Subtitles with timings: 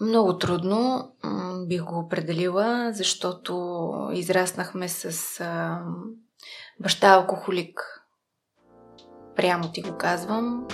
[0.00, 1.12] Много трудно
[1.66, 5.80] бих го определила, защото израснахме с а,
[6.80, 7.80] баща алкохолик.
[9.36, 10.66] Прямо ти го казвам.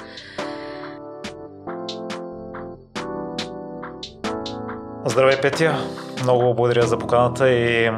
[5.06, 5.74] Здравей, Петя!
[6.22, 7.90] Много благодаря за поканата и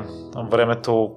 [0.51, 1.17] времето,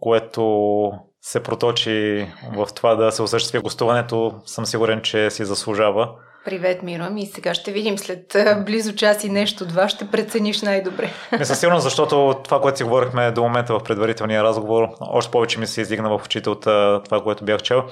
[0.00, 2.26] което се проточи
[2.56, 6.14] в това да се осъществи гостуването, съм сигурен, че си заслужава.
[6.44, 7.16] Привет, Мирам.
[7.16, 8.36] И сега ще видим след
[8.66, 11.10] близо час и нещо, два, ще прецениш най-добре.
[11.38, 15.58] Не със сигурност, защото това, което си говорихме до момента в предварителния разговор, още повече
[15.58, 16.60] ми се издигна в очите от
[17.04, 17.84] това, което бях чел.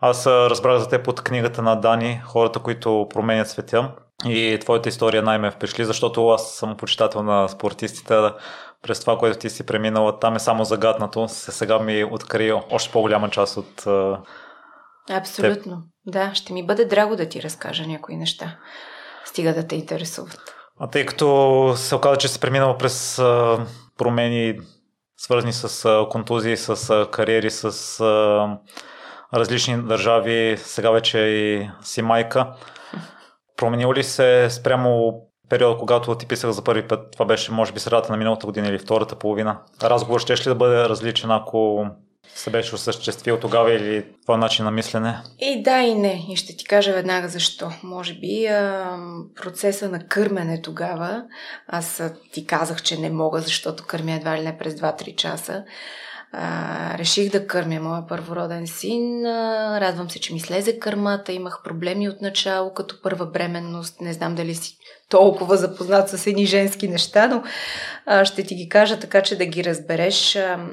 [0.00, 3.90] Аз разбрах за теб от книгата на Дани, хората, които променят света.
[4.26, 8.14] И твоята история най-ме впечатли, защото аз съм почитател на спортистите.
[8.82, 11.28] През това, което ти си преминала, там е само загаднато.
[11.28, 13.86] Сега ми откри още по-голяма част от
[15.10, 15.76] Абсолютно.
[15.76, 15.91] Теб.
[16.06, 18.56] Да, ще ми бъде драго да ти разкажа някои неща.
[19.24, 20.54] Стига да те интересуват.
[20.80, 23.16] А тъй като се оказа, че си преминала през
[23.98, 24.58] промени,
[25.16, 28.00] свързани с контузии, с кариери, с
[29.34, 32.52] различни държави, сега вече и си майка.
[33.56, 35.14] Променил ли се спрямо
[35.48, 37.12] периода, когато ти писах за първи път?
[37.12, 39.58] Това беше, може би, средата на миналата година или втората половина.
[39.82, 41.86] Разговор ще ли да бъде различен, ако
[42.34, 45.18] се беше осъществил тогава или това начин на мислене?
[45.38, 46.26] И да, и не.
[46.30, 47.70] И ще ти кажа веднага защо.
[47.82, 48.96] Може би а,
[49.42, 51.24] процеса на кърмене тогава,
[51.68, 55.64] аз ти казах, че не мога, защото кърмя едва ли не през 2-3 часа.
[56.32, 59.26] А, реших да кърмя моя първороден син.
[59.26, 61.32] А, радвам се, че ми слезе кърмата.
[61.32, 64.00] Имах проблеми от начало, като първа бременност.
[64.00, 64.76] Не знам дали си
[65.08, 67.42] толкова запознат с едни женски неща, но
[68.06, 70.36] а, ще ти ги кажа така, че да ги разбереш.
[70.36, 70.66] А,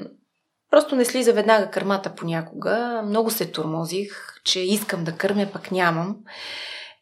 [0.70, 3.02] Просто не слиза веднага кърмата понякога.
[3.06, 6.16] Много се турмозих, че искам да кърмя, пък нямам.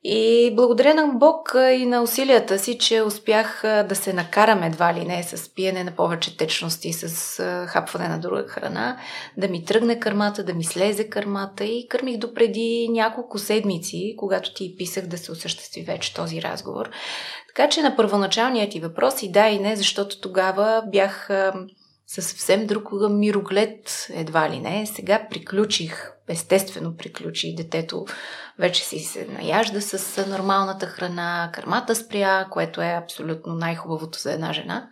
[0.04, 5.04] И благодаря на Бог и на усилията си, че успях да се накарам едва ли
[5.04, 8.98] не с пиене на повече течности, с хапване на друга храна,
[9.36, 14.74] да ми тръгне кърмата, да ми слезе кърмата и кърмих допреди няколко седмици, когато ти
[14.78, 16.90] писах да се осъществи вече този разговор.
[17.48, 21.30] Така че на първоначалният ти въпрос и да и не, защото тогава бях
[22.08, 24.86] със съвсем друг мироглед, едва ли не.
[24.86, 27.54] Сега приключих, естествено приключи.
[27.54, 28.06] Детето
[28.58, 34.52] вече си се наяжда с нормалната храна, кърмата спря, което е абсолютно най-хубавото за една
[34.52, 34.88] жена.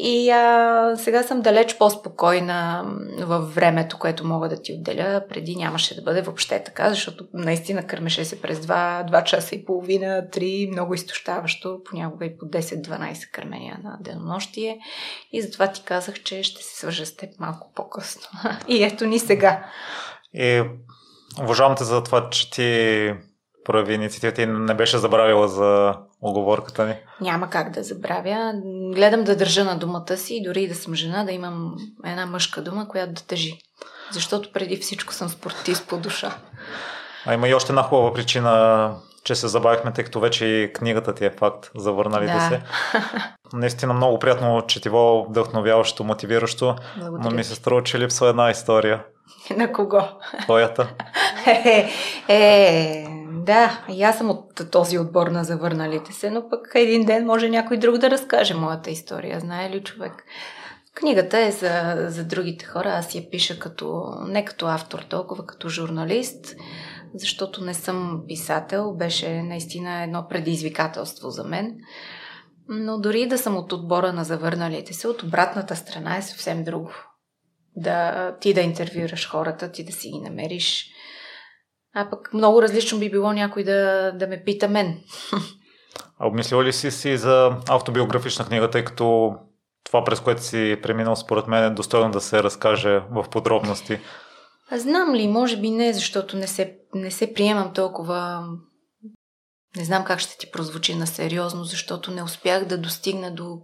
[0.00, 2.84] И а, сега съм далеч по-спокойна
[3.18, 5.24] във времето, което мога да ти отделя.
[5.28, 9.64] Преди нямаше да бъде въобще така, защото наистина кърмеше се през 2, 2 часа и
[9.64, 14.78] половина, 3, много изтощаващо, понякога и по 10-12 кърмения на денонощие.
[15.32, 18.28] И затова ти казах, че ще се свържа с теб малко по-късно.
[18.68, 19.64] и ето ни сега.
[20.34, 20.62] И
[21.42, 23.12] уважавам те за това, че ти
[23.68, 26.94] прояви инициативата и не беше забравила за оговорката ни.
[27.20, 28.52] Няма как да забравя.
[28.94, 31.74] Гледам да държа на думата си дори и да съм жена, да имам
[32.04, 33.58] една мъжка дума, която да тежи.
[34.10, 36.36] Защото преди всичко съм спортист по душа.
[37.26, 41.14] А има и още една хубава причина, че се забавихме, тъй като вече и книгата
[41.14, 42.40] ти е факт за върналите да.
[42.40, 42.62] се.
[43.52, 47.30] Наистина много приятно четиво, вдъхновяващо, мотивиращо, Благодаря.
[47.30, 49.04] но ми се струва, че липсва една история.
[49.56, 50.02] На кого?
[50.42, 50.88] Твоята.
[51.46, 51.90] е,
[52.28, 53.17] е,
[53.48, 57.48] да, и аз съм от този отбор на завърналите се, но пък един ден може
[57.48, 59.40] някой друг да разкаже моята история.
[59.40, 60.12] Знае ли човек?
[60.94, 62.88] Книгата е за, за другите хора.
[62.88, 66.56] Аз я пиша като, не като автор, толкова като журналист,
[67.14, 68.94] защото не съм писател.
[68.94, 71.76] Беше наистина едно предизвикателство за мен.
[72.68, 76.90] Но дори да съм от отбора на завърналите се, от обратната страна е съвсем друго.
[77.76, 80.97] Да, ти да интервюираш хората, ти да си ги намериш
[82.00, 85.00] а пък много различно би било някой да, да ме пита мен.
[86.18, 89.34] А обмислила ли си си за автобиографична книга, тъй като
[89.84, 93.98] това, през което си преминал, според мен е достойно да се разкаже в подробности?
[94.70, 98.44] А знам ли, може би не, защото не се, не се приемам толкова...
[99.76, 103.58] Не знам как ще ти прозвучи на сериозно, защото не успях да достигна до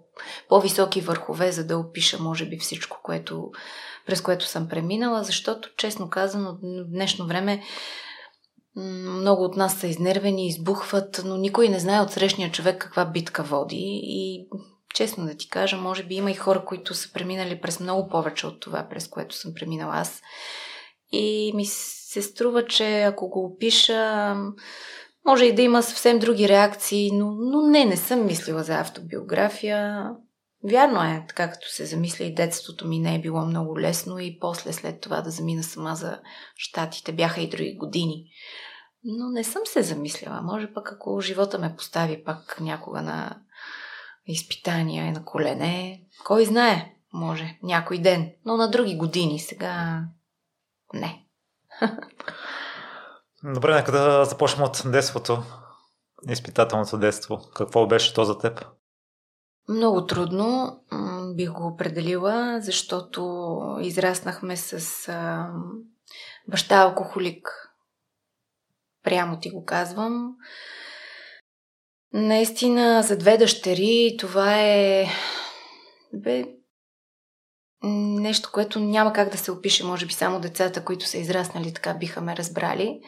[0.49, 3.51] по-високи върхове, за да опиша, може би, всичко, което,
[4.07, 7.63] през което съм преминала, защото, честно казано, в днешно време
[8.77, 13.43] много от нас са изнервени, избухват, но никой не знае от срещния човек каква битка
[13.43, 14.01] води.
[14.03, 14.49] И
[14.95, 18.47] честно да ти кажа, може би има и хора, които са преминали през много повече
[18.47, 20.23] от това, през което съм преминала аз.
[21.13, 24.35] И ми се струва, че ако го опиша,
[25.27, 30.11] може и да има съвсем други реакции, но, но не, не съм мислила за автобиография.
[30.71, 34.39] Вярно е, така като се замисля и детството ми не е било много лесно и
[34.41, 36.21] после след това да замина сама за
[36.57, 38.25] щатите бяха и други години.
[39.05, 40.43] Но не съм се замисляла.
[40.43, 43.37] Може пък ако живота ме постави пак някога на
[44.27, 46.03] изпитания, е на колене.
[46.25, 48.33] Кой знае, може, някой ден.
[48.45, 50.05] Но на други години сега
[50.95, 51.27] не.
[53.45, 55.43] Добре, нека да започнем от детството.
[56.29, 57.41] Изпитателното детство.
[57.55, 58.65] Какво беше то за теб?
[59.69, 60.81] Много трудно
[61.35, 65.49] бих го определила, защото израснахме с а,
[66.49, 67.64] баща алкохолик.
[69.05, 70.37] Прямо ти го казвам.
[72.13, 75.07] Наистина, за две дъщери това е
[76.13, 76.45] бе,
[77.83, 79.85] нещо, което няма как да се опише.
[79.85, 83.01] Може би само децата, които са израснали така, биха ме разбрали.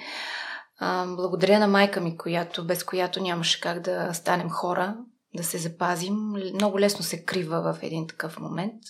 [0.78, 4.96] А, благодаря на майка ми, която, без която нямаше как да станем хора,
[5.34, 6.14] да се запазим.
[6.54, 8.82] Много лесно се крива в един такъв момент.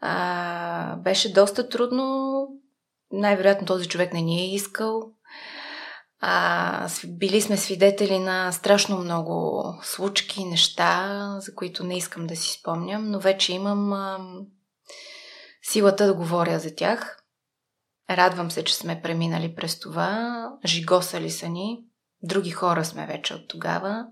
[0.00, 2.46] А, беше доста трудно.
[3.12, 5.12] Най-вероятно този човек не ни е искал.
[6.22, 12.52] А, били сме свидетели на страшно много случки, неща, за които не искам да си
[12.52, 14.18] спомням, но вече имам а,
[15.62, 17.16] силата да говоря за тях.
[18.10, 20.44] Радвам се, че сме преминали през това.
[20.66, 21.84] Жигосали са ни.
[22.22, 24.06] Други хора сме вече от тогава.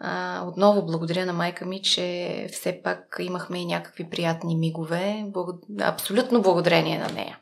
[0.00, 5.24] А, отново благодаря на майка ми, че все пак имахме и някакви приятни мигове.
[5.26, 5.58] Благо...
[5.80, 7.38] Абсолютно благодарение на нея.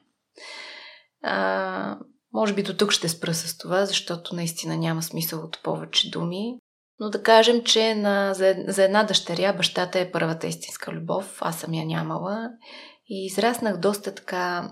[1.22, 1.98] А,
[2.32, 6.58] може би до тук ще спра с това, защото наистина няма смисъл от повече думи.
[7.00, 11.38] Но да кажем, че на, за, за една дъщеря бащата е първата истинска любов.
[11.40, 12.48] Аз съм я нямала.
[13.08, 14.70] И израснах доста така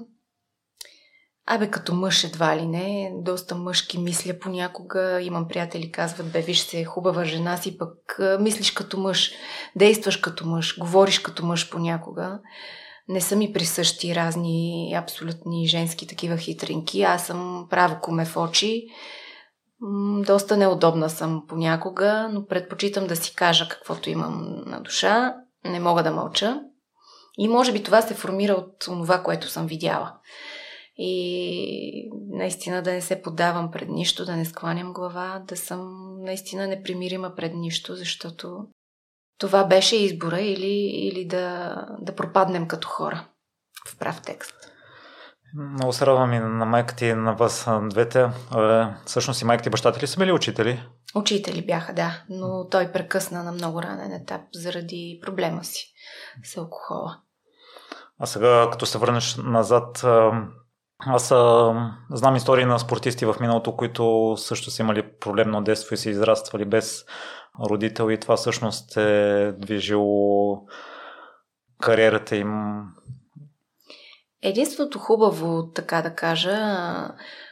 [1.50, 5.20] Абе, като мъж едва ли не, доста мъжки мисля понякога.
[5.22, 9.32] Имам приятели, казват, бе, виж се, хубава жена си, пък мислиш като мъж,
[9.76, 12.40] действаш като мъж, говориш като мъж понякога.
[13.08, 17.02] Не са ми присъщи разни абсолютни женски такива хитринки.
[17.02, 18.87] Аз съм право коме в очи.
[20.26, 25.34] Доста неудобна съм понякога, но предпочитам да си кажа каквото имам на душа.
[25.64, 26.60] Не мога да мълча.
[27.38, 30.12] И може би това се формира от това, което съм видяла
[30.99, 36.66] и наистина да не се подавам пред нищо, да не скланям глава, да съм наистина
[36.66, 38.66] непримирима пред нищо, защото
[39.38, 43.25] това беше избора или, или да, да пропаднем като хора
[43.88, 44.55] в прав текст.
[45.55, 48.29] Много се радвам и на майка ти на вас двете.
[49.06, 50.82] Всъщност и майка ти и бащата ли са били учители?
[51.14, 55.93] Учители бяха, да, но той прекъсна на много ранен етап заради проблема си
[56.44, 57.19] с алкохола.
[58.19, 60.05] А сега, като се върнеш назад,
[60.99, 61.75] аз а,
[62.11, 66.64] знам истории на спортисти в миналото, които също са имали проблемно детство и са израствали
[66.64, 67.05] без
[67.64, 70.62] родител и това всъщност е движило
[71.81, 72.81] кариерата им.
[74.43, 76.58] Единството хубаво, така да кажа,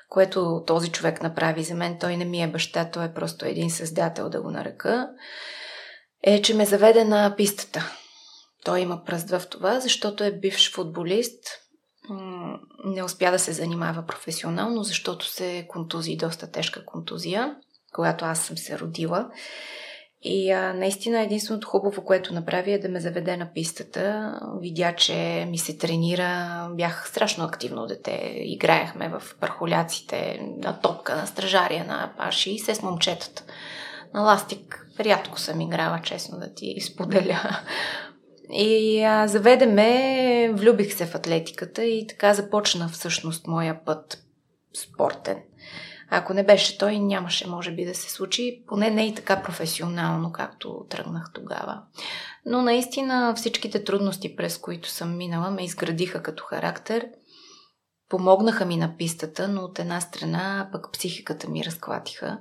[0.08, 3.70] което този човек направи за мен, той не ми е баща, той е просто един
[3.70, 5.08] създател, да го нарека,
[6.22, 7.92] е, че ме заведе на пистата.
[8.64, 11.44] Той има пръст в това, защото е бивш футболист,
[12.84, 17.56] не успя да се занимава професионално, защото се контузи, доста тежка контузия,
[17.92, 19.30] когато аз съм се родила.
[20.22, 24.34] И а, наистина единственото хубаво, което направи е да ме заведе на пистата.
[24.60, 26.68] Видя, че ми се тренира.
[26.74, 28.32] Бях страшно активно дете.
[28.34, 33.44] Играехме в пархоляците, на топка, на стражария, на паши и се с момчетата.
[34.14, 37.60] На ластик рядко съм играла, честно да ти споделя.
[38.52, 44.18] И а, заведе ме, влюбих се в атлетиката и така започна всъщност моя път
[44.82, 45.36] спортен.
[46.10, 50.32] Ако не беше той, нямаше, може би, да се случи, поне не и така професионално,
[50.32, 51.82] както тръгнах тогава.
[52.46, 57.08] Но наистина всичките трудности, през които съм минала, ме изградиха като характер.
[58.08, 62.38] Помогнаха ми на пистата, но от една страна пък психиката ми разклатиха.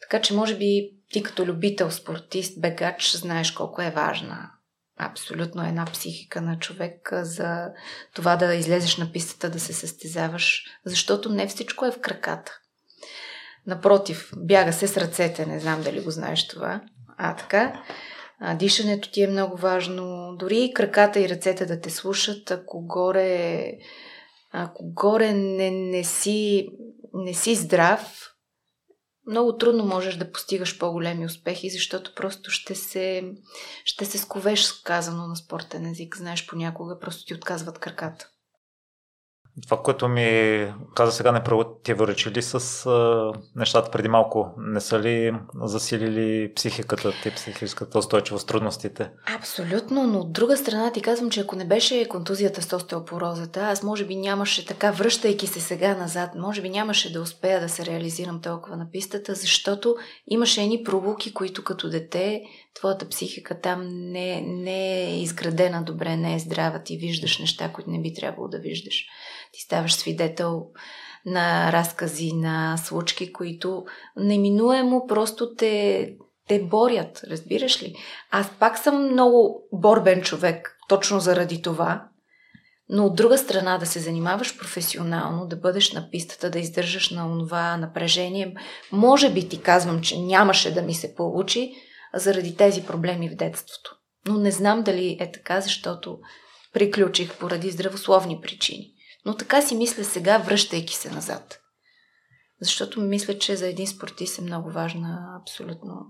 [0.00, 4.50] Така че, може би, ти като любител, спортист, бегач, знаеш колко е важна
[4.96, 7.68] абсолютно една психика на човек за
[8.14, 12.60] това да излезеш на пистата, да се състезаваш, защото не всичко е в краката.
[13.66, 16.80] Напротив, бяга се с ръцете, не знам дали го знаеш това.
[17.16, 17.82] А, така.
[18.58, 20.36] Дишането ти е много важно.
[20.38, 23.72] Дори и краката и ръцете да те слушат, ако горе,
[24.52, 26.68] ако горе не, не, си,
[27.12, 28.34] не си здрав,
[29.26, 33.32] много трудно можеш да постигаш по-големи успехи, защото просто ще се,
[33.84, 36.16] ще се сковеш, казано на спортен език.
[36.16, 38.28] Знаеш, понякога просто ти отказват краката.
[39.62, 44.54] Това, което ми каза сега, не противоречи ли с а, нещата преди малко?
[44.58, 45.32] Не са ли
[45.62, 49.10] засилили психиката ти, психическата устойчивост, трудностите?
[49.38, 53.82] Абсолютно, но от друга страна ти казвам, че ако не беше контузията с остеопорозата, аз
[53.82, 57.86] може би нямаше така, връщайки се сега назад, може би нямаше да успея да се
[57.86, 59.96] реализирам толкова на пистата, защото
[60.26, 62.42] имаше едни пробуки, които като дете
[62.74, 67.90] твоята психика там не, не е изградена добре, не е здрава, ти виждаш неща, които
[67.90, 69.06] не би трябвало да виждаш.
[69.54, 70.66] Ти ставаш свидетел
[71.26, 73.84] на разкази, на случки, които
[74.16, 76.10] неминуемо просто те,
[76.48, 77.94] те борят, разбираш ли?
[78.30, 82.08] Аз пак съм много борбен човек, точно заради това,
[82.88, 87.38] но от друга страна да се занимаваш професионално, да бъдеш на пистата, да издържаш на
[87.38, 88.54] това напрежение,
[88.92, 91.72] може би ти казвам, че нямаше да ми се получи
[92.14, 93.96] заради тези проблеми в детството.
[94.28, 96.18] Но не знам дали е така, защото
[96.72, 98.93] приключих поради здравословни причини.
[99.24, 101.60] Но така си мисля сега, връщайки се назад.
[102.60, 106.06] Защото мисля, че за един спортист е много важна абсолютно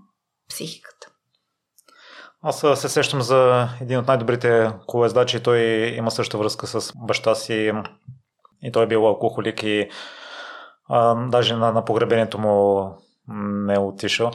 [0.49, 1.07] психиката.
[2.41, 5.43] Аз се сещам за един от най-добрите колездачи.
[5.43, 5.59] Той
[5.97, 7.71] има също връзка с баща си
[8.63, 9.89] и той е бил алкохолик и
[10.89, 12.89] а, даже на, на погребението му
[13.27, 14.31] не е отишъл.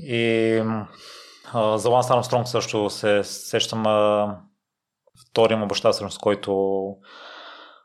[0.00, 0.62] И
[1.52, 4.36] а, за Ланс Армстронг също се сещам а,
[5.30, 6.82] втория му баща, с който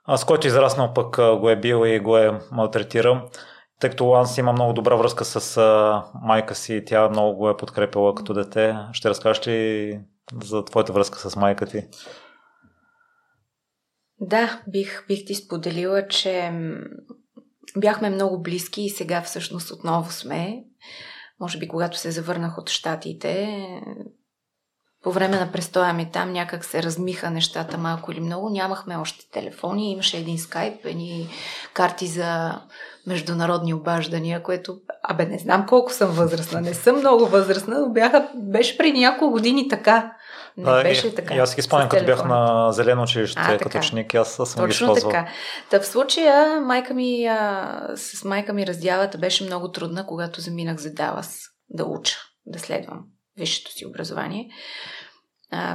[0.07, 3.29] с който израснал пък го е бил и го е малтретирал.
[3.79, 5.61] Тъй като Ланс има много добра връзка с
[6.21, 8.75] майка си, тя много го е подкрепила като дете.
[8.93, 9.99] Ще разкажеш ли
[10.43, 11.83] за твоята връзка с майка ти?
[14.19, 16.51] Да, бих, бих ти споделила, че
[17.77, 20.63] бяхме много близки и сега всъщност отново сме.
[21.39, 23.57] Може би когато се завърнах от щатите,
[25.05, 28.49] по време на престоя ми там някак се размиха нещата малко или много.
[28.49, 31.29] Нямахме още телефони, имаше един скайп, едни
[31.73, 32.59] карти за
[33.07, 38.27] международни обаждания, което, абе, не знам колко съм възрастна, не съм много възрастна, но бяха,
[38.35, 40.13] беше преди няколко години така.
[40.57, 41.35] Не а, беше и, така.
[41.35, 44.65] И аз ги спомням, като бях на зелено училище, а, като ученик, аз съм Точно
[44.65, 45.11] ги използвал.
[45.11, 45.29] така.
[45.69, 50.77] Та в случая майка ми, а, с майка ми раздялата беше много трудна, когато заминах
[50.77, 52.99] за Далас да уча, да следвам
[53.37, 54.49] висшето си образование.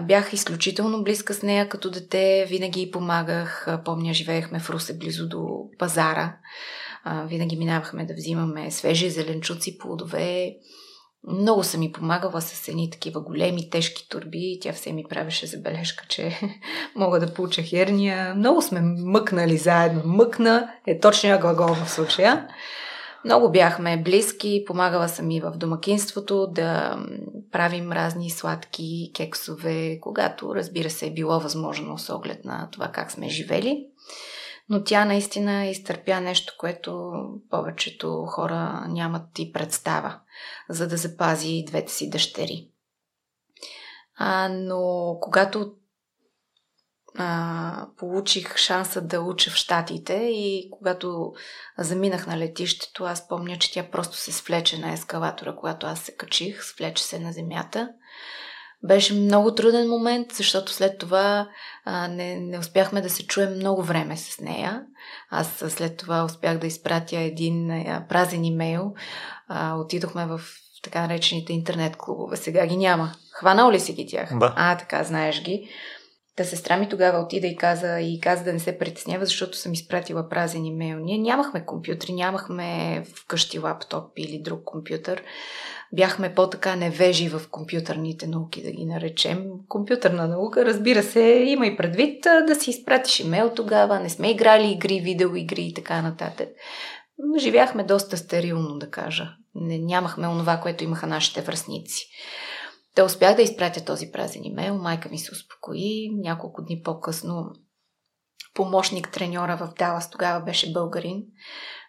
[0.03, 3.69] Бях изключително близка с нея като дете, винаги помагах.
[3.85, 6.37] Помня, живеехме в Русе близо до пазара.
[7.27, 10.55] Винаги минавахме да взимаме свежи зеленчуци, плодове.
[11.29, 14.59] Много съм ми помагала с едни такива големи, тежки турби.
[14.61, 16.41] Тя все ми правеше забележка, че
[16.97, 18.35] мога да получа херния.
[18.35, 20.03] Много сме мъкнали заедно.
[20.05, 22.49] Мъкна е точния глагол в случая.
[23.25, 26.99] Много бяхме близки, помагала съм и в домакинството да
[27.53, 33.13] правим разни сладки кексове, когато, разбира се, е било възможно с оглед на това как
[33.13, 33.87] сме живели.
[34.69, 37.13] Но тя наистина изтърпя нещо, което
[37.51, 40.19] повечето хора нямат и представа,
[40.69, 42.69] за да запази двете си дъщери.
[44.17, 45.73] А, но когато
[47.19, 51.33] а, получих шанса да уча в Штатите и когато
[51.79, 56.17] заминах на летището, аз помня, че тя просто се свлече на ескалатора, когато аз се
[56.17, 57.89] качих, свлече се на земята.
[58.83, 61.49] Беше много труден момент, защото след това
[61.85, 64.83] а, не, не успяхме да се чуем много време с нея.
[65.31, 68.95] Аз след това успях да изпратя един а, празен имейл.
[69.49, 70.41] А, отидохме в
[70.83, 72.37] така наречените интернет клубове.
[72.37, 73.13] Сега ги няма.
[73.33, 74.39] Хванал ли си ги тях?
[74.39, 74.55] Да.
[74.57, 75.71] А, така, знаеш ги.
[76.37, 79.73] Та сестра ми тогава отида и каза, и каза да не се притеснява, защото съм
[79.73, 80.99] изпратила празен имейл.
[80.99, 85.23] Ние нямахме компютри, нямахме вкъщи лаптоп или друг компютър.
[85.93, 89.45] Бяхме по-така невежи в компютърните науки, да ги наречем.
[89.69, 94.01] Компютърна наука, разбира се, има и предвид да си изпратиш имейл тогава.
[94.01, 96.49] Не сме играли игри, видеоигри и така нататък.
[97.39, 99.29] Живяхме доста стерилно, да кажа.
[99.55, 102.07] Не, нямахме онова, което имаха нашите връзници.
[102.95, 106.11] Те успях да изпратя този празен имейл, майка ми се успокои.
[106.13, 107.53] Няколко дни по-късно
[108.55, 111.23] помощник треньора в Далас тогава беше българин.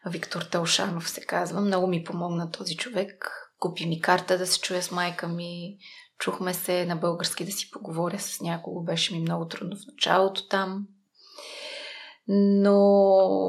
[0.05, 1.61] Виктор Талшанов се казва.
[1.61, 3.31] Много ми помогна този човек.
[3.59, 5.77] Купи ми карта да се чуя с майка ми.
[6.19, 8.83] Чухме се на български да си поговоря с някого.
[8.83, 10.87] Беше ми много трудно в началото там.
[12.27, 12.77] Но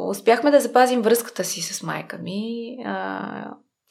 [0.08, 2.76] успяхме да запазим връзката си с майка ми.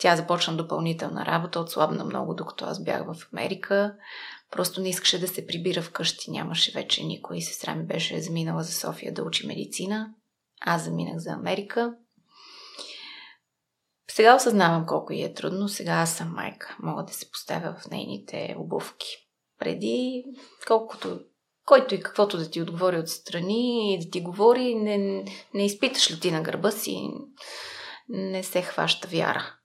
[0.01, 3.95] Тя започна допълнителна работа, отслабна много, докато аз бях в Америка.
[4.51, 7.41] Просто не искаше да се прибира вкъщи, нямаше вече никой.
[7.41, 10.13] Сестра ми беше заминала за София да учи медицина.
[10.61, 11.93] Аз заминах за Америка.
[14.11, 15.69] Сега осъзнавам колко и е трудно.
[15.69, 16.77] Сега аз съм майка.
[16.79, 19.07] Мога да се поставя в нейните обувки.
[19.59, 20.23] Преди,
[20.67, 21.19] колкото
[21.65, 26.19] който и каквото да ти отговори отстрани и да ти говори, не, не изпиташ ли
[26.19, 27.09] ти на гърба си,
[28.09, 29.60] не се хваща вяра.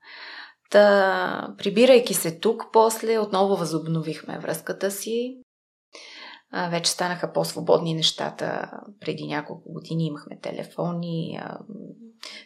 [0.71, 5.39] Та, прибирайки се тук, после отново възобновихме връзката си.
[6.51, 8.71] А, вече станаха по-свободни нещата.
[9.01, 11.59] Преди няколко години имахме телефони, а,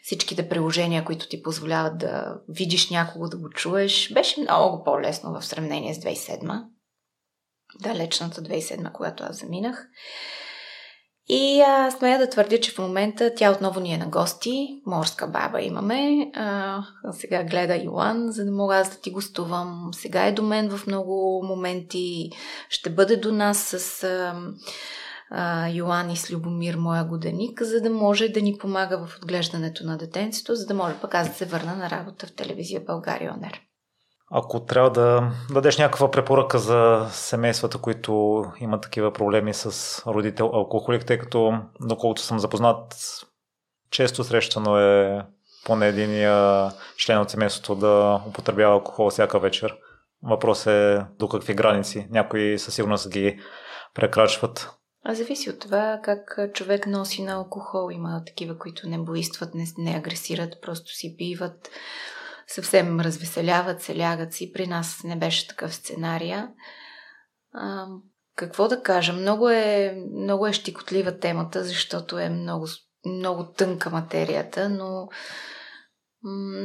[0.03, 4.13] всичките приложения, които ти позволяват да видиш някого, да го чуеш.
[4.13, 6.65] Беше много по-лесно в сравнение с 2007
[7.79, 9.89] далечната 2007, когато аз заминах.
[11.29, 14.83] И а, смея да твърдя, че в момента тя отново ни е на гости.
[14.87, 16.31] Морска баба имаме.
[16.35, 19.91] А, сега гледа Йоан, за да мога аз да ти гостувам.
[19.93, 22.31] Сега е до мен в много моменти.
[22.69, 24.35] Ще бъде до нас с а,
[25.31, 29.87] а, Йоан и с Любомир, моя годеник, за да може да ни помага в отглеждането
[29.87, 33.35] на детенцето, за да може пък аз да се върна на работа в телевизия България
[33.37, 33.61] Онер.
[34.31, 41.07] Ако трябва да дадеш някаква препоръка за семействата, които имат такива проблеми с родител алкохолик,
[41.07, 42.95] тъй като, доколкото съм запознат,
[43.91, 45.23] често срещано е
[45.65, 49.77] поне единия член от семейството да употребява алкохол всяка вечер.
[50.23, 52.09] Въпрос е до какви граници.
[52.11, 53.41] Някои със сигурност ги
[53.95, 54.71] прекрачват.
[55.05, 57.91] А зависи от това как човек носи на алкохол.
[57.93, 61.71] Има такива, които не боистват, не, не агресират, просто си пиват
[62.55, 64.53] съвсем развеселяват се, лягат си.
[64.53, 66.49] При нас не беше такъв сценария.
[67.53, 67.87] А,
[68.37, 69.13] какво да кажа?
[69.13, 72.67] Много е, много е щикотлива темата, защото е много,
[73.07, 75.09] много тънка материята, но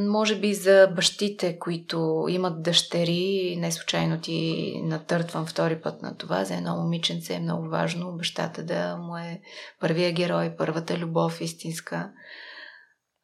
[0.07, 6.43] може би за бащите, които имат дъщери, не случайно ти натъртвам втори път на това,
[6.43, 9.41] за едно момиченце е много важно бащата да му е
[9.79, 12.11] първия герой, първата любов истинска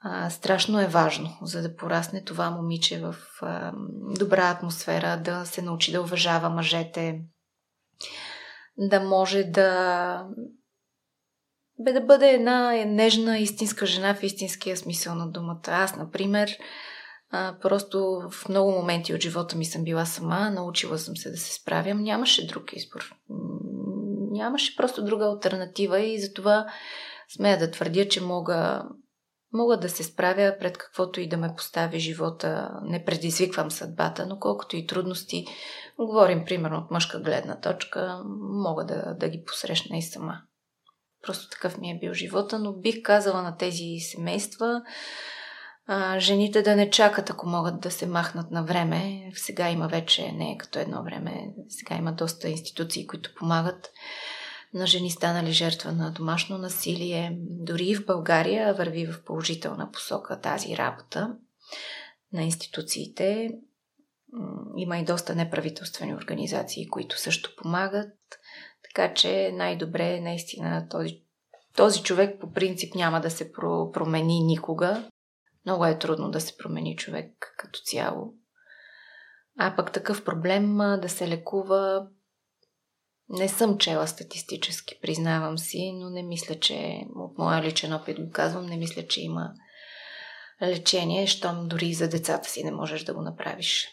[0.03, 3.71] а, страшно е важно, за да порасне това момиче в а,
[4.19, 7.21] добра атмосфера, да се научи да уважава мъжете,
[8.77, 10.25] да може да
[11.79, 15.61] бе да бъде една нежна, истинска жена в истинския смисъл на думата.
[15.67, 16.57] Аз, например,
[17.31, 21.37] а, просто в много моменти от живота ми съм била сама, научила съм се да
[21.37, 23.15] се справям, нямаше друг избор.
[24.31, 26.67] Нямаше просто друга альтернатива и затова
[27.35, 28.83] смея да твърдя, че мога
[29.53, 34.39] Мога да се справя пред каквото и да ме постави живота, не предизвиквам съдбата, но
[34.39, 35.45] колкото и трудности,
[35.99, 40.41] говорим примерно от мъжка гледна точка, мога да, да ги посрещна и сама.
[41.23, 44.81] Просто такъв ми е бил живота, но бих казала на тези семейства,
[45.87, 49.31] а, жените да не чакат, ако могат да се махнат на време.
[49.33, 53.89] Сега има вече, не е като едно време, сега има доста институции, които помагат
[54.73, 57.37] на жени станали жертва на домашно насилие.
[57.39, 61.35] Дори и в България върви в положителна посока тази работа
[62.33, 63.51] на институциите.
[64.77, 68.13] Има и доста неправителствени организации, които също помагат.
[68.83, 71.21] Така че най-добре е наистина този,
[71.75, 75.09] този човек по принцип няма да се промени никога.
[75.65, 78.33] Много е трудно да се промени човек като цяло.
[79.57, 82.07] А пък такъв проблем да се лекува
[83.31, 88.31] не съм чела статистически, признавам си, но не мисля, че от моя личен опит го
[88.31, 89.51] казвам, не мисля, че има
[90.63, 93.87] лечение, щом дори и за децата си не можеш да го направиш.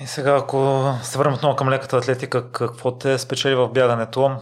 [0.00, 4.36] И сега, ако се върнем отново към леката атлетика, какво те спечели в бягането?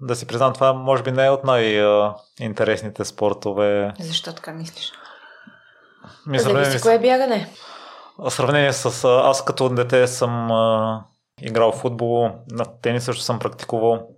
[0.00, 3.92] да си признам, това може би не е от най-интересните спортове.
[4.00, 4.92] Защо така мислиш?
[6.26, 7.50] Мисля, Зависи кое е бягане.
[8.18, 10.50] В сравнение с аз като дете съм
[11.40, 14.08] играл в футбол, на тенис също съм практикувал.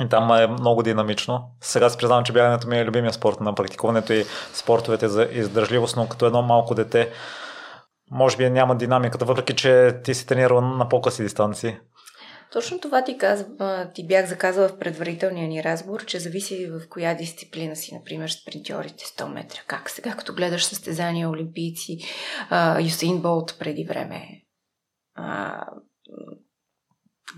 [0.00, 1.50] И там е много динамично.
[1.60, 5.96] Сега си признавам, че бягането ми е любимия спорт на практикуването и спортовете за издържливост,
[5.96, 7.10] но като едно малко дете,
[8.10, 11.76] може би няма динамиката, въпреки че ти си тренирал на по-къси дистанции.
[12.52, 17.14] Точно това ти, казва, ти бях заказала в предварителния ни разговор, че зависи в коя
[17.14, 19.60] дисциплина си, например, спринтьорите 100 метра.
[19.66, 21.98] Как сега, като гледаш състезания олимпийци,
[22.80, 24.28] Юсейн Болт преди време,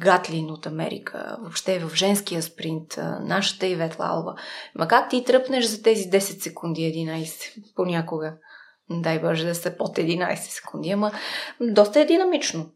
[0.00, 4.34] Гатлин от Америка, въобще в женския спринт, нашата Ивет Лалва.
[4.74, 8.34] Ма как ти тръпнеш за тези 10 секунди 11 понякога?
[8.90, 11.12] Дай Боже да са под 11 секунди, ама
[11.60, 12.70] доста е динамично.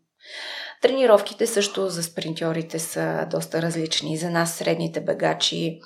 [0.82, 4.16] Тренировките също за спринтьорите са доста различни.
[4.16, 5.80] За нас, средните бегачи,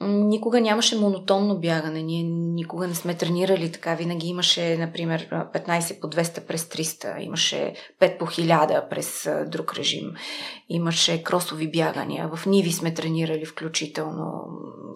[0.00, 2.02] никога нямаше монотонно бягане.
[2.02, 3.94] Ние никога не сме тренирали така.
[3.94, 10.12] Винаги имаше, например, 15 по 200 през 300, имаше 5 по 1000 през друг режим,
[10.68, 12.30] имаше кросови бягания.
[12.34, 14.44] В Ниви сме тренирали включително,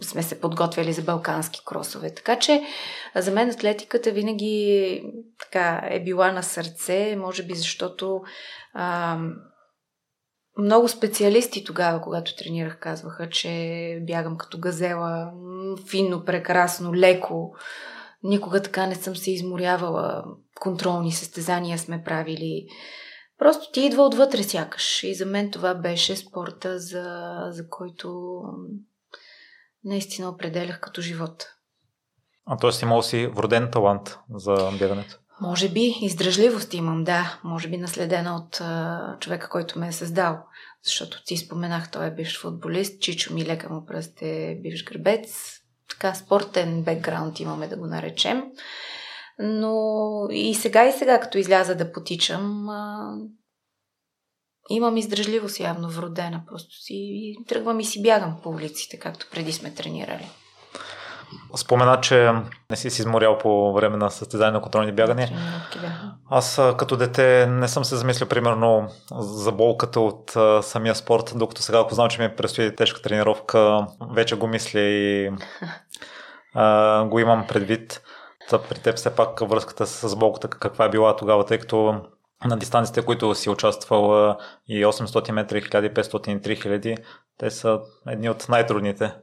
[0.03, 2.15] сме се подготвяли за балкански кросове.
[2.15, 2.63] Така че
[3.17, 5.03] за мен атлетиката винаги
[5.41, 8.21] така, е била на сърце, може би защото
[8.75, 9.19] а,
[10.59, 15.33] много специалисти тогава, когато тренирах, казваха, че бягам като газела,
[15.91, 17.55] финно, прекрасно, леко.
[18.23, 20.25] Никога така не съм се изморявала.
[20.61, 22.67] Контролни състезания сме правили.
[23.39, 25.03] Просто ти идва отвътре сякаш.
[25.03, 28.41] И за мен това беше спорта, за, за който
[29.85, 31.47] наистина определях като живот.
[32.47, 32.71] А т.е.
[32.83, 35.19] имал си вроден талант за бягането?
[35.41, 37.41] Може би издръжливост имам, да.
[37.45, 40.39] Може би наследена от а, човека, който ме е създал.
[40.85, 45.59] Защото ти споменах, той е бивш футболист, Чичо ми лека му пръст е бивш гребец.
[45.91, 48.45] Така спортен бекграунд имаме да го наречем.
[49.39, 49.75] Но
[50.31, 53.15] и сега и сега, като изляза да потичам, а,
[54.71, 56.43] имам издръжливост явно вродена.
[56.47, 60.29] Просто си тръгвам и си бягам по улиците, както преди сме тренирали.
[61.57, 62.33] Спомена, че
[62.71, 65.29] не си си изморял по време на състезание на контролни бягания.
[66.31, 71.63] Аз като дете не съм се замислил примерно за болката от а, самия спорт, докато
[71.63, 75.31] сега, ако знам, че ми предстои тежка тренировка, вече го мисля и
[76.55, 78.03] а, го имам предвид.
[78.51, 82.01] Та при теб все пак връзката с болката каква е била тогава, тъй като
[82.45, 84.35] на дистанциите, които си участвал
[84.69, 86.97] и 800 метра, 1500 и 3000,
[87.39, 89.15] те са едни от най-трудните.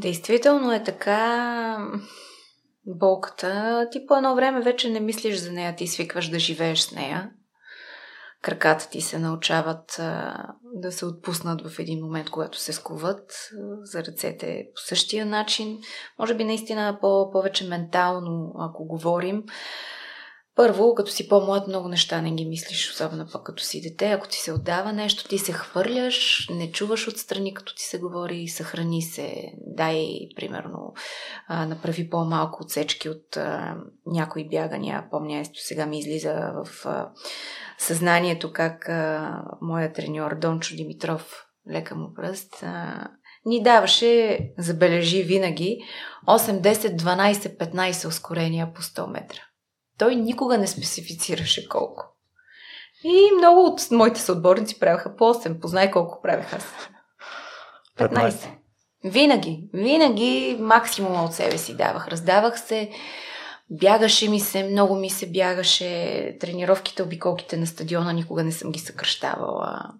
[0.00, 1.78] Действително е така
[2.86, 3.86] болката.
[3.92, 7.30] Ти по едно време вече не мислиш за нея, ти свикваш да живееш с нея.
[8.42, 10.36] Краката ти се научават а,
[10.74, 13.50] да се отпуснат в един момент, когато се скуват.
[13.82, 15.78] За ръцете по същия начин.
[16.18, 19.44] Може би наистина по- повече ментално, ако говорим.
[20.56, 24.10] Първо, като си по-млад, много неща не ги мислиш, особено пък като си дете.
[24.10, 28.48] Ако ти се отдава нещо, ти се хвърляш, не чуваш отстрани, като ти се говори,
[28.48, 30.94] съхрани се, дай, примерно,
[31.48, 35.04] а, направи по-малко отсечки от а, някои бягания.
[35.10, 37.10] Помня, ето сега ми излиза в а,
[37.78, 43.08] съзнанието как а, моят треньор Дончо Димитров, лека му пръст, а,
[43.44, 45.78] ни даваше, забележи винаги,
[46.28, 49.40] 8, 10, 12, 15 ускорения по 100 метра.
[50.00, 52.04] Той никога не специфицираше колко.
[53.04, 55.60] И много от моите съотборници правяха по 8.
[55.60, 56.64] Познай колко правях аз.
[57.98, 58.30] 15.
[58.30, 58.48] 15.
[59.04, 62.08] Винаги, винаги максимума от себе си давах.
[62.08, 62.90] Раздавах се,
[63.70, 66.36] бягаше ми се, много ми се бягаше.
[66.40, 69.92] Тренировките, обиколките на стадиона никога не съм ги съкръщавала.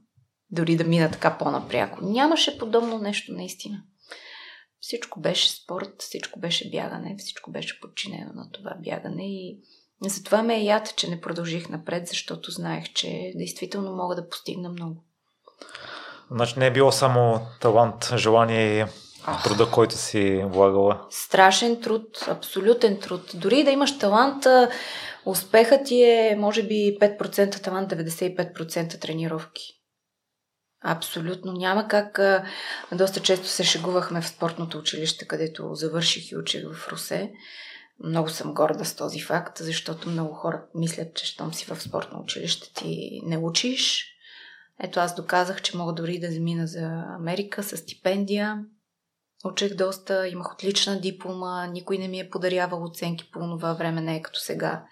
[0.51, 1.99] Дори да мина така по-напряко.
[2.03, 3.83] Нямаше подобно нещо наистина.
[4.81, 9.61] Всичко беше спорт, всичко беше бягане, всичко беше подчинено на това бягане и
[10.09, 14.69] затова ме е яд, че не продължих напред, защото знаех, че действително мога да постигна
[14.69, 15.05] много.
[16.31, 18.85] Значи не е било само талант, желание и
[19.45, 21.07] труда, който си влагала.
[21.11, 23.31] Страшен труд, абсолютен труд.
[23.35, 24.47] Дори да имаш талант,
[25.25, 29.63] успехът ти е може би 5% талант, 95% тренировки.
[30.85, 31.53] Абсолютно.
[31.53, 32.21] Няма как.
[32.93, 37.33] Доста често се шегувахме в спортното училище, където завърших и учих в Русе.
[38.05, 42.21] Много съм горда с този факт, защото много хора мислят, че щом си в спортно
[42.21, 44.07] училище ти не учиш.
[44.83, 48.65] Ето аз доказах, че мога дори да замина за Америка с стипендия.
[49.45, 54.17] Учех доста, имах отлична диплома, никой не ми е подарявал оценки по това време, не
[54.17, 54.85] е като сега.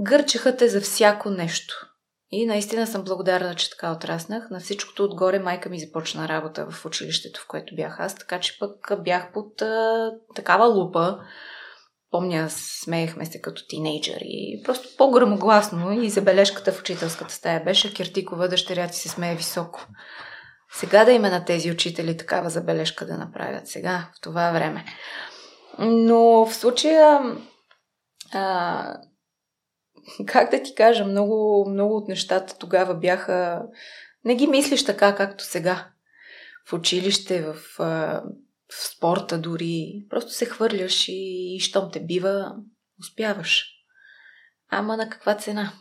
[0.00, 1.86] Гърчеха те за всяко нещо.
[2.30, 4.50] И наистина съм благодарна, че така отраснах.
[4.50, 8.58] На всичкото отгоре майка ми започна работа в училището, в което бях аз, така че
[8.58, 11.18] пък бях под а, такава лупа,
[12.10, 18.48] Помня, смеехме се като тинейджър и просто по-грамогласно и забележката в учителската стая беше Киртикова
[18.48, 19.86] дъщеря ти се смее високо.
[20.72, 23.68] Сега да има на тези учители такава забележка да направят.
[23.68, 24.84] Сега, в това време.
[25.78, 27.20] Но в случая,
[28.32, 28.96] а,
[30.26, 33.62] как да ти кажа, много, много от нещата тогава бяха...
[34.24, 35.88] Не ги мислиш така, както сега.
[36.68, 38.22] В училище, в а,
[38.72, 40.04] в спорта дори.
[40.10, 42.54] Просто се хвърляш и, и щом те бива,
[43.00, 43.64] успяваш.
[44.70, 45.72] Ама на каква цена?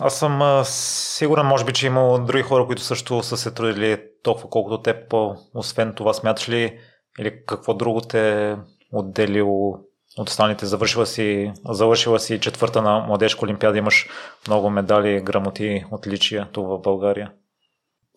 [0.00, 4.02] Аз съм а, сигурен, може би, че има други хора, които също са се трудили
[4.22, 5.14] толкова колкото теб.
[5.54, 6.78] Освен това, смяташ ли
[7.18, 8.56] или какво друго те
[8.92, 9.78] отделило
[10.18, 10.66] от останалите?
[10.66, 14.08] Завършила си, завършила си четвърта на младежка олимпиада, имаш
[14.46, 17.32] много медали, грамоти, отличия това в България.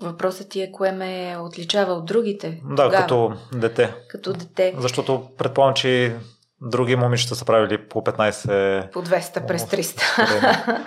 [0.02, 2.62] Въпросът ти е кое ме отличава от другите.
[2.64, 3.02] Да, тогава.
[3.02, 3.94] като дете.
[4.10, 4.76] Като дете.
[4.78, 6.16] Защото предполагам, че
[6.62, 8.92] други момичета са правили по 15...
[8.92, 10.80] По 200 през 300.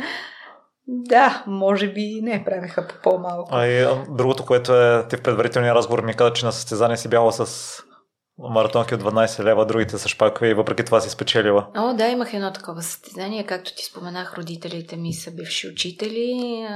[0.87, 3.49] да, може би не правеха по по-малко.
[3.53, 7.09] А и другото, което е, ти в предварителния разговор ми каза, че на състезание си
[7.09, 7.77] бяла с
[8.39, 11.69] маратонки от 12 лева, другите са шпакове и въпреки това си спечелила.
[11.77, 13.47] О, да, имах едно такова състезание.
[13.47, 16.67] Както ти споменах, родителите ми са бивши учители.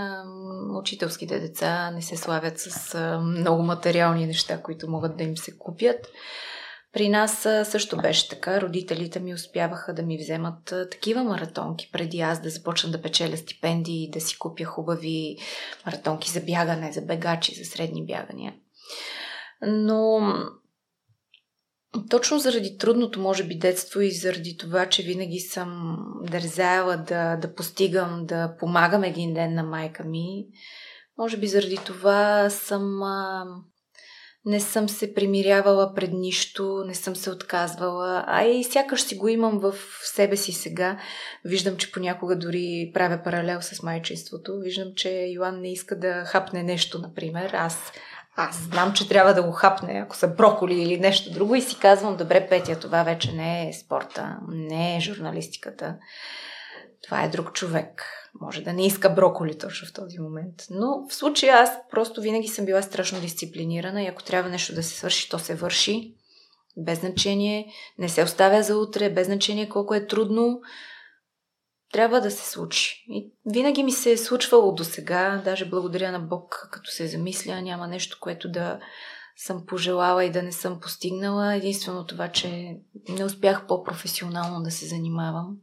[0.81, 6.07] Учителските деца не се славят с много материални неща, които могат да им се купят.
[6.93, 8.61] При нас също беше така.
[8.61, 14.11] Родителите ми успяваха да ми вземат такива маратонки, преди аз да започна да печеля стипендии
[14.11, 15.37] да си купя хубави
[15.87, 18.55] маратонки за бягане, за бегачи, за средни бягания.
[19.67, 20.21] Но
[22.11, 25.97] точно заради трудното, може би, детство и заради това, че винаги съм
[26.31, 30.47] дързаяла да, да постигам, да помагам един ден на майка ми,
[31.19, 33.03] може би заради това съм
[34.47, 39.29] не съм се примирявала пред нищо, не съм се отказвала, а и сякаш си го
[39.29, 40.99] имам в себе си сега.
[41.45, 44.61] Виждам, че понякога дори правя паралел с майчинството.
[44.61, 47.51] Виждам, че Йоан не иска да хапне нещо, например.
[47.53, 47.93] Аз,
[48.37, 51.79] аз знам, че трябва да го хапне, ако са броколи или нещо друго и си
[51.79, 55.97] казвам, добре, Петя, това вече не е спорта, не е журналистиката.
[57.03, 58.05] Това е друг човек
[58.41, 60.55] може да не иска броколи точно в този момент.
[60.71, 64.83] Но в случая аз просто винаги съм била страшно дисциплинирана и ако трябва нещо да
[64.83, 66.15] се свърши, то се върши.
[66.77, 70.61] Без значение, не се оставя за утре, без значение колко е трудно,
[71.93, 73.05] трябва да се случи.
[73.09, 77.63] И винаги ми се е случвало до сега, даже благодаря на Бог, като се замисля,
[77.63, 78.79] няма нещо, което да
[79.37, 81.55] съм пожелала и да не съм постигнала.
[81.55, 82.77] Единствено това, че
[83.09, 85.57] не успях по-професионално да се занимавам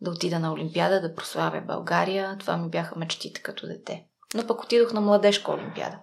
[0.00, 2.36] да отида на Олимпиада, да прославя България.
[2.38, 4.04] Това ми бяха мечтите като дете.
[4.34, 5.98] Но пък отидох на младежка Олимпиада.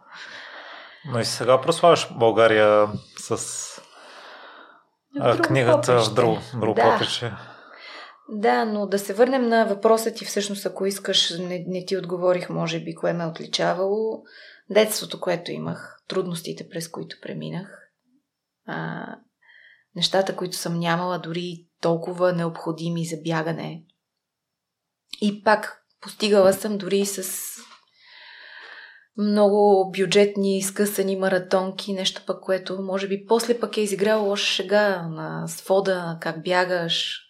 [1.05, 2.87] Но и сега прославяш България
[3.17, 3.37] с
[5.19, 6.91] в книгата в друго, друго да.
[6.91, 7.33] поприще.
[8.29, 12.49] Да, но да се върнем на въпроса ти, всъщност, ако искаш, не, не ти отговорих,
[12.49, 14.23] може би, кое ме е отличавало.
[14.69, 17.91] Детството, което имах, трудностите, през които преминах,
[18.65, 19.05] а,
[19.95, 23.83] нещата, които съм нямала, дори толкова необходими за бягане.
[25.21, 27.53] И пак постигала съм дори с
[29.17, 35.07] много бюджетни, скъсани маратонки, нещо пък, което може би после пък е изиграло лоша шега
[35.07, 37.22] на свода, как бягаш,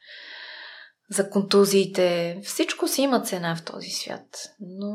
[1.10, 2.40] за контузиите.
[2.44, 4.26] Всичко си има цена в този свят.
[4.60, 4.94] Но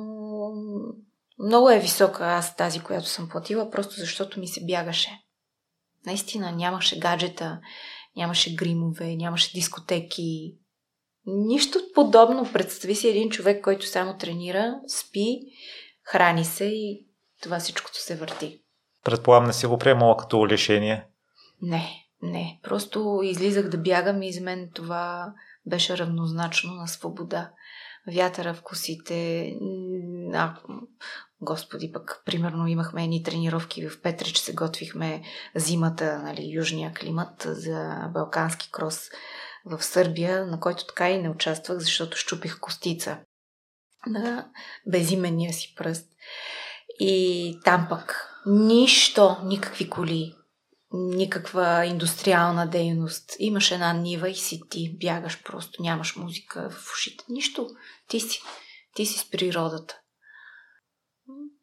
[1.39, 5.11] много е висока аз тази, която съм платила, просто защото ми се бягаше.
[6.07, 7.61] Наистина нямаше гаджета,
[8.17, 10.59] нямаше гримове, нямаше дискотеки.
[11.27, 12.53] Нищо подобно.
[12.53, 15.39] Представи си един човек, който само тренира, спи,
[16.03, 17.07] храни се и
[17.43, 18.61] това всичкото се върти.
[19.05, 21.07] Предполагам, не си го приемала като лишение.
[21.63, 22.61] Не, не.
[22.63, 25.33] Просто излизах да бягам и за мен това
[25.69, 27.51] беше равнозначно на свобода.
[28.07, 29.53] Вятъра в косите,
[30.35, 30.55] а,
[31.41, 35.23] Господи, пък, примерно, имахме едни тренировки в Петрич, се готвихме
[35.55, 39.01] зимата, нали, южния климат за балкански крос
[39.65, 43.19] в Сърбия, на който така и не участвах, защото щупих костица
[44.07, 44.49] на
[44.87, 46.07] безименния си пръст.
[47.01, 50.35] И там пък нищо, никакви коли,
[50.93, 53.37] никаква индустриална дейност.
[53.39, 57.25] Имаш една нива и си ти, бягаш просто, нямаш музика в ушите.
[57.29, 57.69] Нищо.
[58.09, 58.43] Ти си.
[58.95, 59.99] Ти си с природата.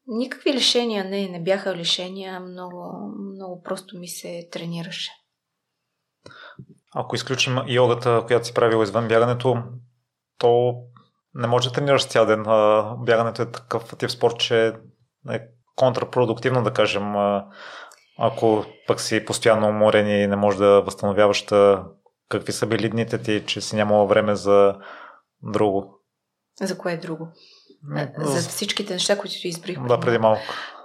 [0.07, 5.11] Никакви лишения не, не бяха лишения, много, много просто ми се тренираше.
[6.93, 9.63] Ако изключим йогата, която си правила извън бягането,
[10.37, 10.75] то
[11.33, 12.43] не може да тренираш цял ден.
[13.05, 14.73] Бягането е такъв тип спорт, че
[15.29, 15.41] е
[15.75, 17.13] контрапродуктивно, да кажем.
[18.17, 21.45] Ако пък си постоянно уморен и не можеш да възстановяваш,
[22.29, 24.75] какви са били дните ти, че си нямала време за
[25.43, 26.01] друго?
[26.61, 27.27] За кое е друго?
[28.17, 29.79] За всичките неща, които ти избрих.
[29.79, 30.41] Да, преди малко.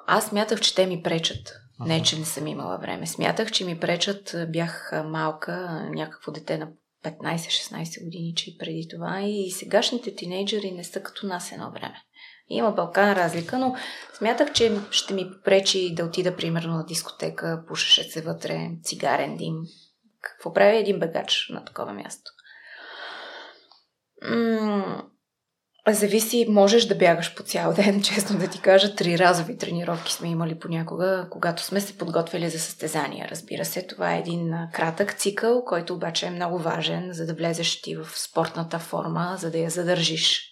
[0.07, 1.53] Аз мятах, че те ми пречат.
[1.81, 3.07] Не, че не съм имала време.
[3.07, 4.35] Смятах, че ми пречат.
[4.49, 6.69] Бях малка, някакво дете на
[7.05, 9.21] 15-16 години, че и преди това.
[9.21, 11.97] И сегашните тинейджери не са като нас едно време.
[12.51, 13.77] Има Балкан разлика, но
[14.19, 19.55] смятах, че ще ми попречи да отида примерно на дискотека, пушеше се вътре, цигарен дим.
[20.23, 22.31] Какво прави един бегач на такова място?
[24.23, 25.03] М-
[25.89, 28.95] Зависи, можеш да бягаш по цял ден, честно да ти кажа.
[28.95, 33.29] Три разови тренировки сме имали понякога, когато сме се подготвили за състезания.
[33.31, 37.83] Разбира се, това е един кратък цикъл, който обаче е много важен, за да влезеш
[37.83, 40.50] ти в спортната форма, за да я задържиш.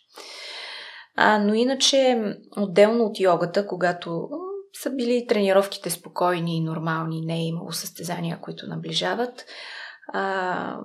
[1.20, 2.22] А, но иначе,
[2.56, 4.28] отделно от йогата, когато
[4.72, 9.44] са били тренировките спокойни и нормални, не е имало състезания, които наближават,
[10.12, 10.80] а,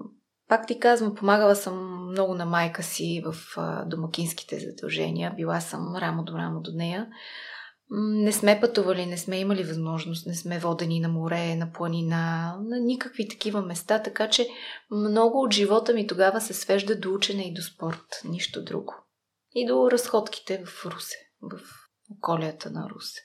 [0.50, 3.36] пак ти казвам, помагала съм много на майка си в
[3.86, 5.34] домакинските задължения.
[5.36, 7.08] Била съм рамо до рамо до нея.
[7.92, 12.80] Не сме пътували, не сме имали възможност, не сме водени на море, на планина, на
[12.80, 14.48] никакви такива места, така че
[14.92, 19.03] много от живота ми тогава се свежда до учене и до спорт, нищо друго.
[19.56, 21.60] И до разходките в Русе, в
[22.18, 23.22] околията на Русе.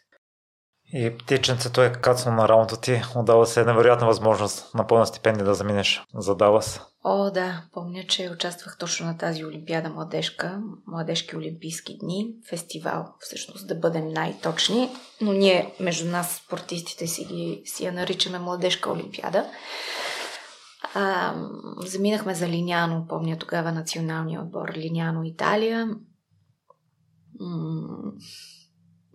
[0.93, 3.03] И птиченцето е кацно на работа ти.
[3.17, 6.81] Отдава се невероятна възможност на пълна стипендия да заминеш за Далас.
[7.05, 7.63] О, да.
[7.73, 14.09] Помня, че участвах точно на тази Олимпиада младежка, младежки олимпийски дни, фестивал, всъщност да бъдем
[14.09, 19.51] най-точни, но ние между нас спортистите си, ги, си я наричаме младежка олимпиада.
[20.95, 21.35] А,
[21.87, 25.89] заминахме за Линяно, помня тогава националния отбор Линяно Италия.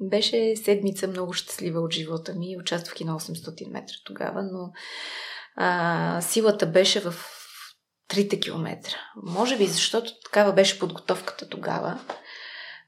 [0.02, 2.58] Беше седмица много щастлива от живота ми.
[2.60, 4.72] Участвах и на 800 метра тогава, но
[5.56, 7.16] а, силата беше в
[8.10, 8.96] 3 километра.
[9.24, 12.00] Може би защото такава беше подготовката тогава.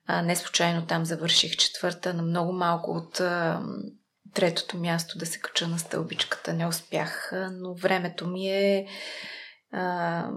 [0.05, 3.63] А, не случайно там завърших четвърта, на много малко от а,
[4.33, 6.53] третото място да се кача на стълбичката.
[6.53, 8.87] Не успях, но времето ми е
[9.71, 10.29] а,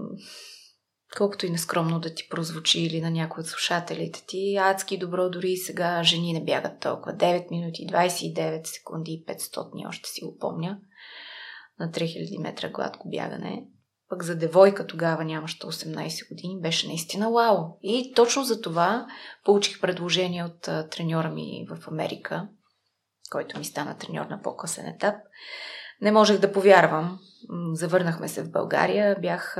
[1.16, 5.50] колкото и нескромно да ти прозвучи или на някой от слушателите ти, адски добро, дори
[5.50, 7.16] и сега жени не бягат толкова.
[7.16, 10.78] 9 минути, 29 секунди и 500, още си го помня,
[11.80, 13.64] на 3000 метра гладко бягане.
[14.08, 17.78] Пък за девойка тогава нямаше 18 години, беше наистина вау.
[17.82, 19.06] И точно за това
[19.44, 22.48] получих предложение от треньора ми в Америка,
[23.30, 25.14] който ми стана треньор на по-късен етап.
[26.00, 27.18] Не можех да повярвам.
[27.72, 29.16] Завърнахме се в България.
[29.22, 29.58] Бях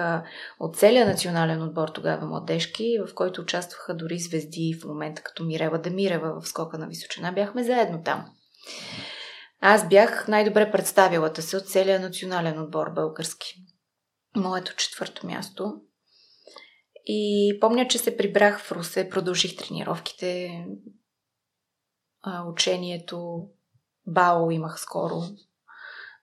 [0.61, 5.79] от целия национален отбор тогава младежки, в който участваха дори звезди в момента, като Мирева
[5.79, 7.33] Демирева в скока на височина.
[7.33, 8.27] Бяхме заедно там.
[9.61, 13.55] Аз бях най-добре представилата се от целия национален отбор български.
[14.37, 15.81] Моето четвърто място.
[17.07, 20.65] И помня, че се прибрах в Русе, продължих тренировките,
[22.47, 23.49] учението,
[24.07, 25.15] бао имах скоро,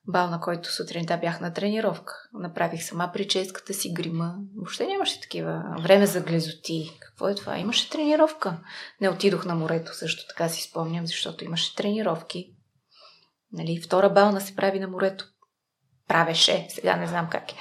[0.07, 2.13] бал, на който сутринта бях на тренировка.
[2.33, 4.35] Направих сама прическата си, грима.
[4.55, 6.97] Въобще нямаше такива време за глезоти.
[6.99, 7.57] Какво е това?
[7.57, 8.57] Имаше тренировка.
[9.01, 12.51] Не отидох на морето, също така си спомням, защото имаше тренировки.
[13.53, 15.25] Нали, втора бална се прави на морето.
[16.07, 17.55] Правеше, сега не знам как е.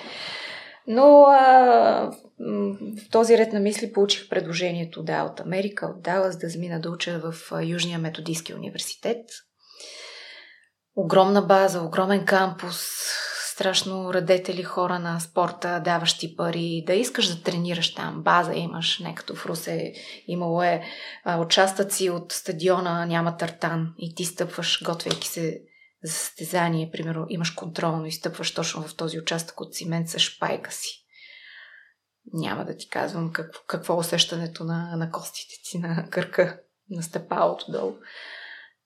[0.86, 2.10] Но а,
[2.98, 6.90] в този ред на мисли получих предложението да от Америка, от Далас, да замина да
[6.90, 9.26] уча в Южния методийски университет,
[10.96, 12.76] огромна база, огромен кампус,
[13.54, 19.14] страшно радетели хора на спорта, даващи пари, да искаш да тренираш там, база имаш, не
[19.14, 19.92] като в Русе
[20.26, 20.84] имало е
[21.38, 25.62] участъци от стадиона, няма тартан и ти стъпваш, готвейки се
[26.04, 30.72] за състезание, примерно имаш контролно и стъпваш точно в този участък от цимент с шпайка
[30.72, 31.04] си.
[32.32, 37.72] Няма да ти казвам какво, какво усещането на, на костите си, на кърка, на стъпалото
[37.72, 37.94] долу.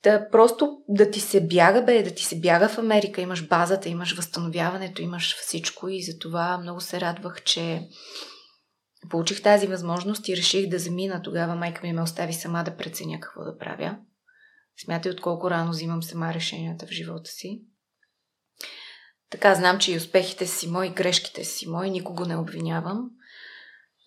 [0.03, 3.21] Да просто да ти се бяга, бе, да ти се бяга в Америка.
[3.21, 7.89] Имаш базата, имаш възстановяването, имаш всичко и затова много се радвах, че
[9.11, 11.23] получих тази възможност и реших да замина.
[11.23, 13.97] Тогава майка ми ме остави сама да преценя какво да правя.
[14.85, 17.63] Смятай от колко рано взимам сама решенията в живота си.
[19.31, 23.11] Така знам, че и успехите си мои, грешките си мои, никого не обвинявам.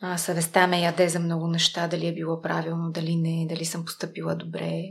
[0.02, 3.86] А, съвестта ме яде за много неща, дали е било правилно, дали не, дали съм
[3.86, 4.82] поступила добре.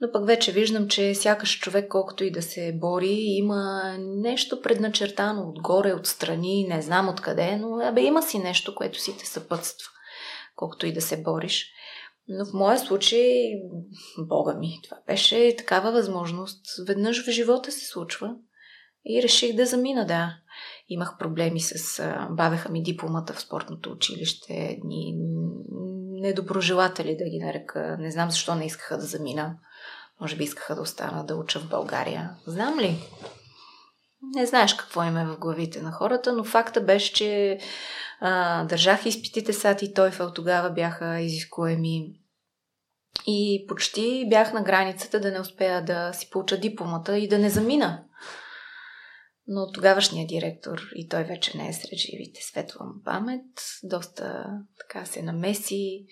[0.00, 5.48] Но пък вече виждам, че сякаш човек, колкото и да се бори, има нещо предначертано
[5.48, 9.88] отгоре, отстрани, не знам откъде, но абе има си нещо, което си те съпътства,
[10.56, 11.72] колкото и да се бориш.
[12.28, 13.28] Но в моя случай,
[14.18, 16.66] бога ми, това беше такава възможност.
[16.86, 18.34] Веднъж в живота се случва
[19.04, 20.36] и реших да замина, да.
[20.88, 22.02] Имах проблеми с...
[22.30, 25.14] Бавеха ми дипломата в спортното училище, едни
[26.20, 27.96] недоброжелатели да ги нарека.
[28.00, 29.58] Не знам защо не искаха да замина.
[30.20, 32.30] Може би искаха да остана да уча в България.
[32.46, 32.98] Знам ли?
[34.34, 37.58] Не знаеш какво има в главите на хората, но факта беше, че
[38.20, 42.12] а, държах изпитите САТ и ТОЙФЛ тогава бяха изискуеми
[43.26, 47.50] и почти бях на границата да не успея да си получа дипломата и да не
[47.50, 48.02] замина.
[49.46, 53.46] Но тогавашният директор, и той вече не е сред живите, светла памет,
[53.82, 54.46] доста
[54.80, 56.06] така се намеси,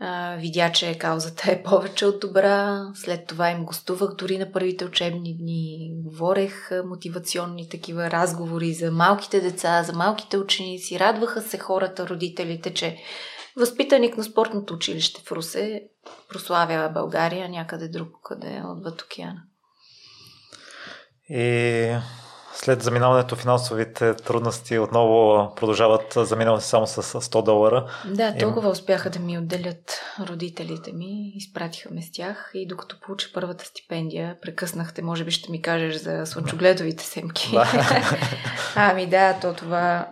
[0.00, 2.86] а, видя, че каузата е повече от добра.
[2.94, 5.90] След това им гостувах дори на първите учебни дни.
[5.94, 10.98] Говорех мотивационни такива разговори за малките деца, за малките ученици.
[10.98, 12.98] Радваха се хората, родителите, че
[13.56, 15.82] възпитаник на спортното училище в Русе
[16.28, 19.42] прославя България някъде друг, къде е отвъд океана.
[21.28, 21.96] И
[22.56, 27.86] след заминаването финансовите трудности отново продължават заминаване само с 100 долара.
[28.04, 33.28] Да, толкова успяха да ми отделят родителите ми, изпратиха ме с тях и докато получа
[33.34, 37.50] първата стипендия, прекъснахте, може би ще ми кажеш за слънчогледовите семки.
[37.52, 37.66] Да.
[38.76, 40.08] ами да, то това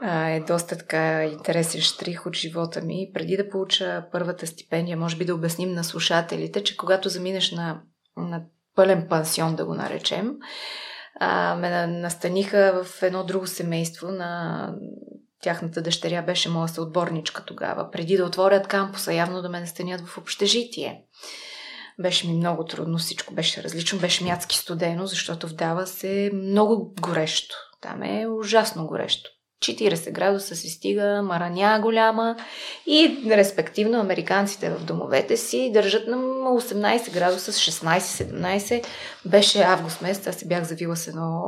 [0.00, 3.10] а, е доста така интересен штрих от живота ми.
[3.14, 7.80] Преди да получа първата стипендия, може би да обясним на слушателите, че когато заминеш на,
[8.16, 8.42] на
[8.76, 10.34] пълен пансион, да го наречем,
[11.20, 14.74] а, ме настаниха в едно друго семейство на
[15.42, 20.18] тяхната дъщеря беше моя съотборничка тогава, преди да отворят кампуса, явно да ме настанят в
[20.18, 21.02] общежитие.
[22.00, 27.56] Беше ми много трудно, всичко беше различно, беше мяцки студено, защото вдава се много горещо.
[27.80, 29.30] Там е ужасно горещо.
[29.60, 32.36] 40 градуса се стига, мараня голяма
[32.86, 38.84] и респективно американците в домовете си държат на 18 градуса с 16-17.
[39.26, 41.42] Беше август месец, аз се бях завила с едно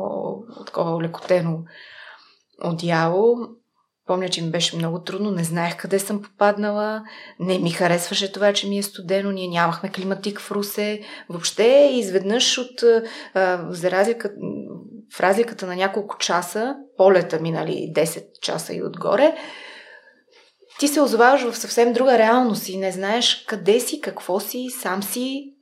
[0.66, 1.58] такова улекотено
[2.64, 3.36] одеяло.
[4.06, 7.02] Помня, че ми беше много трудно, не знаех къде съм попаднала,
[7.40, 11.00] не ми харесваше това, че ми е студено, ние нямахме климатик в Русе.
[11.28, 12.80] Въобще, изведнъж от,
[13.70, 14.30] за разлика,
[15.16, 19.36] в разликата на няколко часа, полета минали 10 часа и отгоре,
[20.78, 25.02] ти се озоваваш в съвсем друга реалност и не знаеш къде си, какво си, сам
[25.02, 25.54] си.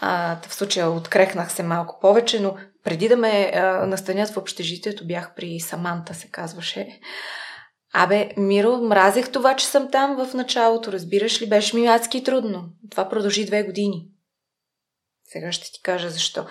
[0.00, 5.06] А, в случая открехнах се малко повече, но преди да ме а, настанят в общежитието,
[5.06, 7.00] бях при Саманта, се казваше.
[7.94, 11.48] Абе, Миро, мразех това, че съм там в началото, разбираш ли?
[11.48, 12.64] Беше ми адски трудно.
[12.90, 14.08] Това продължи две години.
[15.24, 16.46] Сега ще ти кажа защо.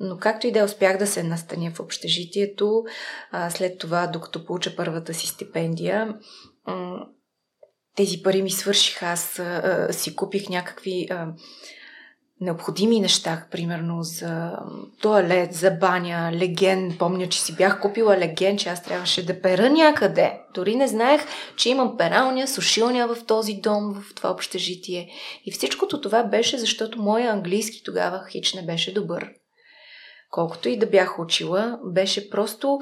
[0.00, 2.84] Но както и да е, успях да се настаня в общежитието,
[3.30, 6.14] а, след това, докато получа първата си стипендия,
[7.96, 9.06] тези пари ми свършиха.
[9.06, 11.26] Аз а, си купих някакви а,
[12.40, 14.52] необходими неща, примерно за
[15.00, 16.96] туалет, за баня, леген.
[16.98, 20.40] Помня, че си бях купила леген, че аз трябваше да пера някъде.
[20.54, 21.20] Дори не знаех,
[21.56, 25.10] че имам пералня, сушилня в този дом, в това общежитие.
[25.44, 29.30] И всичкото това беше, защото моя английски тогава хич не беше добър
[30.30, 32.78] колкото и да бях учила, беше просто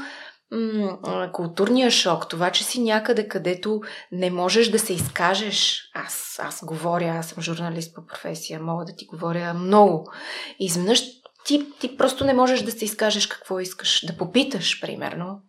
[0.50, 2.28] м- културния шок.
[2.28, 3.80] Това, че си някъде, където
[4.12, 5.90] не можеш да се изкажеш.
[5.94, 10.12] Аз, аз говоря, аз съм журналист по професия, мога да ти говоря много.
[10.58, 11.02] И изведнъж
[11.44, 14.06] ти, ти просто не можеш да се изкажеш какво искаш.
[14.06, 15.40] Да попиташ, примерно.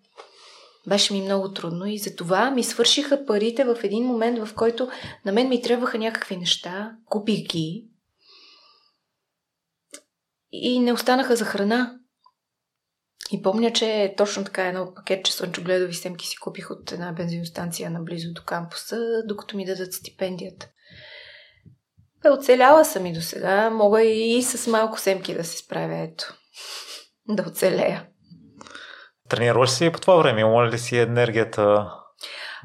[0.88, 4.90] Беше ми много трудно и затова ми свършиха парите в един момент, в който
[5.26, 6.92] на мен ми трябваха някакви неща.
[7.06, 7.84] Купих ги,
[10.52, 11.96] и не останаха за храна.
[13.32, 18.34] И помня, че точно така едно пакетче слънчогледови семки си купих от една бензиностанция наблизо
[18.34, 20.68] до кампуса, докато ми дадат стипендията.
[22.24, 23.70] Бе, оцеляла съм и до сега.
[23.70, 26.34] Мога и с малко семки да се справя, ето.
[27.28, 28.08] да оцелея.
[29.30, 30.42] Тренираш си по това време?
[30.42, 31.92] Има ли си енергията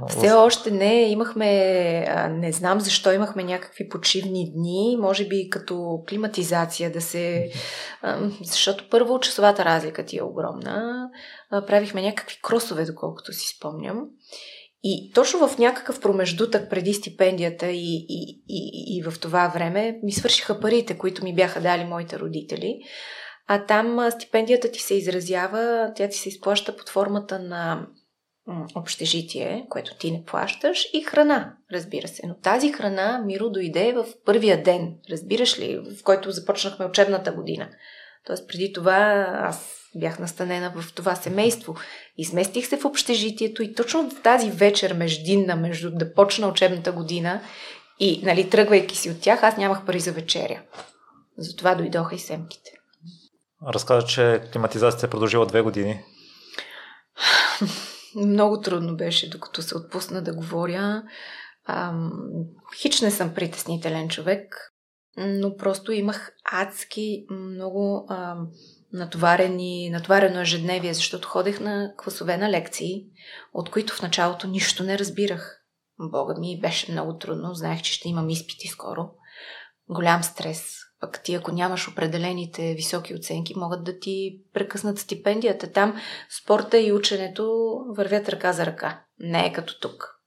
[0.08, 1.10] все още не.
[1.10, 7.50] Имахме, не знам защо имахме някакви почивни дни, може би като климатизация да се...
[8.42, 11.08] Защото първо часовата разлика ти е огромна.
[11.66, 14.04] Правихме някакви кросове, доколкото си спомням.
[14.86, 20.12] И точно в някакъв промеждутък преди стипендията и, и, и, и в това време ми
[20.12, 22.78] свършиха парите, които ми бяха дали моите родители.
[23.46, 27.86] А там стипендията ти се изразява, тя ти се изплаща под формата на
[28.74, 32.26] общежитие, което ти не плащаш, и храна, разбира се.
[32.26, 37.68] Но тази храна, Миро, дойде в първия ден, разбираш ли, в който започнахме учебната година.
[38.26, 41.74] Тоест, преди това аз бях настанена в това семейство.
[42.16, 47.40] Изместих се в общежитието и точно тази вечер междинна, между да почна учебната година
[48.00, 50.62] и, нали, тръгвайки си от тях, аз нямах пари за вечеря.
[51.38, 52.70] Затова дойдоха и семките.
[53.74, 56.00] Разказа, че климатизацията е продължила две години.
[58.16, 61.02] Много трудно беше, докато се отпусна да говоря.
[61.66, 62.12] Ам,
[62.76, 64.72] хич не съм притеснителен човек,
[65.16, 68.48] но просто имах адски много ам,
[68.92, 73.04] натоварени, натоварено ежедневие, защото ходех на класове на лекции,
[73.52, 75.60] от които в началото нищо не разбирах.
[75.98, 79.10] Бога ми беше много трудно, знаех, че ще имам изпити скоро.
[79.88, 85.72] Голям стрес, пък ти ако нямаш определените високи оценки, могат да ти прекъснат стипендията.
[85.72, 86.00] Там
[86.42, 89.04] спорта и ученето вървят ръка за ръка.
[89.18, 90.20] Не е като тук,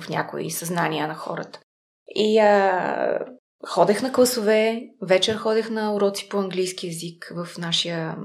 [0.00, 1.60] в някои съзнания на хората.
[2.08, 3.18] И а,
[3.68, 8.16] ходех на класове, вечер ходех на уроци по английски язик в нашия...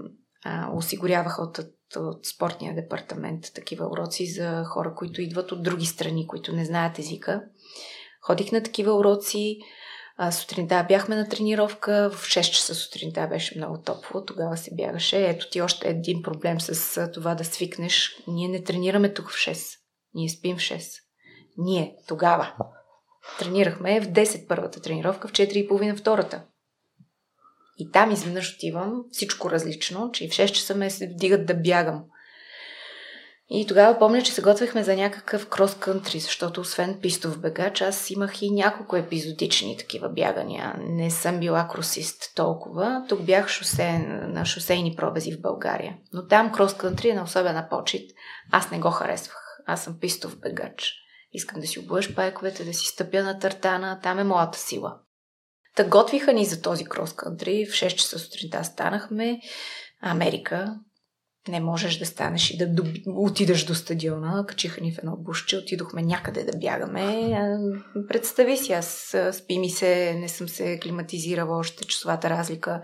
[0.46, 1.60] А, осигуряваха от,
[1.96, 7.00] от, спортния департамент такива уроци за хора, които идват от други страни, които не знаят
[7.00, 7.44] езика.
[8.22, 9.60] Ходих на такива уроци,
[10.24, 15.28] А, сутринта бяхме на тренировка, в 6 часа сутринта беше много топло, тогава се бягаше.
[15.28, 18.16] Ето ти още един проблем с това да свикнеш.
[18.28, 19.78] Ние не тренираме тук в 6,
[20.14, 21.02] ние спим в 6.
[21.58, 22.54] Ние, тогава.
[23.40, 26.44] Тренирахме в 10 първата тренировка, в 4,5 втората.
[27.78, 31.54] И там изведнъж отивам, всичко различно, че и в 6 часа ме се вдигат да
[31.54, 32.04] бягам.
[33.54, 38.42] И тогава помня, че се готвихме за някакъв крос-кънтри, защото освен пистов бегач, аз имах
[38.42, 40.76] и няколко епизодични такива бягания.
[40.80, 43.06] Не съм била кросист толкова.
[43.10, 45.98] Тук бях шосе, на шосейни пробези в България.
[46.14, 48.12] Но там крос-кънтри е на особена почет.
[48.52, 49.60] Аз не го харесвах.
[49.66, 50.94] Аз съм пистов бегач.
[51.32, 54.00] Искам да си обуеш пайковете, да си стъпя на тартана.
[54.04, 54.98] Там е моята сила.
[55.76, 57.70] Та готвиха ни за този крос-кънтри.
[57.70, 59.40] В 6 часа сутринта станахме.
[60.02, 60.76] Америка,
[61.48, 62.88] не можеш да станеш и да доб...
[63.08, 64.46] отидеш до стадиона.
[64.48, 67.34] Качиха ни в едно бушче, отидохме някъде да бягаме.
[68.08, 72.82] Представи си, аз спи ми се, не съм се климатизирала още часовата разлика.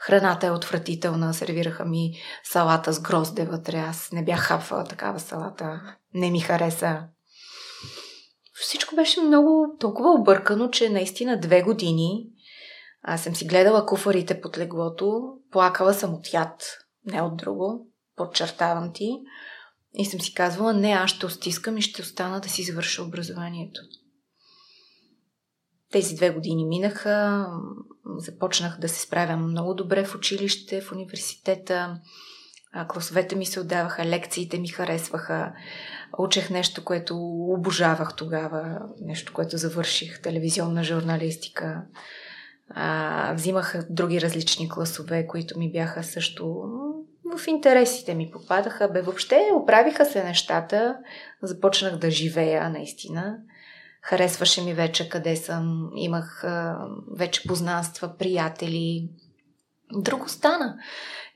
[0.00, 2.12] Храната е отвратителна, сервираха ми
[2.44, 3.76] салата с грозде вътре.
[3.76, 5.96] Аз не бях хапвала такава салата.
[6.14, 7.02] Не ми хареса.
[8.54, 12.26] Всичко беше много толкова объркано, че наистина две години
[13.02, 17.88] аз съм си гледала куфарите под леглото, плакала съм от яд, не от друго
[18.18, 19.18] подчертавам ти.
[19.94, 23.80] И съм си казвала, не, аз ще остискам и ще остана да си завърша образованието.
[25.92, 27.46] Тези две години минаха,
[28.18, 32.00] започнах да се справям много добре в училище, в университета,
[32.88, 35.52] класовете ми се отдаваха, лекциите ми харесваха,
[36.18, 37.16] учех нещо, което
[37.48, 41.82] обожавах тогава, нещо, което завърших, телевизионна журналистика.
[42.70, 46.64] А, взимах други различни класове, които ми бяха също
[47.36, 48.88] в интересите ми попадаха.
[48.88, 50.96] Бе, въобще оправиха се нещата.
[51.42, 53.38] Започнах да живея, наистина.
[54.02, 55.90] Харесваше ми вече къде съм.
[55.96, 56.78] Имах а,
[57.16, 59.08] вече познанства, приятели.
[59.92, 60.78] Друго стана.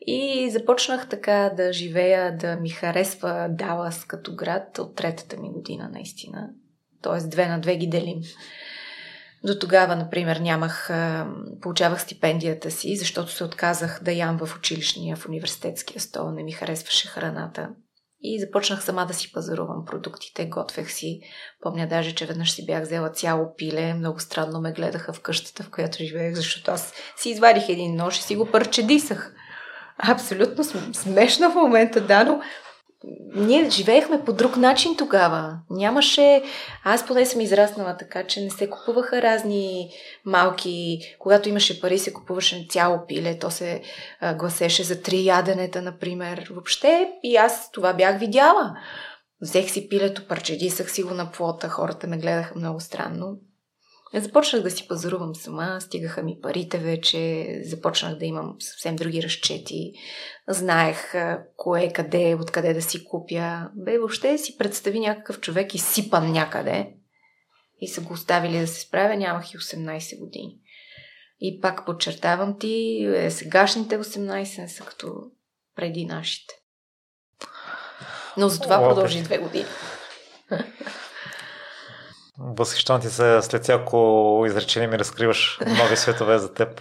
[0.06, 5.90] И започнах така да живея, да ми харесва Далас като град от третата ми година,
[5.92, 6.50] наистина.
[7.02, 8.20] Тоест две на две ги делим.
[9.44, 10.90] До тогава, например, нямах,
[11.60, 16.52] получавах стипендията си, защото се отказах да ям в училищния, в университетския стол, не ми
[16.52, 17.68] харесваше храната.
[18.24, 21.20] И започнах сама да си пазарувам продуктите, готвех си.
[21.62, 25.62] Помня даже, че веднъж си бях взела цяло пиле, много странно ме гледаха в къщата,
[25.62, 29.34] в която живеех, защото аз си извадих един нож и си го пърчедисах.
[29.98, 30.64] Абсолютно
[30.94, 32.40] смешно в момента, да, но
[33.34, 35.58] ние живеехме по друг начин тогава.
[35.70, 36.42] Нямаше...
[36.84, 39.90] Аз поне съм израснала така, че не се купуваха разни
[40.24, 40.98] малки...
[41.18, 43.38] Когато имаше пари, се купуваше цяло пиле.
[43.38, 43.82] То се
[44.20, 46.48] а, гласеше за три яденета, например.
[46.50, 48.76] Въобще и аз това бях видяла.
[49.40, 51.68] Взех си пилето, парчедисах си го на плота.
[51.68, 53.36] Хората ме гледаха много странно.
[54.14, 59.92] Започнах да си пазарувам сама, стигаха ми парите вече, започнах да имам съвсем други разчети,
[60.48, 61.12] знаех
[61.56, 63.70] кое, къде, откъде да си купя.
[63.74, 66.94] Бе, въобще си представи някакъв човек изсипан някъде
[67.80, 70.58] и са го оставили да се справя, нямах и 18 години.
[71.40, 75.14] И пак подчертавам ти, е, сегашните 18 не са като
[75.76, 76.54] преди нашите.
[78.36, 79.66] Но за това продължи две години.
[82.38, 86.80] Възхищавам ти се след всяко изречение ми разкриваш нови светове за теб.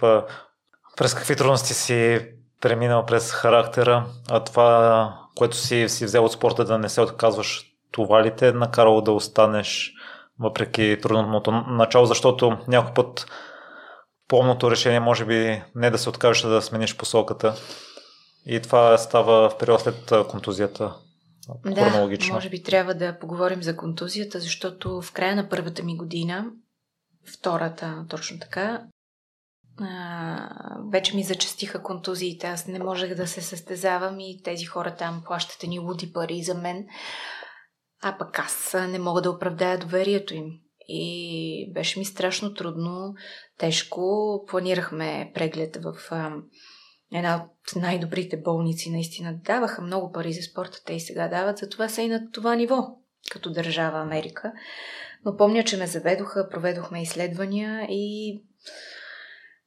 [0.96, 2.28] През какви трудности си
[2.60, 7.64] преминал през характера, а това, което си, си взел от спорта да не се отказваш,
[7.92, 9.92] това ли те е накарало да останеш
[10.40, 13.26] въпреки трудното начало, защото някой път
[14.28, 17.54] помното решение може би не да се откажеш, да смениш посоката.
[18.46, 20.94] И това става в период след контузията.
[21.64, 26.46] Да, може би трябва да поговорим за контузията, защото в края на първата ми година,
[27.38, 28.86] втората точно така,
[29.80, 30.48] а,
[30.92, 32.46] вече ми зачастиха контузиите.
[32.46, 36.54] Аз не можех да се състезавам и тези хора там плащат ни луди пари за
[36.54, 36.86] мен.
[38.02, 40.46] А пък аз не мога да оправдая доверието им.
[40.88, 43.14] И беше ми страшно трудно,
[43.58, 44.44] тежко.
[44.48, 45.94] Планирахме преглед в
[47.14, 48.90] една от най-добрите болници.
[48.90, 51.58] Наистина даваха много пари за спорта, те и сега дават.
[51.58, 52.88] Затова са и на това ниво,
[53.30, 54.52] като държава Америка.
[55.24, 58.38] Но помня, че ме заведоха, проведохме изследвания и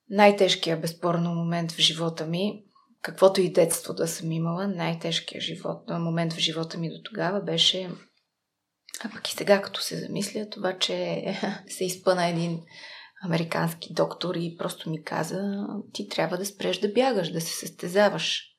[0.10, 2.64] най-тежкият безспорно момент в живота ми,
[3.02, 7.90] каквото и детство да съм имала, най-тежкият живот, момент в живота ми до тогава беше
[9.04, 11.26] а пък и сега, като се замисля, това, че
[11.68, 12.62] се изпъна един
[13.26, 18.52] американски доктор и просто ми каза, ти трябва да спреш да бягаш, да се състезаваш.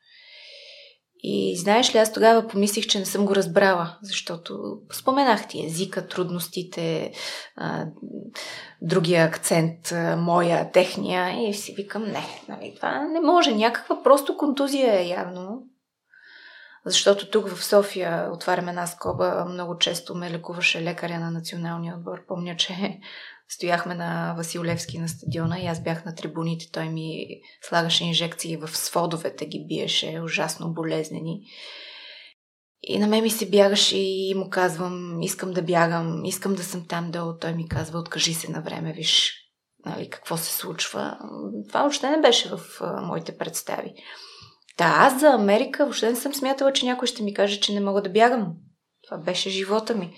[1.22, 6.08] И знаеш ли, аз тогава помислих, че не съм го разбрала, защото споменах ти езика,
[6.08, 7.12] трудностите,
[8.82, 15.00] другия акцент, моя, техния, и си викам, не, нали, това не може, някаква просто контузия
[15.00, 15.62] е явно.
[16.84, 22.26] Защото тук в София, отварям една скоба, много често ме лекуваше лекаря на националния отбор.
[22.26, 22.98] Помня, че
[23.49, 26.66] стояхме на Василевски на стадиона и аз бях на трибуните.
[26.72, 27.26] Той ми
[27.68, 31.40] слагаше инжекции в сводовете, ги биеше, ужасно болезнени.
[32.82, 36.86] И на мен ми се бягаше и му казвам, искам да бягам, искам да съм
[36.88, 37.32] там долу.
[37.40, 39.32] Той ми казва, откажи се на време, виж
[39.86, 41.18] нали, какво се случва.
[41.68, 43.92] Това въобще не беше в а, моите представи.
[44.76, 47.80] Та аз за Америка въобще не съм смятала, че някой ще ми каже, че не
[47.80, 48.55] мога да бягам.
[49.07, 50.14] Това беше живота ми.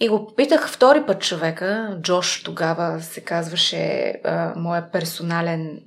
[0.00, 5.80] И го попитах втори път човека, Джош тогава се казваше а, моя персонален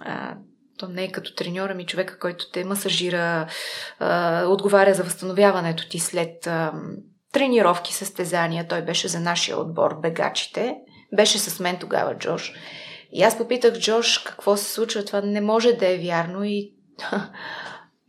[0.00, 0.34] а,
[0.78, 3.46] то не е като треньора ми, човека, който те масажира,
[3.98, 6.72] а, отговаря за възстановяването ти след а,
[7.32, 8.68] тренировки, състезания.
[8.68, 10.76] Той беше за нашия отбор, бегачите.
[11.16, 12.52] Беше с мен тогава Джош.
[13.12, 15.04] И аз попитах Джош какво се случва.
[15.04, 16.72] Това не може да е вярно и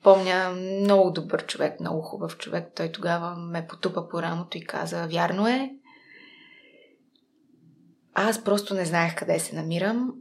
[0.04, 0.50] Помня,
[0.82, 2.72] много добър човек, много хубав човек.
[2.76, 5.76] Той тогава ме потупа по рамото и каза, вярно е.
[8.14, 10.14] Аз просто не знаех къде се намирам.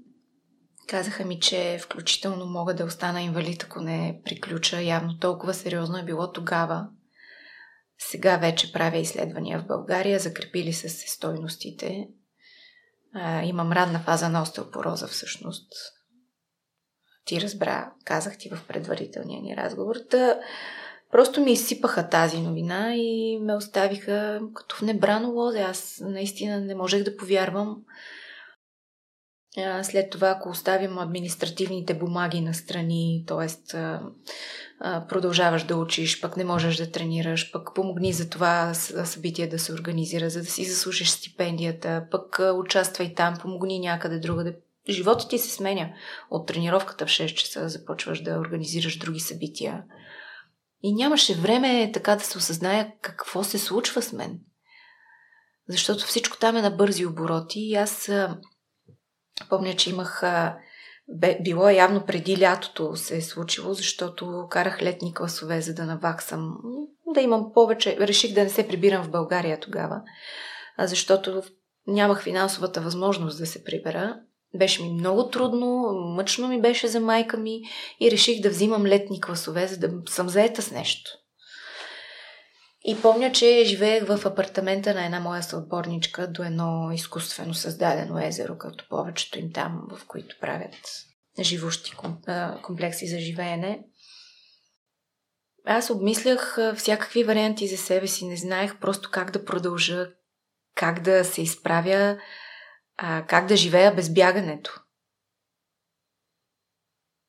[0.88, 4.82] Казаха ми, че включително мога да остана инвалид, ако не приключа.
[4.82, 6.88] Явно толкова сериозно е било тогава.
[7.98, 12.08] Сега вече правя изследвания в България, закрепили се стойностите.
[13.44, 15.72] Имам ранна фаза на остеопороза всъщност
[17.24, 19.96] ти разбра, казах ти в предварителния ни разговор.
[20.10, 20.38] Та,
[21.12, 25.60] просто ми изсипаха тази новина и ме оставиха като в небрано лозе.
[25.60, 27.76] Аз наистина не можех да повярвам.
[29.82, 33.46] След това, ако оставим административните бумаги на страни, т.е.
[35.08, 39.72] продължаваш да учиш, пък не можеш да тренираш, пък помогни за това събитие да се
[39.72, 44.56] организира, за да си заслужиш стипендията, пък участвай там, помогни някъде другаде
[44.88, 45.94] живота ти се сменя.
[46.30, 49.84] От тренировката в 6 часа започваш да организираш други събития.
[50.82, 54.40] И нямаше време така да се осъзная какво се случва с мен.
[55.68, 58.10] Защото всичко там е на бързи обороти и аз
[59.48, 60.22] помня, че имах...
[61.40, 66.56] Било явно преди лятото се е случило, защото карах летни класове, за да наваксам,
[67.14, 67.96] да имам повече.
[68.00, 70.02] Реших да не се прибирам в България тогава,
[70.78, 71.42] защото
[71.86, 74.20] нямах финансовата възможност да се прибера.
[74.54, 77.60] Беше ми много трудно, мъчно ми беше за майка ми
[78.00, 81.10] и реших да взимам летни класове, за да съм заета с нещо.
[82.84, 88.58] И помня, че живеех в апартамента на една моя съотборничка до едно изкуствено създадено езеро,
[88.58, 91.04] като повечето им там, в които правят
[91.40, 91.92] живущи
[92.62, 93.84] комплекси за живеене.
[95.66, 100.08] Аз обмислях всякакви варианти за себе си, не знаех просто как да продължа,
[100.74, 102.18] как да се изправя
[103.04, 104.80] а, как да живея без бягането.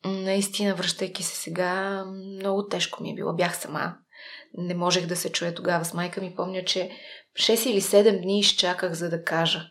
[0.06, 3.34] Наистина, връщайки се сега, много тежко ми е било.
[3.34, 3.96] Бях сама.
[4.58, 6.36] Не можех да се чуя тогава с майка ми.
[6.36, 6.92] Помня, че
[7.40, 9.62] 6 или 7 дни изчаках, за да кажа.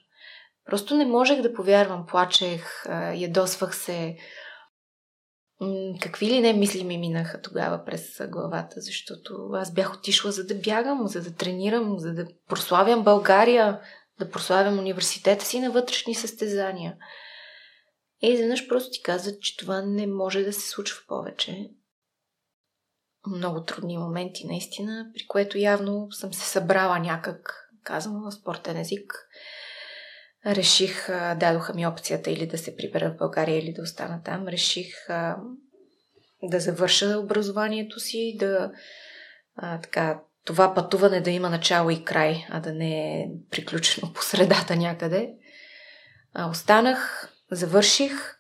[0.65, 2.07] Просто не можех да повярвам.
[2.07, 2.85] Плачех,
[3.15, 4.17] ядосвах се.
[6.03, 10.55] Какви ли не мисли ми минаха тогава през главата, защото аз бях отишла за да
[10.55, 13.81] бягам, за да тренирам, за да прославям България,
[14.25, 16.97] да прославям университета си на вътрешни състезания.
[18.23, 21.70] И изведнъж просто ти казват, че това не може да се случва повече.
[23.27, 29.29] Много трудни моменти, наистина, при което явно съм се събрала някак, казвам в спортен език.
[30.47, 31.07] Реших,
[31.37, 34.49] дадоха ми опцията или да се прибера в България, или да остана там.
[34.49, 34.87] Реших
[36.43, 38.73] да завърша образованието си, да
[39.57, 44.22] а, така това пътуване да има начало и край, а да не е приключено по
[44.22, 45.34] средата някъде.
[46.34, 48.36] А, останах, завърших,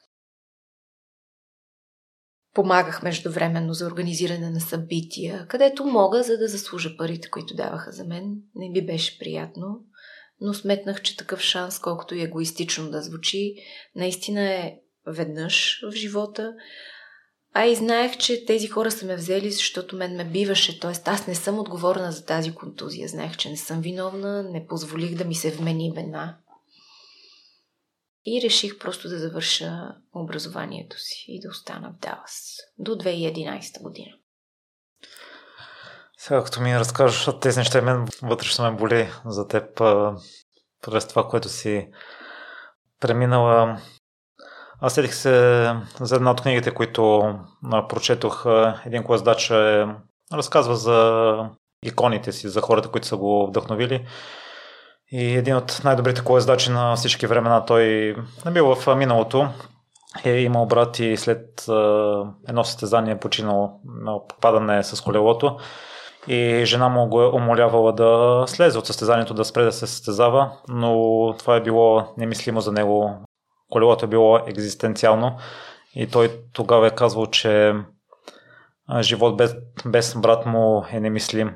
[2.54, 8.04] помагах междувременно за организиране на събития, където мога, за да заслужа парите, които даваха за
[8.04, 8.34] мен.
[8.54, 9.80] Не би беше приятно,
[10.40, 13.54] но сметнах, че такъв шанс, колкото и егоистично да звучи,
[13.96, 14.74] наистина е
[15.06, 16.54] веднъж в живота,
[17.54, 20.80] а и знаех, че тези хора са ме взели, защото мен ме биваше.
[20.80, 20.92] Т.е.
[21.06, 23.08] аз не съм отговорна за тази контузия.
[23.08, 26.38] Знаех, че не съм виновна, не позволих да ми се вмени вина.
[28.24, 34.12] И реших просто да завърша образованието си и да остана в Далас до 2011 година.
[36.16, 39.76] Сега, като ми разкажеш тези неща, мен вътрешно ме боли за теб
[40.82, 41.88] през това, което си
[43.00, 43.80] преминала
[44.84, 45.30] Аз седих се
[46.00, 47.34] за една от книгите, които
[47.88, 48.46] прочетох.
[48.86, 49.86] Един клаздач е,
[50.32, 51.50] разказва за
[51.84, 54.06] иконите си, за хората, които са го вдъхновили.
[55.12, 57.84] И един от най-добрите колездачи на всички времена, той
[58.44, 59.48] не бил в миналото,
[60.24, 61.68] е имал брат и след
[62.48, 65.56] едно състезание е починал на попадане с колелото.
[66.28, 70.52] И жена му го е умолявала да слезе от състезанието, да спре да се състезава,
[70.68, 73.24] но това е било немислимо за него.
[73.72, 75.36] Колелото е било екзистенциално
[75.94, 77.74] и той тогава е казвал, че
[79.00, 79.54] живот без,
[79.86, 81.54] без брат му е немислим,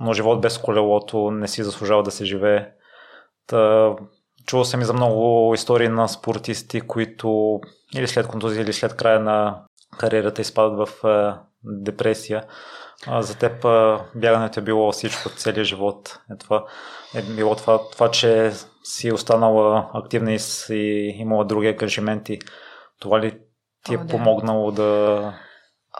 [0.00, 2.68] но живот без колелото не си заслужава да се живее.
[3.46, 3.92] Та,
[4.46, 7.60] чувал съм и за много истории на спортисти, които
[7.94, 9.62] или след контузия, или след края на
[9.98, 12.44] кариерата изпадат в е, депресия.
[13.06, 13.66] А за теб
[14.14, 16.18] бягането е било всичко, целият живот.
[16.32, 16.64] Е, това,
[17.14, 18.52] е било това, това, че
[18.88, 22.38] си останала активна и си имала други ангажименти.
[22.98, 23.38] Това ли
[23.84, 24.06] ти е О, да.
[24.06, 25.40] помогнало да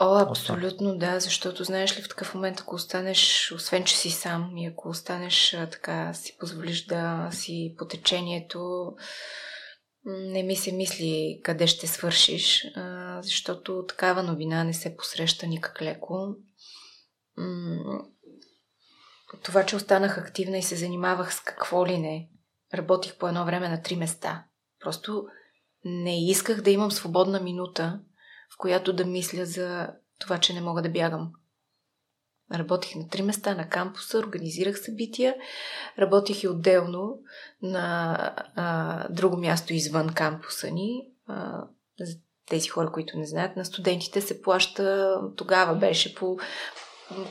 [0.00, 4.56] О, абсолютно да, защото знаеш ли в такъв момент, ако останеш, освен че си сам
[4.56, 8.92] и ако останеш така, си позволиш да си по течението,
[10.04, 12.66] не ми се мисли къде ще свършиш,
[13.20, 16.34] защото такава новина не се посреща никак леко.
[19.42, 22.28] Това, че останах активна и се занимавах с какво ли не,
[22.74, 24.44] работих по едно време на три места.
[24.80, 25.26] Просто
[25.84, 28.00] не исках да имам свободна минута,
[28.54, 29.88] в която да мисля за
[30.18, 31.32] това, че не мога да бягам.
[32.54, 35.34] Работих на три места на кампуса, организирах събития,
[35.98, 37.18] работих и отделно
[37.62, 38.14] на
[38.56, 41.08] а, друго място извън кампуса ни.
[41.26, 41.64] А,
[42.00, 42.16] за
[42.48, 46.38] тези хора, които не знаят, на студентите се плаща, тогава беше по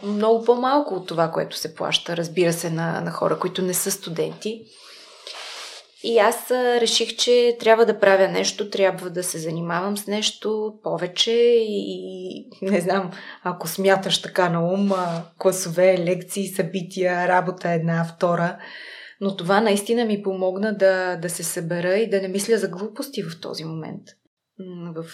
[0.03, 3.91] много по-малко от това, което се плаща, разбира се, на, на хора, които не са
[3.91, 4.65] студенти.
[6.03, 11.31] И аз реших, че трябва да правя нещо, трябва да се занимавам с нещо повече
[11.61, 13.11] и не знам,
[13.43, 14.91] ако смяташ така на ум,
[15.37, 18.57] класове, лекции, събития, работа една, втора.
[19.21, 23.23] Но това наистина ми помогна да, да се събера и да не мисля за глупости
[23.23, 24.03] в този момент.
[24.95, 25.05] В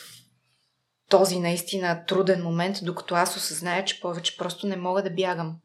[1.09, 5.55] този наистина труден момент, докато аз осъзная, че повече просто не мога да бягам.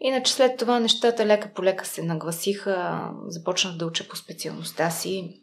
[0.00, 5.40] Иначе след това нещата лека по лека се нагласиха, започнах да уча по специалността си.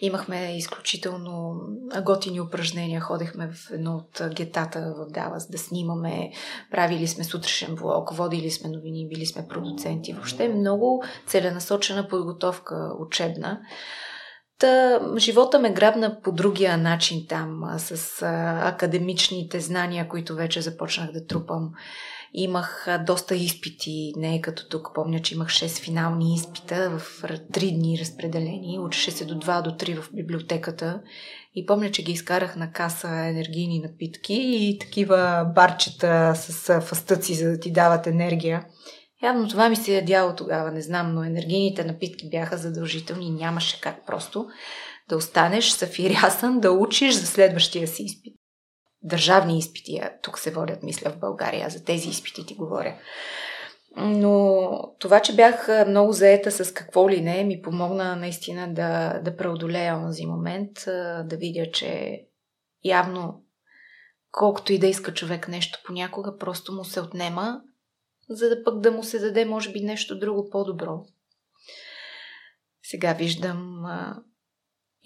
[0.00, 1.60] Имахме изключително
[2.04, 3.00] готини упражнения.
[3.00, 6.30] Ходехме в едно от гетата в Далас да снимаме.
[6.70, 10.12] Правили сме сутрешен влог, водили сме новини, били сме продуценти.
[10.12, 13.60] Въобще много целенасочена подготовка учебна.
[14.58, 18.22] Та, живота ме грабна по другия начин там, с
[18.62, 21.70] академичните знания, които вече започнах да трупам.
[22.32, 24.90] Имах доста изпити, не е като тук.
[24.94, 28.78] Помня, че имах 6 финални изпита в 3 дни разпределени.
[28.80, 31.00] Учеше се до 2 до 3 в библиотеката.
[31.54, 37.50] И помня, че ги изкарах на каса енергийни напитки и такива барчета с фастъци, за
[37.50, 38.66] да ти дават енергия.
[39.22, 44.06] Явно това ми се ядяло тогава, не знам, но енергийните напитки бяха задължителни нямаше как
[44.06, 44.46] просто
[45.08, 48.39] да останеш сафирясан, да учиш за следващия си изпит
[49.02, 50.00] държавни изпити.
[50.22, 51.70] Тук се водят, мисля, в България.
[51.70, 52.96] За тези изпити ти говоря.
[53.96, 59.36] Но това, че бях много заета с какво ли не, ми помогна наистина да, да
[59.36, 60.72] преодолея онзи момент,
[61.24, 62.20] да видя, че
[62.84, 63.44] явно
[64.32, 67.60] колкото и да иска човек нещо понякога, просто му се отнема,
[68.28, 71.04] за да пък да му се даде, може би, нещо друго по-добро.
[72.82, 74.22] Сега виждам а,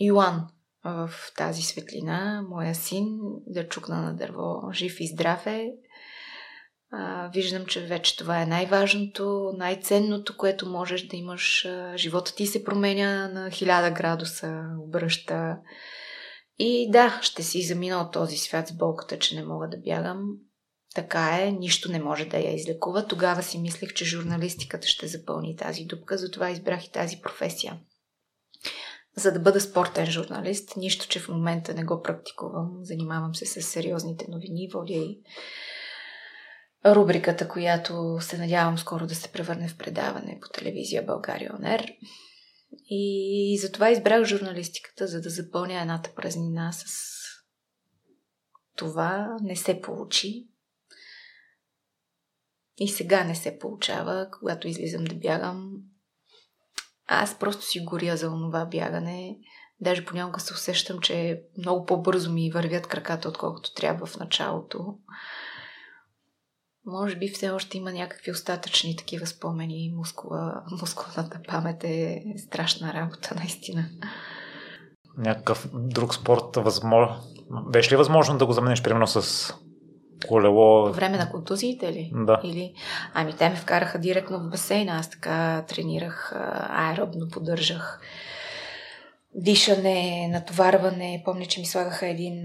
[0.01, 0.49] Йоан,
[0.85, 5.71] в тази светлина, моя син да чукна на дърво жив и здрав е.
[6.93, 11.67] А, виждам, че вече това е най-важното, най-ценното, което можеш да имаш.
[11.97, 15.57] Живота ти се променя на хиляда градуса, обръща.
[16.59, 20.23] И да, ще си замина от този свят с болката, че не мога да бягам.
[20.95, 23.07] Така е, нищо не може да я излекува.
[23.07, 27.81] Тогава си мислех, че журналистиката ще запълни тази дупка, затова избрах и тази професия
[29.17, 30.77] за да бъда спортен журналист.
[30.77, 32.79] Нищо, че в момента не го практикувам.
[32.83, 35.21] Занимавам се с сериозните новини, водя и
[36.87, 41.93] рубриката, която се надявам скоро да се превърне в предаване по телевизия България Онер.
[42.91, 46.85] И затова избрах журналистиката, за да запълня едната празнина с
[48.77, 49.37] това.
[49.43, 50.49] Не се получи.
[52.77, 55.73] И сега не се получава, когато излизам да бягам
[57.07, 59.37] аз просто си горя за онова бягане.
[59.81, 64.79] Даже понякога се усещам, че много по-бързо ми вървят краката, отколкото трябва в началото.
[66.87, 69.93] Може би все още има някакви остатъчни такива спомени.
[69.97, 73.91] Мускула, мускулната памет е страшна работа, наистина.
[75.17, 77.17] някакъв друг спорт, възможно...
[77.71, 79.55] беше ли възможно да го замениш, примерно с
[80.29, 80.87] колело?
[80.87, 82.13] По време на контузиите ли?
[82.15, 82.41] Да.
[82.45, 82.75] Или...
[83.15, 86.33] Ами те ме вкараха директно в басейна, аз така тренирах,
[86.69, 88.01] аеробно поддържах
[89.35, 91.23] дишане, натоварване.
[91.25, 92.45] Помня, че ми слагаха един,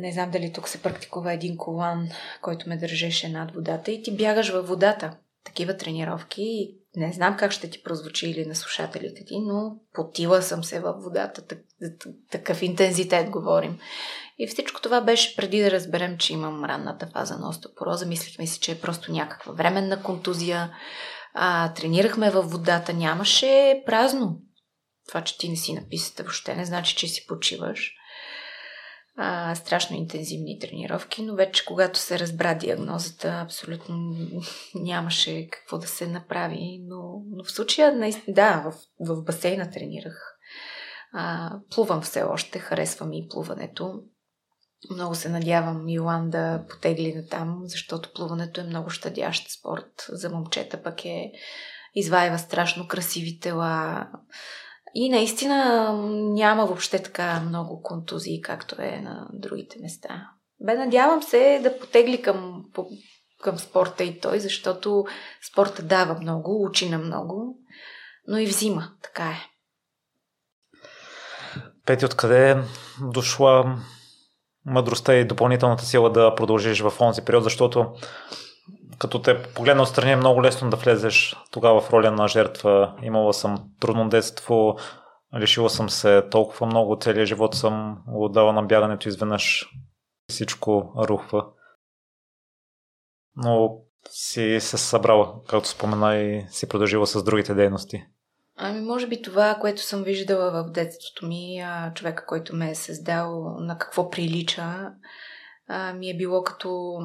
[0.00, 2.08] не знам дали тук се практикува един колан,
[2.42, 5.16] който ме държеше над водата и ти бягаш във водата.
[5.44, 6.74] Такива тренировки.
[6.96, 11.02] Не знам как ще ти прозвучи или на слушателите ти, но потила съм се във
[11.02, 11.56] водата.
[12.30, 13.78] Такъв интензитет говорим.
[14.38, 18.06] И всичко това беше преди да разберем, че имам ранната фаза на остеопороза.
[18.06, 20.74] Мислихме си, че е просто някаква временна контузия.
[21.34, 22.92] А, тренирахме във водата.
[22.92, 24.38] Нямаше празно
[25.08, 27.94] това, че ти не си на писата, въобще не значи, че си почиваш.
[29.16, 34.16] А, страшно интензивни тренировки, но вече когато се разбра диагнозата, абсолютно
[34.74, 36.80] нямаше какво да се направи.
[36.82, 38.74] Но, но в случая, наистина, да, в,
[39.14, 40.38] в басейна тренирах.
[41.12, 44.02] А, плувам все още, харесвам и плуването.
[44.90, 50.06] Много се надявам Йоан да потегли на там, защото плуването е много щадящ спорт.
[50.08, 51.32] За момчета пък е
[51.94, 54.06] изваива страшно красиви тела,
[54.94, 55.92] и наистина
[56.34, 60.28] няма въобще така много контузии, както е на другите места.
[60.60, 62.64] Бе, надявам се да потегли към,
[63.42, 65.04] към спорта и той, защото
[65.52, 67.58] спорта дава много, учи на много,
[68.28, 68.88] но и взима.
[69.02, 69.48] Така е.
[71.86, 72.56] Пети, откъде е
[73.00, 73.78] дошла
[74.66, 77.86] мъдростта и допълнителната сила да продължиш в онзи период, защото
[78.98, 82.94] като те погледна отстрани е много лесно да влезеш тогава в роля на жертва.
[83.02, 84.76] Имала съм трудно детство,
[85.40, 89.66] лишила съм се толкова много, целият живот съм отдала на бягането, изведнъж
[90.28, 91.46] всичко рухва.
[93.36, 93.76] Но
[94.10, 98.04] си се събрала, както спомена и си продължила с другите дейности.
[98.56, 101.64] Ами, може би това, което съм виждала в детството ми,
[101.94, 104.92] човека, който ме е създал, на какво прилича,
[105.94, 106.98] ми е било като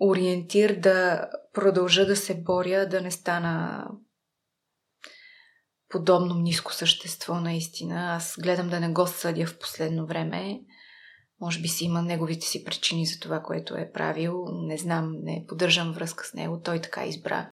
[0.00, 3.84] ориентир да продължа да се боря, да не стана
[5.88, 8.14] подобно ниско същество наистина.
[8.16, 10.60] Аз гледам да не го съдя в последно време.
[11.40, 14.44] Може би си има неговите си причини за това, което е правил.
[14.52, 16.60] Не знам, не поддържам връзка с него.
[16.64, 17.50] Той така избра.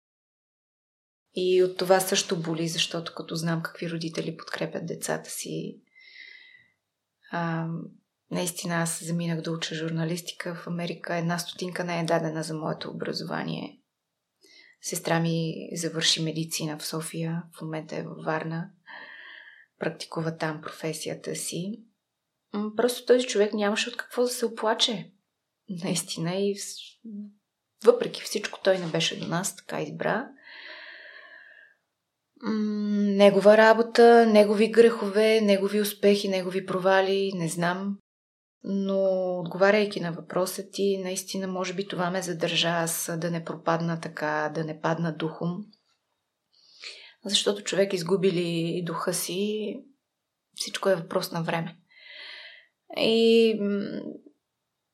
[1.33, 5.81] И от това също боли, защото като знам какви родители подкрепят децата си,
[8.31, 11.15] наистина аз заминах да уча журналистика в Америка.
[11.15, 13.79] Една стотинка не е дадена за моето образование.
[14.81, 18.69] Сестра ми завърши медицина в София, в момента е във Варна,
[19.79, 21.83] практикува там професията си.
[22.75, 25.11] Просто този човек нямаше от какво да се оплаче.
[25.69, 26.55] Наистина и
[27.85, 30.27] въпреки всичко той не беше до нас, така избра.
[32.93, 37.97] Негова работа, негови грехове, негови успехи, негови провали, не знам.
[38.63, 38.99] Но
[39.39, 44.51] отговаряйки на въпроса ти, наистина може би това ме задържа аз да не пропадна така,
[44.55, 45.65] да не падна духом.
[47.25, 49.73] Защото човек изгуби ли духа си,
[50.55, 51.77] всичко е въпрос на време.
[52.97, 53.59] И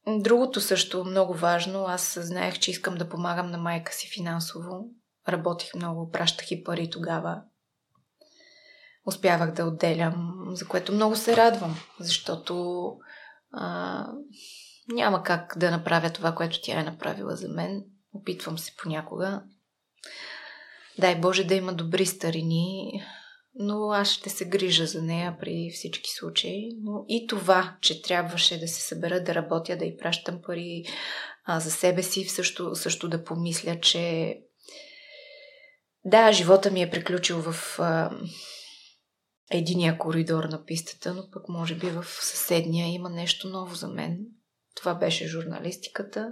[0.07, 4.85] другото също много важно, аз знаех, че искам да помагам на майка си финансово.
[5.29, 7.41] Работих много, пращах и пари тогава.
[9.05, 12.83] Успявах да отделям, за което много се радвам, защото
[13.53, 14.05] а,
[14.93, 17.83] няма как да направя това, което тя е направила за мен.
[18.13, 19.43] Опитвам се понякога.
[20.99, 23.01] Дай Боже да има добри старини,
[23.55, 26.69] но аз ще се грижа за нея при всички случаи.
[26.81, 30.83] Но и това, че трябваше да се събера, да работя, да й пращам пари
[31.45, 34.37] а, за себе си, също, също да помисля, че
[36.05, 38.11] да, живота ми е приключил в а,
[39.57, 44.19] единия коридор на пистата, но пък може би в съседния има нещо ново за мен.
[44.75, 46.31] Това беше журналистиката.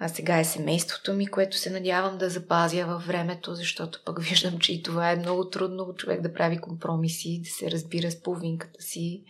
[0.00, 4.58] А сега е семейството ми, което се надявам да запазя във времето, защото пък виждам,
[4.58, 8.82] че и това е много трудно човек да прави компромиси, да се разбира с половинката
[8.82, 9.24] си.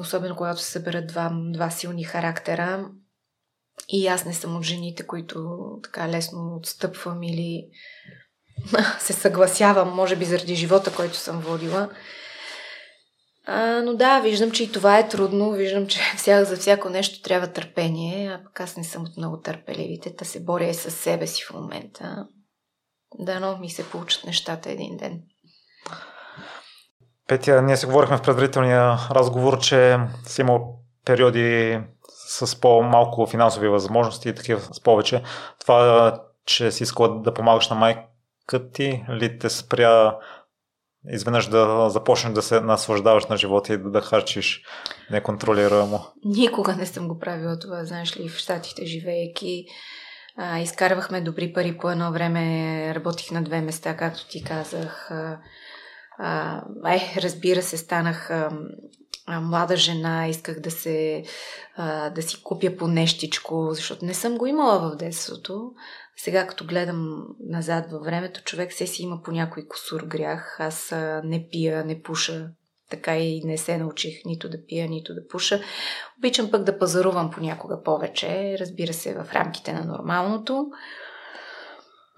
[0.00, 2.90] Особено когато се съберат два, два силни характера.
[3.88, 7.68] И аз не съм от жените, които така лесно отстъпвам или
[8.98, 11.88] се съгласявам, може би заради живота, който съм водила.
[13.46, 15.50] А, но да, виждам, че и това е трудно.
[15.50, 19.40] Виждам, че вся, за всяко нещо трябва търпение, а пък аз не съм от много
[19.40, 20.16] търпеливите.
[20.16, 22.26] Та се боря и с себе си в момента.
[23.18, 25.22] Да, но ми се получат нещата един ден.
[27.28, 31.80] Петя, ние си говорихме в предварителния разговор, че си имал периоди
[32.28, 35.22] с по-малко финансови възможности и такива с повече.
[35.60, 38.02] Това, че си искала да помагаш на майка
[38.72, 40.18] ти ли те спря
[41.08, 44.62] изведнъж да започнеш да се наслаждаваш на живота и да, да харчиш
[45.10, 46.00] неконтролируемо?
[46.24, 49.64] Никога не съм го правила това, знаеш ли, в Штатите живеейки.
[50.36, 55.10] А, изкарвахме добри пари по едно време, работих на две места, както ти казах.
[56.86, 58.50] Е, разбира се, станах а,
[59.26, 61.24] а, млада жена, исках да се
[61.76, 65.72] а, да си купя по нещичко, защото не съм го имала в детството.
[66.16, 70.56] Сега, като гледам назад във времето, човек се си има по някой косур грях.
[70.60, 70.94] Аз
[71.24, 72.48] не пия, не пуша,
[72.90, 75.60] така и не се научих нито да пия, нито да пуша.
[76.18, 80.66] Обичам пък да пазарувам понякога повече, разбира се, в рамките на нормалното.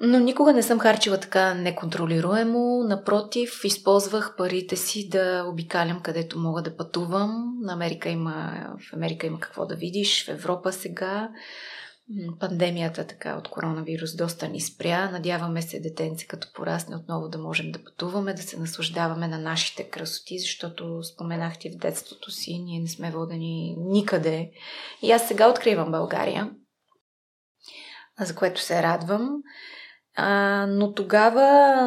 [0.00, 2.84] Но никога не съм харчила така неконтролируемо.
[2.84, 7.54] Напротив, използвах парите си да обикалям където мога да пътувам.
[7.60, 8.52] На Америка има,
[8.90, 11.30] в Америка има какво да видиш, в Европа сега.
[12.40, 15.10] Пандемията така от коронавирус доста ни спря.
[15.10, 19.88] Надяваме се детенце като порасне отново да можем да пътуваме, да се наслаждаваме на нашите
[19.88, 24.50] красоти, защото споменахте в детството си, ние не сме водени никъде.
[25.02, 26.50] И аз сега откривам България,
[28.20, 29.42] за което се радвам.
[30.16, 31.80] А, но тогава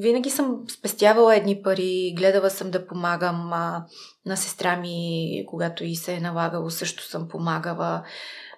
[0.00, 3.86] винаги съм спестявала едни пари, гледала съм да помагам а,
[4.26, 8.02] на сестра ми, когато и се е налагало, също съм помагала.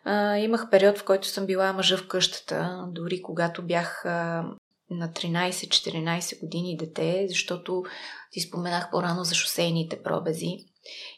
[0.05, 4.45] А, имах период, в който съм била мъжа в къщата, дори когато бях а,
[4.91, 7.83] на 13-14 години дете, защото
[8.31, 10.57] ти споменах по-рано за шосейните пробези.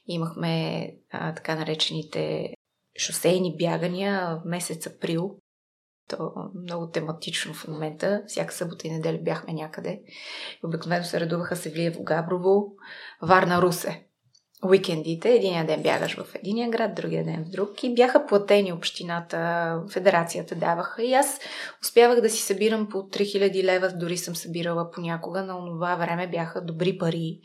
[0.07, 2.55] Имахме а, така наречените
[2.99, 5.37] шосейни бягания в месец април.
[6.09, 6.33] То
[6.63, 8.23] много тематично в момента.
[8.27, 10.01] Всяка събота и неделя бяхме някъде.
[10.65, 12.73] Обикновено се редуваха Севлиево Габрово,
[13.23, 14.06] Варна Русе
[14.65, 15.35] уикендите.
[15.35, 17.85] Единия ден бягаш в единия град, другия ден в друг.
[17.85, 21.03] И бяха платени общината, федерацията даваха.
[21.03, 21.41] И аз
[21.83, 25.43] успявах да си събирам по 3000 лева, дори съм събирала понякога.
[25.43, 27.41] На това време бяха добри пари.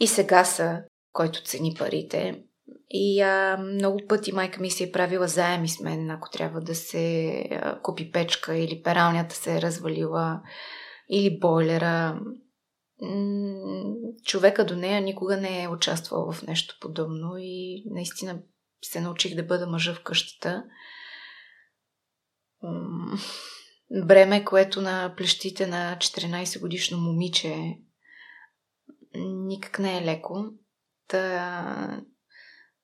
[0.00, 0.78] И сега са,
[1.12, 2.42] който цени парите.
[2.90, 6.74] И а, много пъти майка ми си е правила заеми с мен, ако трябва да
[6.74, 10.40] се а, купи печка или пералнята се е развалила
[11.10, 12.20] или бойлера
[14.24, 18.38] човека до нея никога не е участвал в нещо подобно и наистина
[18.84, 20.64] се научих да бъда мъжа в къщата.
[24.04, 27.78] Бреме, което на плещите на 14 годишно момиче
[29.14, 30.44] никак не е леко.
[31.08, 32.02] Та,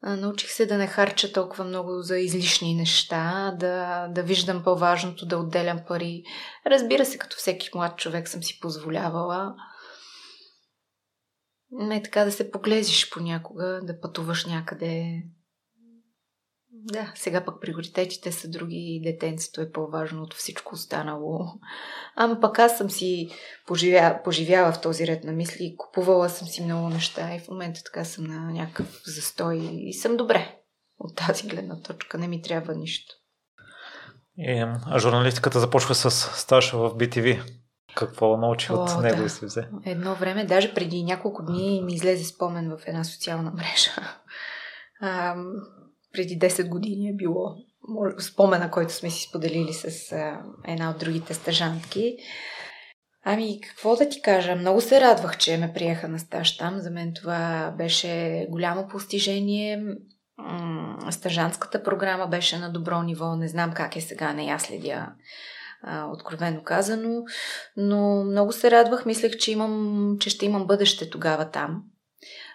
[0.02, 5.38] научих се да не харча толкова много за излишни неща, да, да виждам по-важното, да
[5.38, 6.22] отделям пари.
[6.66, 9.54] Разбира се, като всеки млад човек съм си позволявала
[11.70, 15.22] не така да се поглезиш понякога, да пътуваш някъде.
[16.70, 21.46] Да, сега пък приоритетите са други детенцето е по-важно от всичко останало.
[22.16, 23.28] Ама пък аз съм си
[23.66, 27.80] поживя, поживяла в този ред на мисли, купувала съм си много неща и в момента
[27.84, 30.58] така съм на някакъв застой и съм добре.
[30.98, 33.14] От тази гледна точка не ми трябва нищо.
[34.38, 37.57] И, а журналистиката започва с стаж в BTV.
[37.98, 39.24] Какво научи от него да.
[39.24, 39.68] и се взе?
[39.84, 43.90] Едно време, даже преди няколко дни ми излезе спомен в една социална мрежа.
[45.00, 45.36] А,
[46.12, 47.56] преди 10 години е било
[48.18, 52.16] спомена, който сме си споделили с а, една от другите стъжантки.
[53.24, 54.56] Ами, какво да ти кажа?
[54.56, 56.78] Много се радвах, че ме приеха на стаж там.
[56.78, 59.84] За мен това беше голямо постижение.
[61.10, 63.36] Стъжанската програма беше на добро ниво.
[63.36, 65.06] Не знам как е сега, не я следя
[66.12, 67.22] откровено казано.
[67.76, 71.82] Но много се радвах, мислех, че, имам, че ще имам бъдеще тогава там.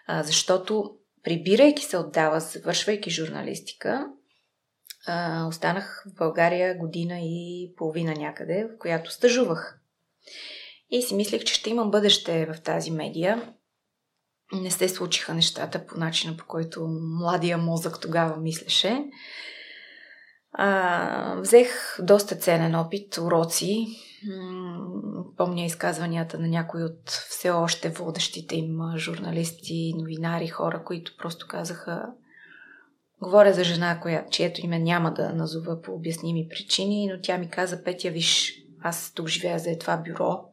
[0.07, 4.07] А, защото прибирайки се отдава, завършвайки журналистика,
[5.07, 9.79] а, останах в България година и половина някъде, в която стъжувах.
[10.89, 13.53] И си мислех, че ще имам бъдеще в тази медия.
[14.53, 16.87] Не се случиха нещата по начина, по който
[17.19, 19.05] младия мозък тогава мислеше.
[20.53, 23.87] А, взех доста ценен опит, уроци.
[25.37, 32.13] Помня изказванията на някои от все още водещите им журналисти, новинари, хора, които просто казаха
[33.23, 37.49] Говоря за жена, коя, чието име няма да назова по обясними причини, но тя ми
[37.49, 40.45] каза, Петя, виж, аз тук живея за това бюро.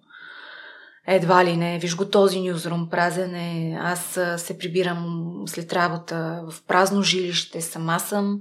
[1.07, 3.78] Едва ли не, виж го този нюзрум, празен е.
[3.80, 8.40] Аз се прибирам след работа в празно жилище, сама съм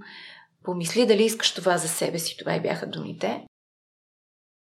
[0.64, 2.38] Помисли дали искаш това за себе си.
[2.40, 3.46] Това и бяха думите.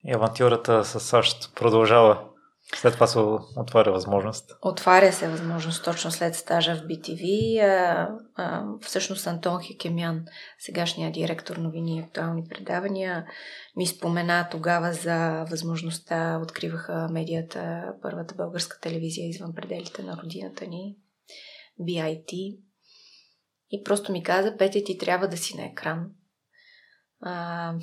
[0.03, 2.29] И авантюрата с САЩ продължава.
[2.75, 3.19] След това се
[3.57, 4.51] отваря възможност.
[4.61, 7.59] Отваря се възможност точно след стажа в BTV.
[7.63, 10.25] А, а, всъщност Антон Хекемян,
[10.59, 13.25] сегашният директор новини и актуални предавания,
[13.75, 20.95] ми спомена тогава за възможността, откриваха медията, първата българска телевизия извън пределите на родината ни,
[21.81, 22.57] BIT.
[23.71, 26.05] И просто ми каза, Петя, ти трябва да си на екран.
[27.21, 27.73] А,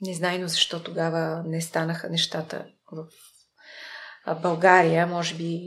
[0.00, 3.06] незнайно защо тогава не станаха нещата в
[4.42, 5.06] България.
[5.06, 5.60] Може би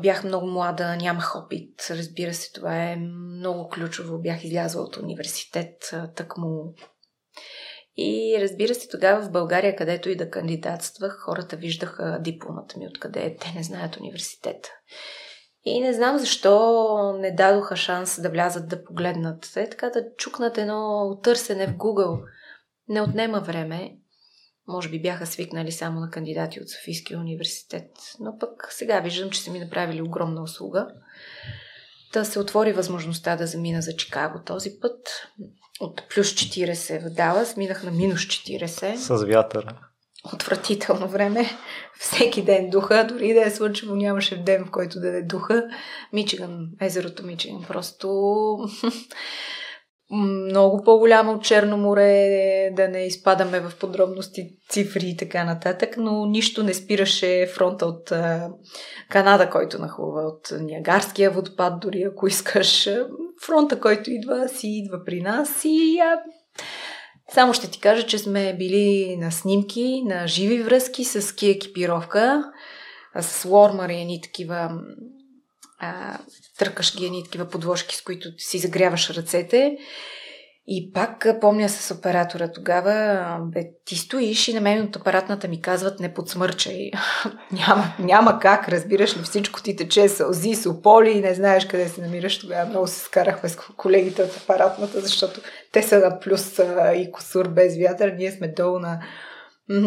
[0.00, 1.86] бях много млада, нямах опит.
[1.90, 4.18] Разбира се, това е много ключово.
[4.18, 6.74] Бях излязла от университет, тъкмо
[7.96, 13.20] и разбира се, тогава в България, където и да кандидатствах, хората виждаха дипломата ми, откъде
[13.20, 13.36] е.
[13.36, 14.68] Те не знаят университета.
[15.64, 19.52] И не знам защо не дадоха шанс да влязат да погледнат.
[19.56, 22.22] Е така да чукнат едно търсене в Google.
[22.88, 23.96] Не отнема време.
[24.68, 27.90] Може би бяха свикнали само на кандидати от Софийския университет.
[28.20, 30.88] Но пък сега виждам, че са ми направили огромна услуга.
[32.12, 35.28] Да се отвори възможността да замина за Чикаго този път.
[35.80, 38.94] От плюс 40 в Далас минах на минус 40.
[38.94, 39.91] С вятъра
[40.32, 41.50] отвратително време.
[41.98, 45.64] Всеки ден духа, дори да е слънчево, нямаше ден, в който да е духа.
[46.12, 48.08] Мичиган, езерото Мичиган, просто
[50.10, 56.26] много по-голямо от Черно море, да не изпадаме в подробности, цифри и така нататък, но
[56.26, 58.12] нищо не спираше фронта от
[59.10, 62.88] Канада, който нахлува, от Ниагарския водопад, дори ако искаш.
[63.46, 66.00] Фронта, който идва, си идва при нас и
[67.34, 72.44] само ще ти кажа, че сме били на снимки, на живи връзки с ски екипировка,
[73.20, 74.70] с лормър и едни такива
[75.78, 76.18] а,
[76.58, 79.76] търкаш ги едни такива подложки, с които си загряваш ръцете.
[80.66, 85.62] И пак помня с оператора тогава, бе, ти стоиш и на мен от апаратната ми
[85.62, 86.90] казват не подсмърчай.
[87.52, 92.00] няма, няма как, разбираш ли, всичко ти тече сълзи, сополи и не знаеш къде се
[92.00, 92.38] намираш.
[92.38, 95.40] Тогава много се скарахме с колегите от апаратната, защото
[95.72, 96.58] те са на плюс
[96.96, 99.02] и косур без вятър, ние сме долу на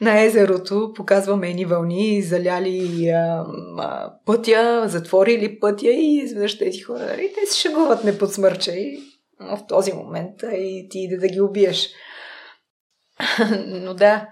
[0.00, 3.44] на езерото, показваме едни вълни, заляли а,
[3.78, 8.98] а, пътя, затворили пътя и изведнъж тези хора, и нали, те се шегуват не подсмърчай
[9.40, 11.88] в този момент и ти иде да ги убиеш.
[13.66, 14.28] Но да,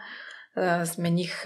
[0.84, 1.44] смених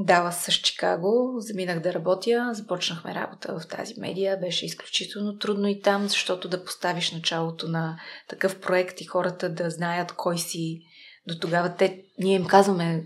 [0.00, 4.40] дала с Чикаго, заминах да работя, започнахме работа в тази медия.
[4.40, 9.70] Беше изключително трудно и там, защото да поставиш началото на такъв проект и хората да
[9.70, 10.80] знаят кой си.
[11.26, 13.04] До тогава те, ние им казваме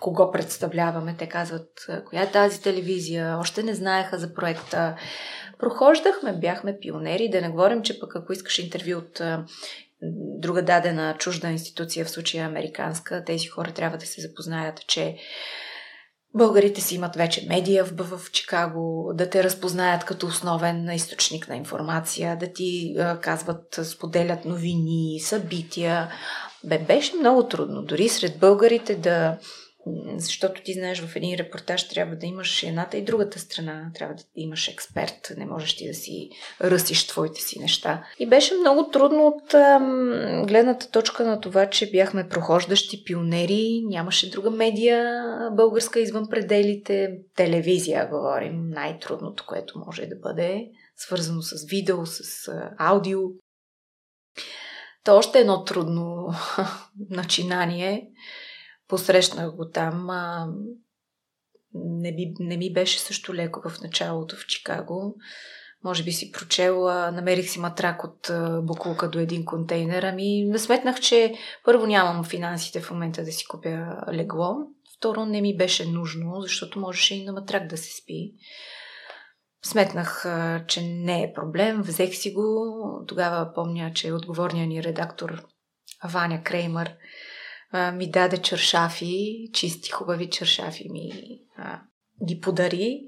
[0.00, 1.16] кого представляваме.
[1.18, 1.68] Те казват,
[2.06, 4.96] коя е тази телевизия, още не знаеха за проекта.
[5.58, 9.20] Прохождахме, бяхме пионери, да не говорим, че пък ако искаш интервю от
[10.38, 15.16] друга дадена чужда институция, в случая американска, тези хора трябва да се запознаят, че
[16.34, 21.56] Българите си имат вече медия в, в Чикаго, да те разпознаят като основен източник на
[21.56, 26.12] информация, да ти казват, споделят новини, събития.
[26.64, 27.82] Бе, беше много трудно.
[27.82, 29.38] Дори сред българите да
[30.16, 34.22] защото ти знаеш, в един репортаж трябва да имаш едната и другата страна, трябва да
[34.36, 36.30] имаш експерт, не можеш ти да си
[36.60, 38.04] ръсиш твоите си неща.
[38.18, 44.30] И беше много трудно от ам, гледната точка на това, че бяхме прохождащи пионери, нямаше
[44.30, 45.22] друга медия
[45.52, 50.66] българска извън пределите, телевизия, говорим, най-трудното, което може да бъде,
[50.96, 53.20] свързано с видео, с аудио.
[55.04, 56.34] То още едно трудно
[57.10, 58.08] начинание
[58.88, 60.10] Посрещнах го там.
[60.10, 60.48] А,
[61.74, 65.16] не, би, не ми беше също леко в началото в Чикаго.
[65.84, 68.30] Може би си прочела, намерих си матрак от
[68.62, 70.02] Букулка до един контейнер.
[70.02, 71.34] Ами сметнах, че
[71.64, 74.56] първо нямам финансите в момента да си купя легло.
[74.96, 78.32] Второ, не ми беше нужно, защото можеше и на матрак да се спи.
[79.62, 80.26] Сметнах,
[80.66, 82.74] че не е проблем, взех си го.
[83.08, 85.44] Тогава помня, че отговорният ни редактор
[86.04, 86.94] Ваня Креймър
[87.72, 91.12] ми даде чершафи, чисти, хубави чершафи ми
[91.56, 91.80] а,
[92.26, 93.00] ги подари.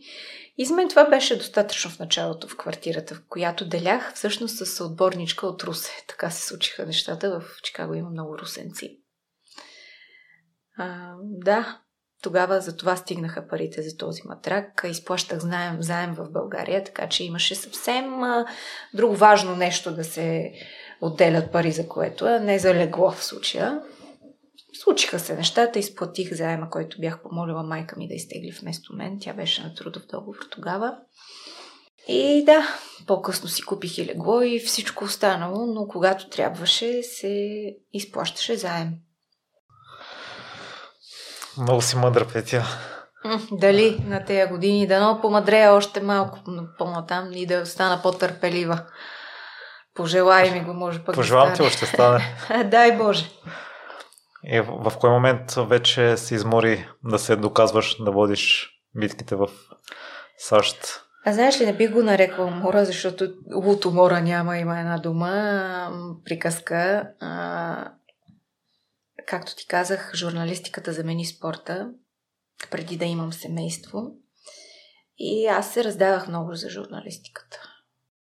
[0.58, 4.84] И за мен това беше достатъчно в началото в квартирата, в която делях всъщност с
[4.84, 6.04] отборничка от Русе.
[6.08, 7.40] Така се случиха нещата.
[7.40, 8.98] В Чикаго има много русенци.
[10.78, 11.80] А, да,
[12.22, 14.84] тогава за това стигнаха парите за този матрак.
[14.90, 18.46] Изплащах заем, заем в България, така че имаше съвсем а,
[18.94, 20.52] друго важно нещо да се
[21.00, 23.82] отделят пари за което, а не за легло в случая.
[24.82, 29.18] Случиха се нещата, изплатих заема, който бях помолила майка ми да изтегли вместо мен.
[29.20, 30.96] Тя беше на трудов договор тогава.
[32.08, 32.68] И да,
[33.06, 38.88] по-късно си купих и легло и всичко останало, но когато трябваше, се изплащаше заем.
[41.58, 42.64] Много си мъдра, Петя.
[43.52, 46.38] Дали на тези години, да помадрея още малко
[46.78, 48.84] по-натам и да стана по-търпелива.
[49.94, 52.36] Пожелай ми го, може пък Пожелавам да ти, още стане.
[52.64, 53.30] Дай Боже.
[54.44, 59.48] И в, кой момент вече се измори да се доказваш, да водиш битките в
[60.38, 61.00] САЩ?
[61.26, 65.92] А знаеш ли, не бих го нарекла мора, защото лут умора няма, има една дума,
[66.24, 67.10] приказка.
[67.20, 67.92] А,
[69.26, 71.90] както ти казах, журналистиката замени спорта,
[72.70, 74.12] преди да имам семейство.
[75.18, 77.69] И аз се раздавах много за журналистиката.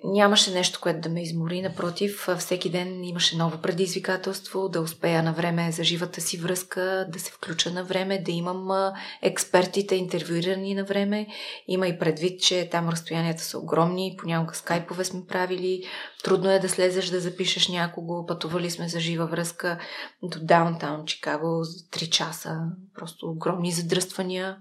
[0.07, 1.61] Нямаше нещо, което да ме измори.
[1.61, 7.19] Напротив, всеки ден имаше ново предизвикателство, да успея на време за живата си връзка, да
[7.19, 8.91] се включа на време, да имам
[9.21, 11.27] експертите интервюирани на време.
[11.67, 15.83] Има и предвид, че там разстоянията са огромни, понякога скайпове сме правили,
[16.23, 19.79] трудно е да слезеш да запишеш някого, пътували сме за жива връзка
[20.23, 22.57] до даунтаун Чикаго за 3 часа,
[22.95, 24.57] просто огромни задръствания,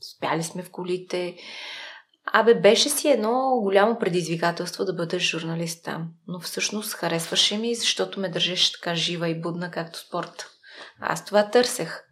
[0.00, 1.36] спяли сме в колите.
[2.32, 6.08] Абе, беше си едно голямо предизвикателство да бъдеш журналист там.
[6.28, 10.46] Но всъщност харесваше ми, защото ме държеше така жива и будна, както спорт.
[11.00, 12.04] Аз това търсех.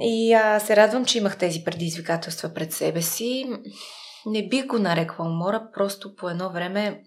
[0.00, 3.50] И а, се радвам, че имах тези предизвикателства пред себе си.
[4.26, 7.02] Не бих го нарекла умора, просто по едно време,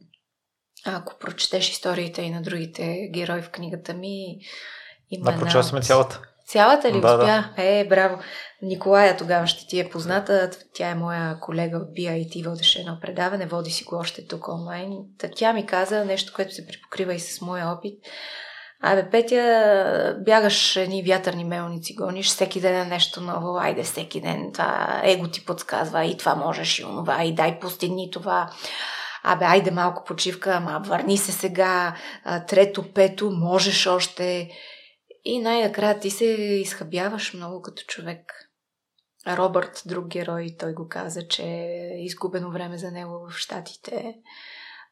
[0.86, 4.40] ако прочетеш историите и на другите герои в книгата ми,
[5.12, 6.22] има да, сме цялата.
[6.48, 7.26] Цялата ли да, успя?
[7.26, 7.53] Да.
[7.57, 8.20] Е, браво.
[8.66, 10.50] Николая тогава ще ти е позната.
[10.74, 14.90] Тя е моя колега от BIT, водеше едно предаване, води си го още тук онлайн.
[15.36, 18.00] Тя ми каза нещо, което се припокрива и с моя опит.
[18.82, 24.50] Абе, Петя, бягаш едни вятърни мелници, гониш всеки ден е нещо ново, айде всеки ден,
[24.54, 28.50] това его ти подсказва и това можеш и онова, и дай постигни това.
[29.24, 31.96] Абе, айде малко почивка, ама върни се сега,
[32.48, 34.50] трето, пето, можеш още.
[35.26, 38.45] И най-накрая ти се изхъбяваш много като човек.
[39.28, 44.16] Робърт, друг герой, той го каза, че е изгубено време за него в Штатите.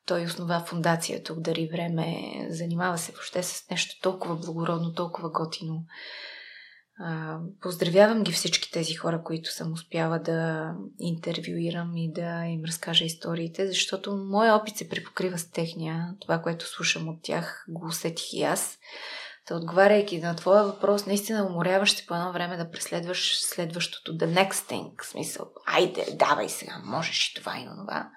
[0.06, 2.08] Той основа фундация тук Дари време,
[2.50, 5.86] занимава се въобще с нещо толкова благородно, толкова готино.
[7.62, 13.68] поздравявам ги всички тези хора, които съм успяла да интервюирам и да им разкажа историите,
[13.68, 16.16] защото моя опит се припокрива с техния.
[16.22, 18.80] Това, което слушам от тях, го усетих и аз.
[19.46, 24.52] Та отговаряйки на твоя въпрос, наистина уморяващи по едно време да преследваш следващото, the next
[24.52, 28.10] thing, в смисъл, айде, давай сега, можеш и това и това.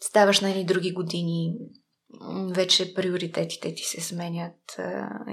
[0.00, 1.54] Ставаш на едни други години,
[2.50, 4.76] вече приоритетите ти се сменят,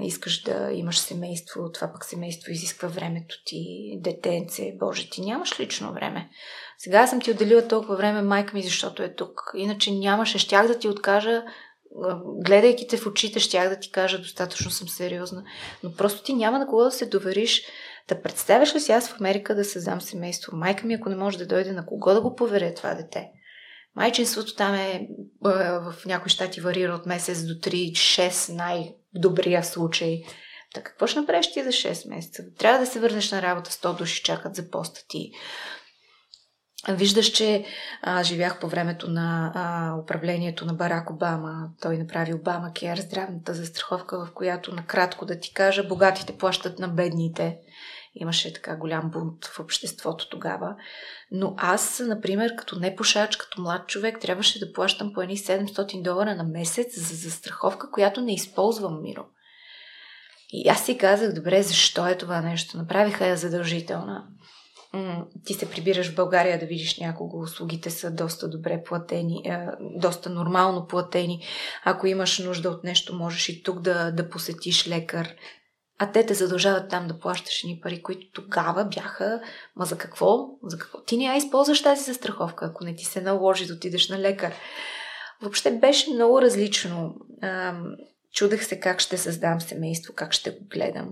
[0.02, 3.64] искаш да имаш семейство, това пък семейство изисква времето ти,
[4.00, 6.30] детенце, боже, ти нямаш лично време.
[6.78, 9.52] Сега съм ти отделила толкова време майка ми, защото е тук.
[9.56, 11.44] Иначе нямаше, щях да ти откажа
[12.44, 15.44] гледайки те в очите, щях да ти кажа, достатъчно съм сериозна.
[15.82, 17.62] Но просто ти няма на кого да се довериш.
[18.08, 20.56] Да представяш ли си аз в Америка да създам семейство?
[20.56, 23.28] Майка ми, ако не може да дойде, на кого да го поверя това дете?
[23.96, 25.08] Майчинството там е
[25.42, 30.22] в някои щати варира от месец до 3-6 най-добрия случай.
[30.74, 32.42] Така какво ще направиш ти за 6 месеца?
[32.58, 35.30] Трябва да се върнеш на работа, 100 души чакат за поста ти.
[36.88, 37.64] Виждаш, че
[38.02, 41.68] а, живях по времето на а, управлението на Барак Обама.
[41.82, 46.88] Той направи Обама Кер, здравната застраховка, в която, накратко да ти кажа, богатите плащат на
[46.88, 47.58] бедните.
[48.14, 50.76] Имаше така голям бунт в обществото тогава.
[51.30, 56.34] Но аз, например, като непушач, като млад човек, трябваше да плащам по едни 700 долара
[56.34, 59.24] на месец за застраховка, която не използвам миро.
[60.52, 62.76] И аз си казах, добре, защо е това нещо?
[62.76, 64.24] Направиха я задължителна
[65.44, 69.42] ти се прибираш в България да видиш някого, услугите са доста добре платени,
[69.80, 71.42] доста нормално платени.
[71.84, 75.28] Ако имаш нужда от нещо, можеш и тук да, да посетиш лекар.
[75.98, 79.40] А те те задължават там да плащаш ни пари, които тогава бяха...
[79.76, 80.48] Ма за какво?
[80.62, 81.02] За какво?
[81.02, 84.54] Ти не я използваш тази застраховка, ако не ти се наложи да отидеш на лекар.
[85.42, 87.14] Въобще беше много различно.
[88.32, 91.08] Чудех се как ще създам семейство, как ще го гледам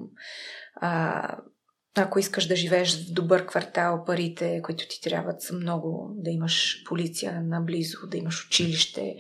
[1.95, 6.11] ако искаш да живееш в добър квартал, парите, които ти трябват, са много.
[6.15, 9.17] Да имаш полиция наблизо, да имаш училище.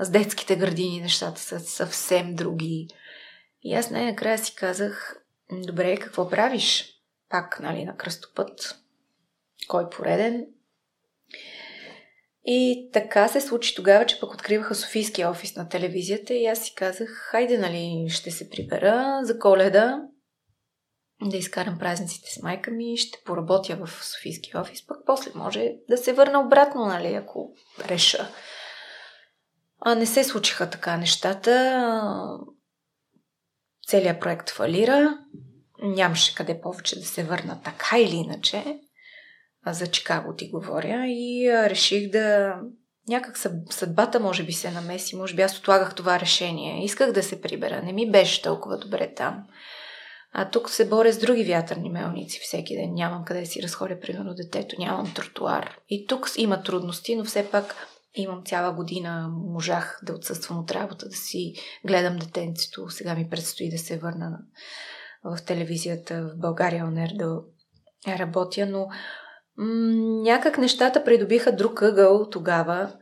[0.00, 2.88] С детските градини нещата са съвсем други.
[3.62, 5.22] И аз най-накрая си казах,
[5.52, 6.92] добре, какво правиш?
[7.30, 8.78] Пак, нали, на кръстопът.
[9.68, 10.46] Кой пореден?
[12.44, 16.74] И така се случи тогава, че пък откриваха Софийския офис на телевизията и аз си
[16.74, 20.02] казах, хайде, нали, ще се прибера за коледа
[21.22, 25.96] да изкарам празниците с майка ми, ще поработя в Софийски офис, пък после може да
[25.96, 27.54] се върна обратно, нали, ако
[27.88, 28.28] реша.
[29.80, 31.82] А не се случиха така нещата.
[33.86, 35.18] Целият проект фалира.
[35.82, 38.80] нямаше къде повече да се върна така или иначе.
[39.66, 42.54] За Чикаго ти говоря и реших да
[43.08, 43.38] някак
[43.70, 46.84] съдбата може би се намеси, може би аз отлагах това решение.
[46.84, 49.46] Исках да се прибера, не ми беше толкова добре там.
[50.32, 52.94] А тук се боря с други вятърни мелници всеки ден.
[52.94, 55.78] Нямам къде да си разходя, примерно, детето, нямам тротуар.
[55.88, 57.74] И тук има трудности, но все пак
[58.14, 61.54] имам цяла година, можах да отсъствам от работа, да си
[61.86, 62.90] гледам детенцето.
[62.90, 64.38] Сега ми предстои да се върна
[65.24, 67.40] в телевизията в България Онер да
[68.18, 68.86] работя, но
[69.56, 72.92] м- някак нещата придобиха друг ъгъл тогава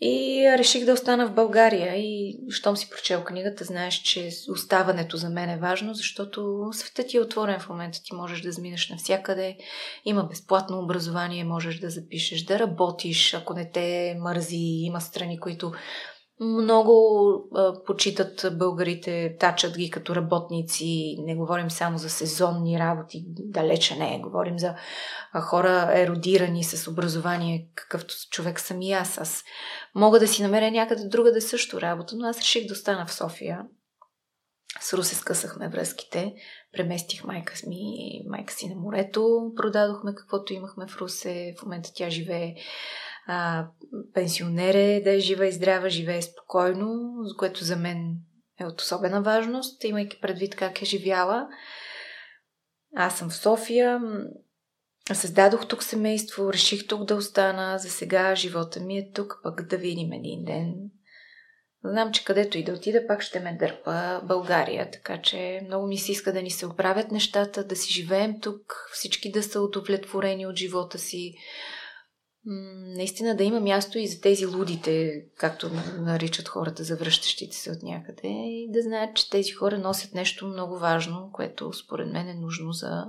[0.00, 1.94] и реших да остана в България.
[1.96, 7.16] И щом си прочел книгата, знаеш, че оставането за мен е важно, защото светът ти
[7.16, 9.56] е отворен в момента, ти можеш да заминеш навсякъде,
[10.04, 15.72] има безплатно образование, можеш да запишеш, да работиш, ако не те мързи, има страни, които
[16.40, 21.16] много а, почитат българите, тачат ги като работници.
[21.18, 24.20] Не говорим само за сезонни работи, далече не.
[24.20, 24.74] Говорим за
[25.32, 29.18] а, хора еродирани с образование, какъвто човек съм и аз.
[29.18, 29.44] Аз
[29.94, 33.14] мога да си намеря някъде друга да също работа, но аз реших да остана в
[33.14, 33.60] София.
[34.80, 36.34] С Русе скъсахме връзките,
[36.72, 41.54] преместих майка, ми, майка си на морето, продадохме каквото имахме в Русе.
[41.58, 42.54] В момента тя живее
[43.26, 43.66] а,
[44.14, 48.16] пенсионер е да е жива и здрава, живее спокойно, което за мен
[48.60, 51.48] е от особена важност, имайки предвид как е живяла.
[52.96, 54.00] Аз съм в София,
[55.12, 59.76] създадох тук семейство, реших тук да остана, за сега живота ми е тук, пък да
[59.76, 60.74] видим един ден.
[61.84, 65.98] Знам, че където и да отида, пак ще ме дърпа България, така че много ми
[65.98, 70.46] се иска да ни се оправят нещата, да си живеем тук, всички да са удовлетворени
[70.46, 71.34] от живота си,
[72.46, 78.28] наистина да има място и за тези лудите, както наричат хората, завръщащите се от някъде,
[78.28, 82.72] и да знаят, че тези хора носят нещо много важно, което според мен е нужно
[82.72, 83.04] за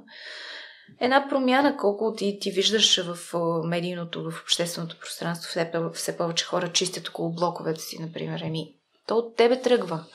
[0.99, 6.71] една промяна, колко ти, ти виждаш в медийното, в общественото пространство, все, все повече хора
[6.71, 8.41] чистят около блоковете си, например.
[8.41, 8.75] Еми,
[9.07, 10.05] то от тебе тръгва.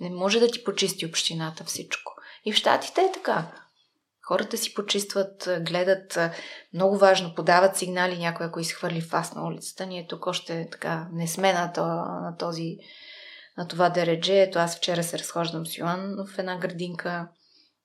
[0.00, 2.12] Не може да ти почисти общината всичко.
[2.44, 3.67] И в Штатите е така.
[4.28, 6.18] Хората си почистват, гледат,
[6.74, 9.86] много важно, подават сигнали някой, ако изхвърли фас на улицата.
[9.86, 12.76] Ние тук още така не сме на, то, на този
[13.58, 14.42] на това дередже.
[14.42, 17.28] Ето аз вчера се разхождам с Йоан в една градинка.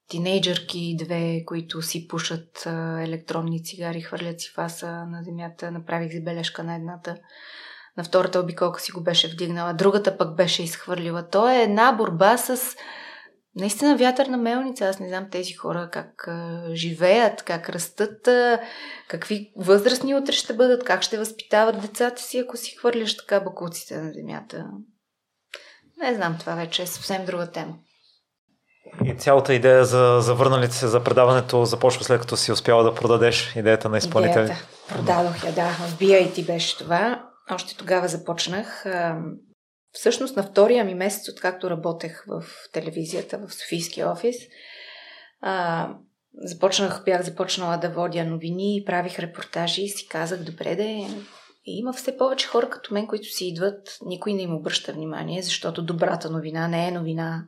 [0.09, 2.65] Тинейджърки, две, които си пушат
[2.99, 5.71] електронни цигари, хвърлят си фаса на земята.
[5.71, 7.17] Направих забележка на едната.
[7.97, 9.73] На втората обиколка си го беше вдигнала.
[9.73, 11.29] Другата пък беше изхвърлила.
[11.29, 12.75] То е една борба с
[13.55, 14.85] наистина вятърна мелница.
[14.85, 18.59] Аз не знам тези хора как а, живеят, как растат, а,
[19.07, 23.97] какви възрастни утре ще бъдат, как ще възпитават децата си, ако си хвърляш така бакуците
[23.97, 24.65] на земята.
[26.01, 27.73] Не знам, това вече е съвсем друга тема.
[29.05, 33.55] И цялата идея за завърналите се за предаването започва след като си успяла да продадеш
[33.55, 34.43] идеята на изпълнители.
[34.43, 34.67] Идеята.
[34.89, 35.69] Продадох я, да.
[35.69, 37.23] В BIT беше това.
[37.51, 38.85] Още тогава започнах.
[39.93, 44.35] Всъщност на втория ми месец, откакто работех в телевизията, в Софийския офис,
[45.41, 45.89] а,
[46.35, 50.83] започнах, бях започнала да водя новини, правих репортажи и си казах, добре да
[51.65, 55.41] и има все повече хора като мен, които си идват, никой не им обръща внимание,
[55.41, 57.45] защото добрата новина не е новина.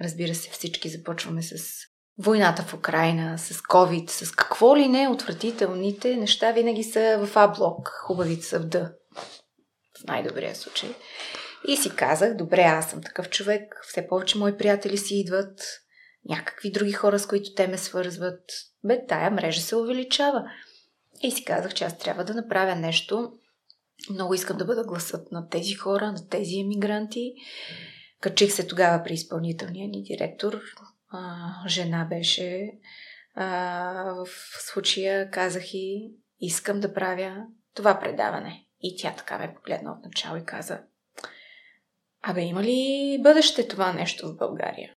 [0.00, 1.56] Разбира се, всички започваме с
[2.18, 7.88] войната в Украина, с COVID, с какво ли не, отвратителните неща винаги са в А-блок,
[7.88, 8.92] хубавите в Д.
[10.00, 10.90] В най-добрия случай.
[11.68, 15.60] И си казах, добре, аз съм такъв човек, все повече мои приятели си идват,
[16.28, 18.40] някакви други хора, с които те ме свързват.
[18.84, 20.50] Бе, тая мрежа се увеличава.
[21.22, 23.32] И си казах, че аз трябва да направя нещо.
[24.10, 27.34] Много искам да бъда гласът на тези хора, на тези емигранти.
[28.20, 30.60] Качих се тогава при изпълнителния ни директор.
[31.08, 32.72] А, жена беше.
[33.34, 33.46] А,
[34.04, 34.28] в
[34.58, 38.66] случая казах и искам да правя това предаване.
[38.80, 40.80] И тя така ме погледна от начало и каза,
[42.28, 44.92] Абе, има ли бъдеще това нещо в България?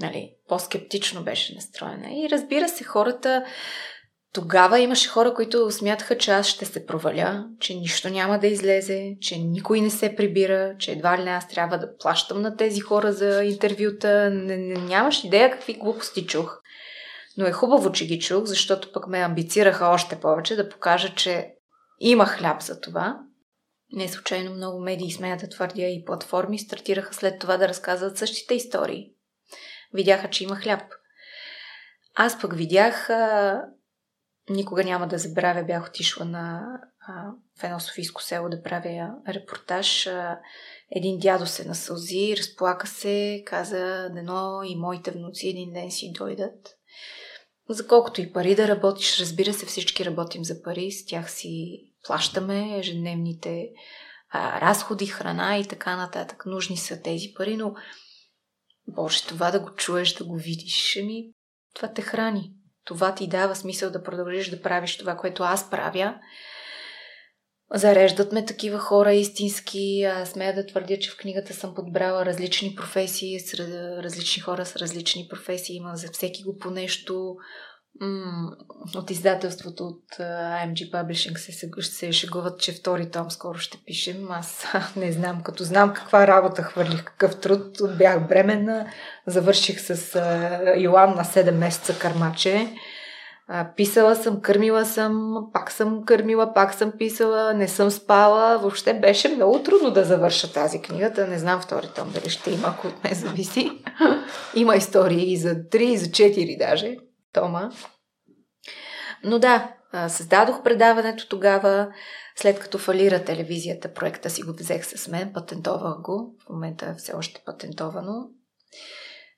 [0.00, 2.08] Нали, по-скептично беше настроена.
[2.10, 3.44] И разбира се, хората
[4.32, 9.16] тогава имаше хора, които смятаха, че аз ще се проваля, че нищо няма да излезе,
[9.20, 12.80] че никой не се прибира, че едва ли не аз трябва да плащам на тези
[12.80, 14.30] хора за интервюта.
[14.30, 16.60] Не, не, нямаш идея какви глупости чух.
[17.36, 21.54] Но е хубаво, че ги чух, защото пък ме амбицираха още повече да покажа, че
[22.00, 23.18] има хляб за това
[23.92, 28.54] не случайно много медии, смеят да твърдя и платформи, стартираха след това да разказват същите
[28.54, 29.12] истории.
[29.94, 30.82] Видяха, че има хляб.
[32.14, 33.62] Аз пък видях а,
[34.50, 36.62] никога няма да забравя, бях отишла на,
[37.08, 37.32] а,
[38.20, 40.06] село да правя репортаж.
[40.06, 40.38] А,
[40.90, 46.76] един дядо се насълзи, разплака се, каза, дено и моите внуци един ден си дойдат.
[47.68, 51.80] За колкото и пари да работиш, разбира се, всички работим за пари, с тях си
[52.06, 53.68] плащаме ежедневните
[54.30, 56.46] а, разходи, храна и така нататък.
[56.46, 57.74] Нужни са тези пари, но
[58.88, 61.32] Боже, това да го чуеш, да го видиш, ми,
[61.74, 62.52] това те храни.
[62.84, 66.18] Това ти дава смисъл да продължиш да правиш това, което аз правя.
[67.74, 70.06] Зареждат ме такива хора истински.
[70.24, 73.38] Смея да твърдя, че в книгата съм подбрала различни професии,
[74.02, 75.76] различни хора с различни професии.
[75.76, 77.36] Има за всеки го по нещо
[78.94, 84.30] от издателството от IMG Publishing се, се шегуват, че втори том скоро ще пишем.
[84.30, 87.78] Аз не знам, като знам каква работа хвърлих, какъв труд.
[87.98, 88.86] Бях бременна,
[89.26, 90.20] завърших с
[90.76, 92.74] Йоан на 7 месеца кърмаче.
[93.76, 98.58] Писала съм, кърмила съм, пак съм кърмила, пак съм писала, не съм спала.
[98.58, 101.26] Въобще беше много трудно да завърша тази книга.
[101.28, 103.70] Не знам втори том дали ще има, ако от мен зависи.
[104.54, 106.96] има истории и за 3, и за 4 даже
[107.32, 107.70] тома.
[109.24, 109.74] Но да,
[110.08, 111.92] създадох предаването тогава,
[112.36, 116.94] след като фалира телевизията, проекта си го взех с мен, патентовах го, в момента е
[116.94, 118.28] все още патентовано.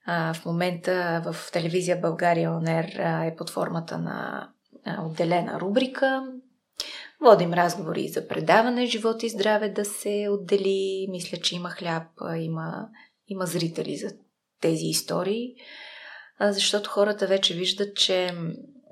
[0.07, 2.85] В момента в телевизия България ОНЕР
[3.25, 4.49] е под формата на
[4.99, 6.23] отделена рубрика.
[7.21, 11.07] Водим разговори за предаване Живот и здраве да се отдели.
[11.09, 12.07] Мисля, че има хляб,
[12.37, 12.87] има,
[13.27, 14.07] има зрители за
[14.61, 15.55] тези истории
[16.41, 18.31] защото хората вече виждат, че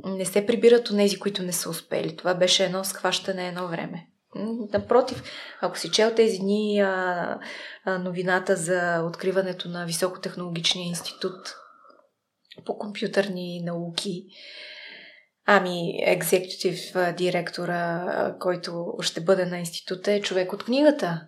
[0.06, 2.16] не се прибират от тези, които не са успели.
[2.18, 4.08] Това беше едно схващане едно време.
[4.74, 5.24] Напротив,
[5.62, 7.40] ако си чел тези дни а,
[7.86, 11.56] а, новината за откриването на Високотехнологичния институт
[12.66, 14.26] по компютърни науки,
[15.46, 21.28] ами екзекутив директора, който ще бъде на института, е човек от книгата.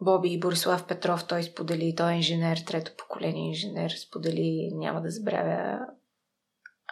[0.00, 5.10] Боби и Борислав Петров, той сподели, той е инженер, трето поколение инженер, сподели, няма да
[5.10, 5.78] забравя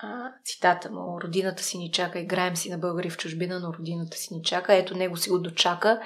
[0.03, 4.17] а, цитата му, родината си ни чака, играем си на българи в чужбина, но родината
[4.17, 4.75] си ни чака.
[4.75, 6.01] Ето него си го дочака.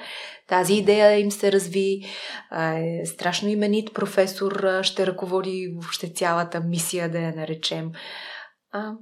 [0.47, 2.05] Тази идея им се разви.
[2.49, 7.91] А, е страшно именит професор, ще ръководи въобще цялата мисия, да я наречем.
[8.71, 8.93] А,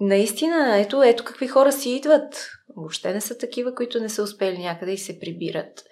[0.00, 2.50] наистина, ето, ето какви хора си идват.
[2.76, 5.84] Въобще не са такива, които не са успели някъде и се прибират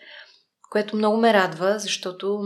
[0.70, 2.40] което много ме радва, защото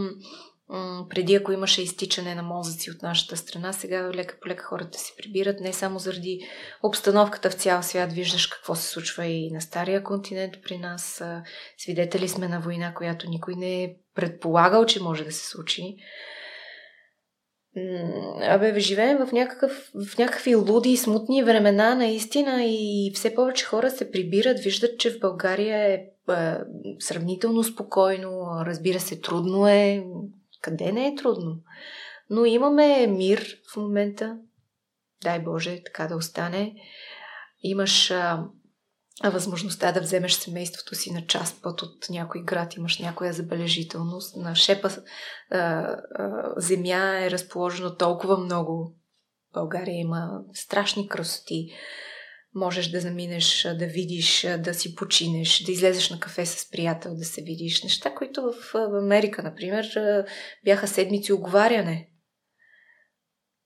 [0.68, 4.98] м- преди ако имаше изтичане на мозъци от нашата страна, сега лека по лека хората
[4.98, 6.40] се прибират, не само заради
[6.82, 11.22] обстановката в цял свят, виждаш какво се случва и на Стария континент при нас.
[11.78, 15.96] Свидетели сме на война, която никой не е предполагал, че може да се случи.
[18.42, 23.90] Абе, живеем в, някакъв, в някакви луди и смутни времена, наистина, и все повече хора
[23.90, 26.00] се прибират, виждат, че в България е,
[26.98, 30.04] сравнително спокойно, разбира се, трудно е.
[30.60, 31.56] Къде не е трудно?
[32.30, 34.38] Но имаме мир в момента.
[35.22, 36.74] Дай Боже, така да остане.
[37.62, 38.44] Имаш а,
[39.24, 44.36] възможността да вземеш семейството си на част път от някой град, имаш някоя забележителност.
[44.36, 44.90] На шепа
[45.50, 45.98] а, а,
[46.56, 48.94] земя е разположено толкова много.
[49.52, 51.68] България има страшни красоти.
[52.54, 57.24] Можеш да заминеш, да видиш, да си починеш, да излезеш на кафе с приятел, да
[57.24, 57.82] се видиш.
[57.82, 59.86] Неща, които в Америка, например,
[60.64, 62.08] бяха седмици оговаряне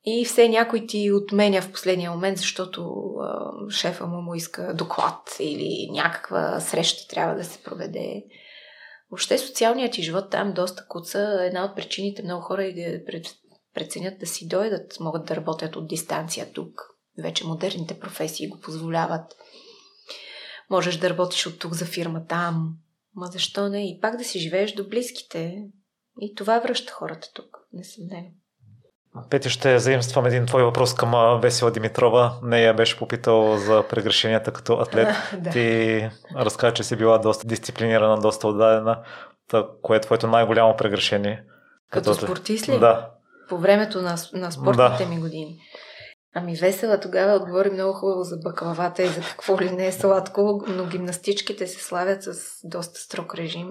[0.04, 2.94] и все някой ти отменя в последния момент, защото
[3.70, 8.24] шефа му му иска доклад или някаква среща трябва да се проведе.
[9.10, 11.38] Въобще социалният ти живот там доста куца.
[11.40, 13.04] Една от причините много хора и да
[13.74, 16.97] преценят да си дойдат, могат да работят от дистанция тук.
[17.22, 19.36] Вече модерните професии го позволяват.
[20.70, 22.74] Можеш да работиш от тук за фирма там.
[23.14, 23.88] Ма защо не?
[23.88, 25.62] И пак да си живееш до близките.
[26.20, 28.28] И това връща хората тук, несъмнено.
[29.30, 32.38] Пети, ще заимствам един твой въпрос към Весела Димитрова.
[32.42, 35.08] Нея беше попитал за прегрешенията като атлет.
[35.38, 35.50] Да.
[35.50, 39.02] Ти разказа, че си била доста дисциплинирана, доста отдадена.
[39.48, 41.42] Та, кое е твоето най-голямо прегрешение?
[41.90, 42.78] Като, като спортист ли?
[42.78, 43.10] Да.
[43.48, 45.10] По времето на, на спортните да.
[45.10, 45.58] ми години.
[46.34, 50.64] Ами Весела тогава отговори много хубаво за баклавата и за какво ли не е сладко,
[50.68, 53.68] но гимнастичките се славят с доста строг режим.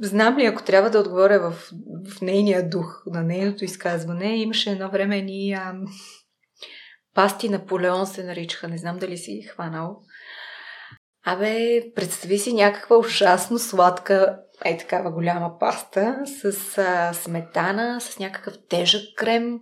[0.00, 1.72] Знам ли, ако трябва да отговоря в,
[2.10, 5.74] в нейния дух, на нейното изказване, имаше едно време ни а,
[7.14, 10.00] пасти Наполеон се наричаха, не знам дали си хванал.
[11.24, 18.54] Абе, представи си някаква ужасно сладка, е такава голяма паста, с а, сметана, с някакъв
[18.68, 19.60] тежък крем,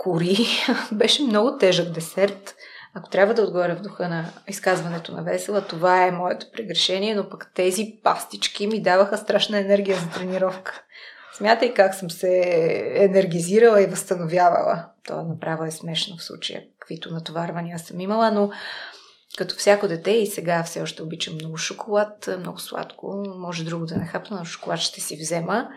[0.00, 0.36] кори.
[0.92, 2.56] Беше много тежък десерт.
[2.94, 7.28] Ако трябва да отговоря в духа на изказването на Весела, това е моето прегрешение, но
[7.28, 10.82] пък тези пастички ми даваха страшна енергия за тренировка.
[11.34, 12.42] Смятай как съм се
[12.94, 14.84] енергизирала и възстановявала.
[15.06, 18.50] Това направо е смешно в случая, каквито натоварвания съм имала, но
[19.38, 23.24] като всяко дете и сега все още обичам много шоколад, много сладко.
[23.36, 25.68] Може друго да не хапна, но шоколад ще си взема.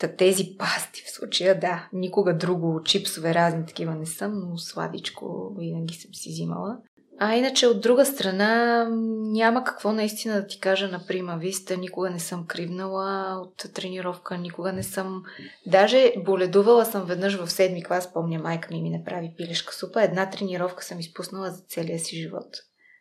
[0.00, 5.54] Та тези пасти в случая, да, никога друго, чипсове разни такива не съм, но сладичко
[5.58, 6.78] винаги съм си взимала.
[7.22, 8.86] А иначе от друга страна
[9.32, 11.76] няма какво наистина да ти кажа на прима виста.
[11.76, 15.22] Никога не съм кривнала от тренировка, никога не съм...
[15.66, 20.02] Даже боледувала съм веднъж в седми клас, помня майка ми ми направи пилешка супа.
[20.02, 22.56] Една тренировка съм изпуснала за целия си живот.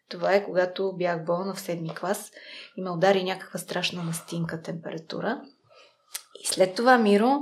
[0.10, 2.32] Това е когато бях болна в седми клас
[2.78, 5.42] и ме удари някаква страшна настинка температура.
[6.40, 7.40] И след това, Миро,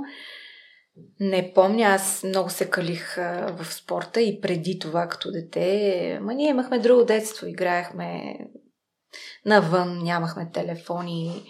[1.20, 3.16] не помня, аз много се калих
[3.56, 6.18] в спорта и преди това като дете.
[6.22, 8.38] Ма ние имахме друго детство, играехме
[9.44, 11.42] навън, нямахме телефони.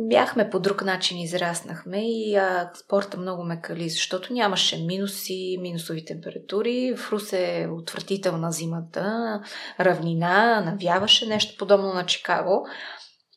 [0.00, 6.04] Бяхме по друг начин, израснахме и а, спорта много ме кали, защото нямаше минуси, минусови
[6.04, 6.94] температури.
[6.96, 9.40] В Русе е отвратителна зимата,
[9.80, 12.66] равнина, навяваше нещо подобно на Чикаго.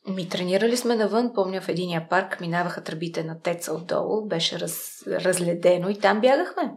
[0.07, 5.03] Ми тренирали сме навън, помня в единия парк, минаваха тръбите на теца отдолу, беше раз,
[5.07, 6.71] разледено и там бягахме.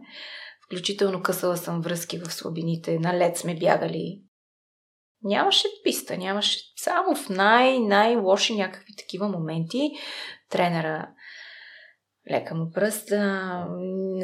[0.65, 4.21] Включително късала съм връзки в слабините, на лед сме бягали.
[5.23, 9.91] Нямаше писта, нямаше само в най- най-лоши някакви такива моменти.
[10.49, 11.07] Тренера
[12.31, 13.07] лека му пръст,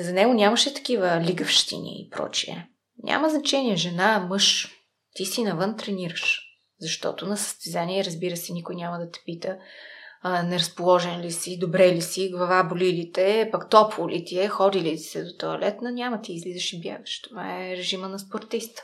[0.04, 2.70] за него нямаше такива лигавщини и прочие.
[3.04, 4.72] Няма значение, жена, мъж,
[5.16, 6.47] ти си навън тренираш.
[6.82, 9.58] Защото на състезание, разбира се, никой няма да те пита
[10.22, 14.40] а, неразположен ли си, добре ли си, глава боли ли те, пък топло ли ти
[14.40, 17.22] е, ходи ли се до туалетна, няма ти излизаш и бягаш.
[17.22, 18.84] Това е режима на спортиста.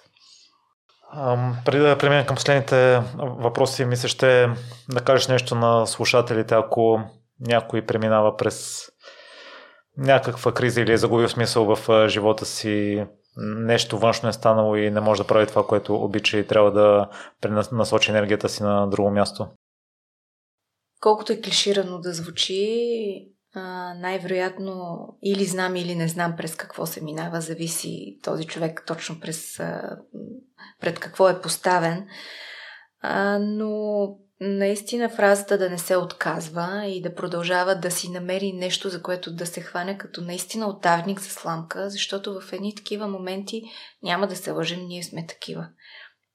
[1.66, 4.50] преди да преминем към последните въпроси, мисля ще
[4.90, 7.02] да кажеш нещо на слушателите, ако
[7.40, 8.86] някой преминава през
[9.98, 13.06] някаква криза или е загубил смисъл в живота си,
[13.38, 17.10] нещо външно е станало и не може да прави това, което обича и трябва да
[17.42, 19.48] пренасочи енергията си на друго място?
[21.02, 23.34] Колкото е клиширано да звучи,
[23.96, 29.58] най-вероятно или знам или не знам през какво се минава, зависи този човек точно през,
[30.80, 32.08] пред какво е поставен.
[33.40, 34.08] Но
[34.42, 39.34] наистина фразата да не се отказва и да продължава да си намери нещо, за което
[39.36, 43.64] да се хване като наистина отдавник за сламка, защото в едни такива моменти
[44.04, 45.68] няма да се лъжим, ние сме такива.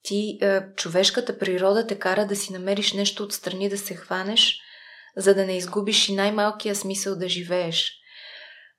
[0.03, 4.61] Ти, е, човешката природа те кара да си намериш нещо отстрани да се хванеш,
[5.17, 7.95] за да не изгубиш и най-малкия смисъл да живееш.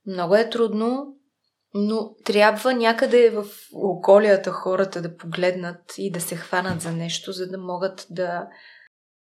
[0.05, 1.15] Много е трудно,
[1.73, 7.47] но трябва някъде в околията хората да погледнат и да се хванат за нещо, за
[7.47, 8.47] да могат да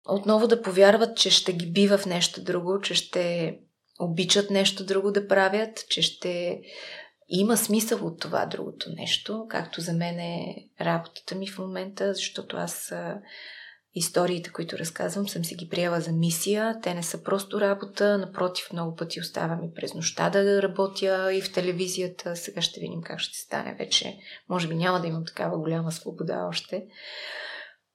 [0.05, 3.57] отново да повярват, че ще ги бива в нещо друго, че ще
[3.99, 6.61] обичат нещо друго да правят, че ще
[7.29, 12.57] има смисъл от това другото нещо, както за мен е работата ми в момента, защото
[12.57, 12.93] аз
[13.95, 16.79] историите, които разказвам, съм си ги приела за мисия.
[16.83, 21.41] Те не са просто работа, напротив, много пъти оставам и през нощта да работя и
[21.41, 22.35] в телевизията.
[22.35, 24.17] Сега ще видим как ще стане вече.
[24.49, 26.85] Може би няма да имам такава голяма свобода още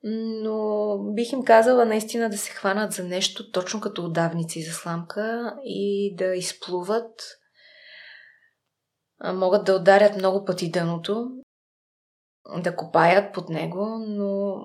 [0.02, 5.54] но бих им казала наистина да се хванат за нещо, точно като удавници за сламка
[5.64, 7.22] и да изплуват.
[9.34, 11.28] Могат да ударят много пъти дъното,
[12.58, 14.56] да копаят под него, но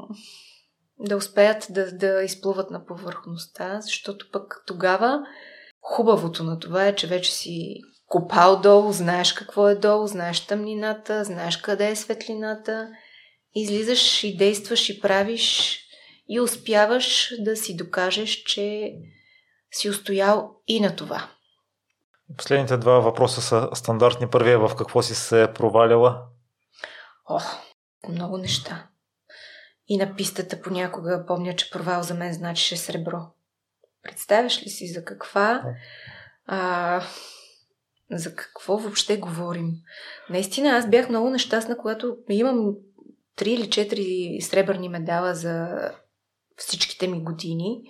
[0.99, 5.20] да успеят да, да изплуват на повърхността, защото пък тогава
[5.82, 7.76] хубавото на това е, че вече си
[8.07, 12.90] копал долу, знаеш какво е долу, знаеш тъмнината, знаеш къде е светлината–
[13.56, 15.80] излизаш и действаш и правиш
[16.30, 18.94] и успяваш да си докажеш, че
[19.72, 21.30] си устоял и на това.
[22.38, 24.30] Последните два въпроса са стандартни.
[24.30, 26.22] Първия в какво си се провалила?
[27.30, 27.40] О,
[28.10, 28.88] много неща.
[29.88, 33.18] И на пистата понякога помня, че провал за мен значеше сребро.
[34.03, 35.64] Представяш ли си за каква...
[36.48, 37.02] А,
[38.11, 39.72] за какво въобще говорим?
[40.30, 42.76] Наистина, аз бях много нещастна, когато имам
[43.36, 45.68] три или четири сребърни медала за
[46.57, 47.82] всичките ми години.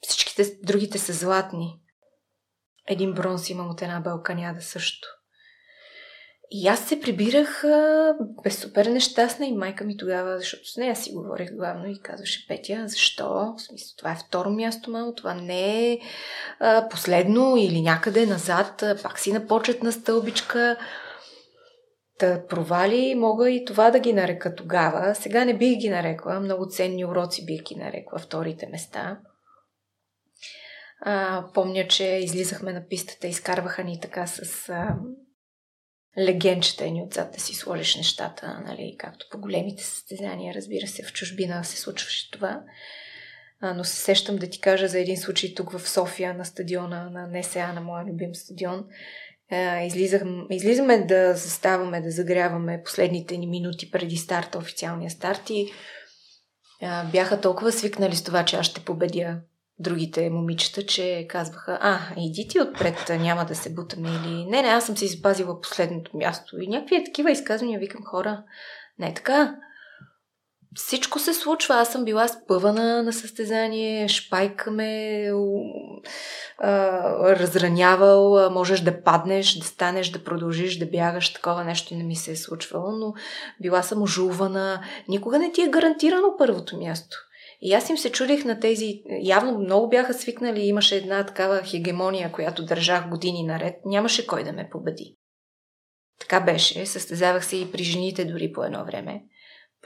[0.00, 1.80] Всичките другите са златни.
[2.88, 5.08] Един бронз имам от една балканяда също.
[6.50, 7.64] И аз се прибирах
[8.44, 12.46] без супер нещастна и майка ми тогава, защото с нея си говорих главно и казваше
[12.48, 13.54] Петя, защо?
[13.58, 15.98] В смисъл, това е второ място, мамо, това не е
[16.60, 20.76] а, последно или някъде назад, пак си на почетна стълбичка.
[22.18, 25.14] Та провали мога и това да ги нарека тогава.
[25.14, 26.40] Сега не бих ги нарекла.
[26.40, 29.18] Много ценни уроци бих ги нарекла вторите места.
[31.00, 34.96] А, помня, че излизахме на пистата, изкарваха ни така с а,
[36.18, 41.12] легенчета ни отзад да си сложиш нещата, нали, както по големите състезания, разбира се, в
[41.12, 42.62] чужбина се случваше това.
[43.60, 47.10] А, но се сещам да ти кажа за един случай тук в София на стадиона
[47.10, 48.84] на НСА, на моя любим стадион.
[49.50, 55.72] А, излизам, излизаме да заставаме, да загряваме последните ни минути преди старта, официалния старт и
[56.82, 59.36] а, бяха толкова свикнали с това, че аз ще победя
[59.78, 64.68] другите момичета, че казваха, а, иди ти отпред, няма да се бутаме или не, не,
[64.68, 66.60] аз съм си запазила последното място.
[66.60, 68.42] И някакви такива изказвания викам хора,
[68.98, 69.56] не е така.
[70.76, 71.74] Всичко се случва.
[71.74, 75.30] Аз съм била спъвана на състезание, шпайка ме
[77.22, 81.32] разранявал, можеш да паднеш, да станеш, да продължиш, да бягаш.
[81.32, 83.14] Такова нещо не ми се е случвало, но
[83.62, 84.82] била съм ожувана.
[85.08, 87.16] Никога не ти е гарантирано първото място.
[87.60, 92.32] И аз им се чудих на тези, явно много бяха свикнали, имаше една такава хегемония,
[92.32, 95.16] която държах години наред, нямаше кой да ме победи.
[96.20, 99.22] Така беше, състезавах се и при жените дори по едно време.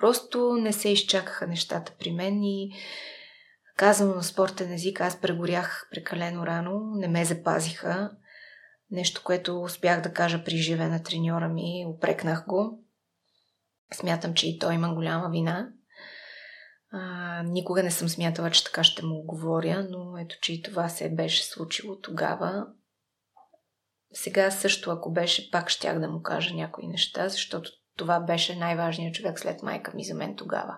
[0.01, 2.73] Просто не се изчакаха нещата при мен и
[3.77, 8.11] казвам на спортен език, аз прегорях прекалено рано, не ме запазиха.
[8.91, 12.85] Нещо, което успях да кажа при живе на треньора ми, опрекнах го.
[13.95, 15.69] Смятам, че и той има голяма вина.
[16.93, 20.89] А, никога не съм смятала, че така ще му говоря, но ето, че и това
[20.89, 22.67] се беше случило тогава.
[24.13, 27.71] Сега също, ако беше, пак щях да му кажа някои неща, защото
[28.01, 30.77] това беше най-важният човек след майка ми за мен тогава.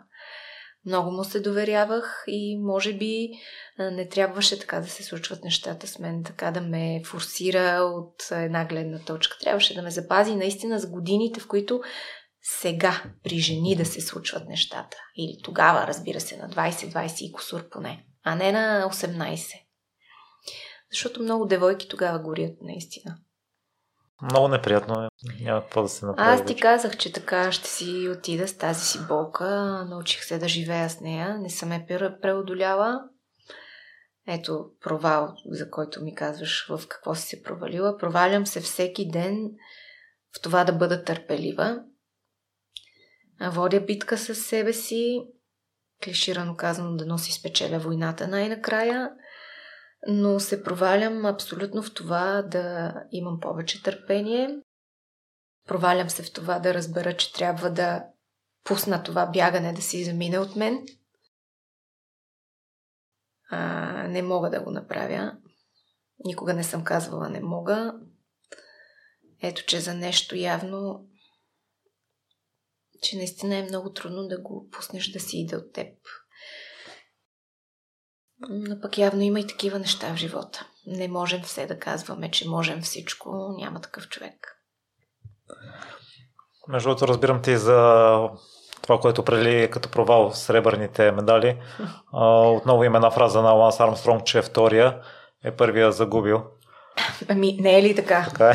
[0.87, 3.29] Много му се доверявах и може би
[3.79, 8.65] не трябваше така да се случват нещата с мен, така да ме форсира от една
[8.65, 9.37] гледна точка.
[9.41, 11.83] Трябваше да ме запази наистина за годините, в които
[12.43, 14.97] сега при жени да се случват нещата.
[15.17, 19.55] Или тогава, разбира се, на 20-20 и косур поне, а не на 18.
[20.91, 23.17] Защото много девойки тогава горят, наистина.
[24.23, 25.09] Много неприятно е.
[25.45, 26.31] Няма какво да се направи.
[26.31, 29.47] Аз ти казах, че така ще си отида с тази си болка.
[29.89, 31.39] Научих се да живея с нея.
[31.39, 31.87] Не съм е
[32.23, 33.01] преодоляла.
[34.29, 37.99] Ето провал, за който ми казваш в какво си се провалила.
[37.99, 39.51] Провалям се всеки ден
[40.37, 41.83] в това да бъда търпелива
[43.51, 45.23] водя битка с себе си,
[46.05, 49.11] клиширано казано да носи спечеля войната най-накрая,
[50.07, 54.61] но се провалям абсолютно в това да имам повече търпение.
[55.67, 58.05] Провалям се в това да разбера, че трябва да
[58.65, 60.87] пусна това бягане да си замине от мен.
[63.51, 65.37] А, не мога да го направя.
[66.25, 67.95] Никога не съм казвала не мога.
[69.43, 71.09] Ето, че за нещо явно
[73.03, 75.99] че наистина е много трудно да го пуснеш да си иде от теб.
[78.49, 80.67] Но пък явно има и такива неща в живота.
[80.87, 83.55] Не можем все да казваме, че можем всичко.
[83.59, 84.59] Няма такъв човек.
[86.69, 88.29] Между другото, разбирам ти за
[88.83, 91.59] това, което прели като провал в сребърните медали.
[92.57, 95.01] Отново има една фраза на Ланс Армстронг, че е втория
[95.45, 96.43] е първия загубил.
[97.29, 98.27] Ами, не е ли така?
[98.31, 98.55] Така е.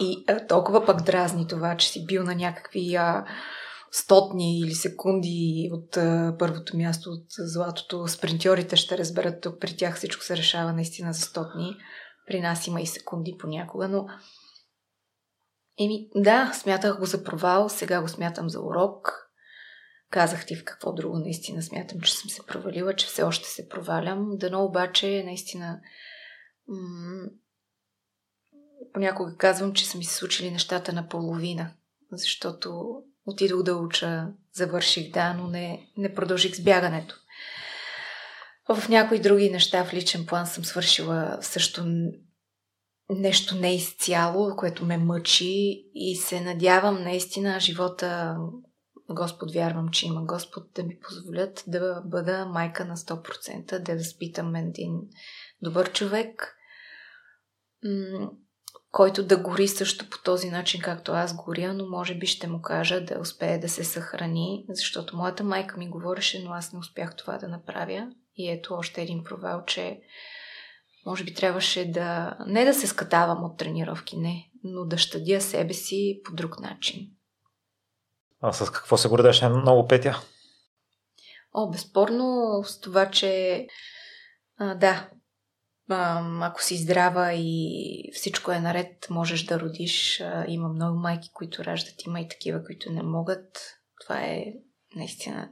[0.00, 3.24] И а, толкова пък дразни това, че си бил на някакви а,
[3.92, 8.08] стотни или секунди от а, първото място от златото.
[8.08, 11.76] Спринтьорите ще разберат тук, при тях всичко се решава наистина за стотни.
[12.26, 14.06] При нас има и секунди понякога, но
[15.80, 19.28] Еми, да, смятах го за провал, сега го смятам за урок.
[20.10, 23.68] Казах ти в какво друго наистина смятам, че съм се провалила, че все още се
[23.68, 24.28] провалям.
[24.32, 25.80] Дано обаче наистина
[26.68, 27.28] м-
[28.92, 31.70] понякога казвам, че са ми се случили нещата на половина,
[32.12, 37.14] защото отидох да уча, завърших, да, но не, не продължих с бягането.
[38.68, 41.84] В някои други неща в личен план съм свършила също
[43.10, 48.36] нещо не изцяло, което ме мъчи и се надявам наистина живота,
[49.10, 54.56] Господ вярвам, че има Господ, да ми позволят да бъда майка на 100%, да възпитам
[54.56, 55.00] един
[55.62, 56.56] добър човек,
[58.92, 62.62] който да гори също по този начин, както аз горя, но може би ще му
[62.62, 67.16] кажа да успее да се съхрани, защото моята майка ми говореше, но аз не успях
[67.16, 68.08] това да направя.
[68.36, 70.00] И ето още един провал, че
[71.06, 75.74] може би трябваше да не да се скатавам от тренировки, не, но да щадя себе
[75.74, 77.08] си по друг начин.
[78.40, 80.20] А с какво се гордеше много, Петя?
[81.54, 83.66] О, безспорно с това, че
[84.58, 85.10] а, да,
[86.40, 90.22] ако си здрава и всичко е наред, можеш да родиш.
[90.48, 93.78] Има много майки, които раждат, има и такива, които не могат.
[94.00, 94.44] Това е
[94.96, 95.50] наистина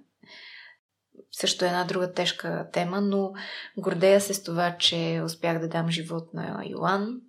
[1.33, 3.33] също една друга тежка тема, но
[3.79, 7.21] гордея се с това, че успях да дам живот на Йоан,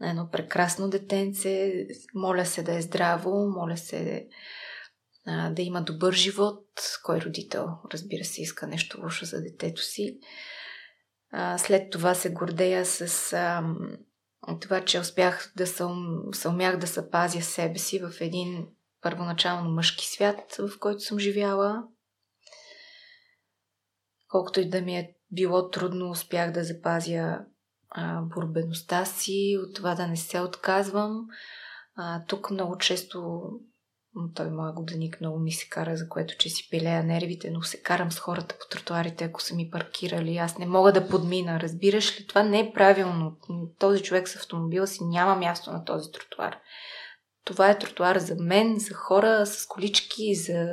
[0.00, 1.72] на едно прекрасно детенце.
[2.14, 4.28] Моля се да е здраво, моля се
[5.50, 6.64] да има добър живот.
[7.04, 10.18] Кой родител, разбира се, иска нещо лошо за детето си.
[11.56, 13.62] След това се гордея с а,
[14.60, 18.66] това, че успях да съм, съумях да съпазя себе си в един
[19.02, 21.84] първоначално мъжки свят, в който съм живяла.
[24.28, 27.38] Колкото и да ми е било трудно, успях да запазя
[27.90, 31.26] а, борбеността си, от това да не се отказвам.
[31.96, 33.50] А, тук много често
[34.34, 37.82] той моя годеник много ми се кара, за което че си пилея нервите, но се
[37.82, 40.36] карам с хората по тротуарите, ако са ми паркирали.
[40.36, 41.60] Аз не мога да подмина.
[41.60, 42.26] Разбираш ли?
[42.26, 43.36] Това не е правилно.
[43.78, 46.56] Този човек с автомобила си няма място на този тротуар.
[47.44, 50.68] Това е тротуар за мен, за хора с колички, за...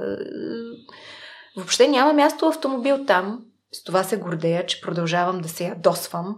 [1.57, 3.45] Въобще няма място автомобил там.
[3.71, 6.37] С това се гордея, че продължавам да се ядосвам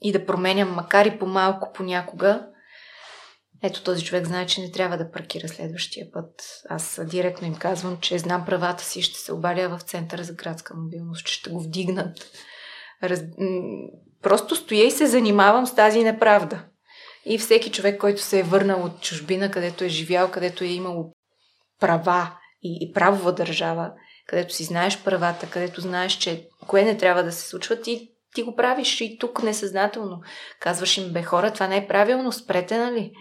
[0.00, 2.48] и да променям, макар и по-малко понякога,
[3.62, 6.62] ето този човек знае, че не трябва да паркира следващия път.
[6.68, 10.74] Аз директно им казвам, че знам правата си, ще се обаля в центъра за градска
[10.76, 12.18] мобилност, че ще го вдигнат.
[13.02, 13.20] Раз...
[14.22, 16.64] Просто стоя и се занимавам с тази неправда.
[17.24, 21.12] И всеки човек, който се е върнал от чужбина, където е живял, където е имал
[21.80, 23.92] права и, и правова държава,
[24.26, 28.42] където си знаеш правата, където знаеш, че кое не трябва да се случва, ти, ти
[28.42, 30.20] го правиш и тук несъзнателно.
[30.60, 33.12] Казваш им, бе хора, това не е правилно, спрете, нали?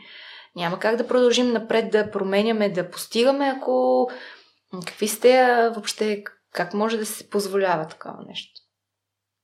[0.57, 4.09] Няма как да продължим напред да променяме, да постигаме, ако
[4.85, 5.43] какви сте
[5.73, 6.23] въобще,
[6.53, 8.61] как може да се позволява такова нещо.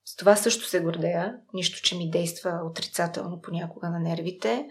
[0.05, 4.67] С това също се гордея, нищо, че ми действа отрицателно понякога на нервите.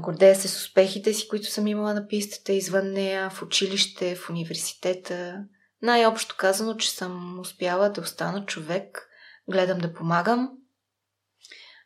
[0.00, 4.30] Гордея се с успехите си, които съм имала на пистата, извън нея, в училище, в
[4.30, 5.44] университета.
[5.82, 9.08] Най-общо казано, че съм успяла да остана човек,
[9.48, 10.50] гледам да помагам.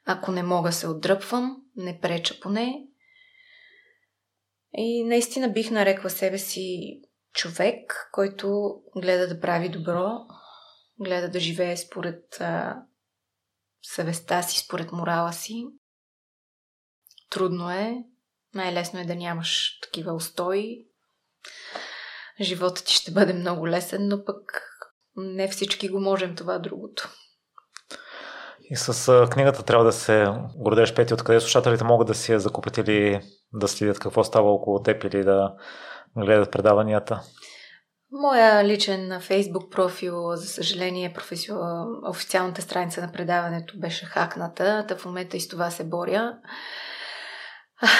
[0.06, 2.86] Ако не мога, се отдръпвам, не преча поне
[4.76, 7.00] и наистина бих нарекла себе си
[7.32, 10.10] човек, който гледа да прави добро,
[11.00, 12.82] гледа да живее според а,
[13.82, 15.66] съвестта си, според морала си.
[17.30, 18.04] Трудно е.
[18.54, 20.86] Най-лесно е да нямаш такива устои.
[22.40, 24.62] Животът ти ще бъде много лесен, но пък
[25.16, 27.08] не всички го можем това другото.
[28.70, 30.26] И с книгата трябва да се
[30.56, 33.20] гордееш, Пети, откъде слушателите могат да си я закупят или
[33.52, 35.54] да следят какво става около теб или да
[36.16, 37.20] гледат предаванията?
[38.12, 41.54] Моя личен фейсбук профил, за съжаление, професио...
[42.08, 46.32] официалната страница на предаването беше хакната, та в момента и с това се боря.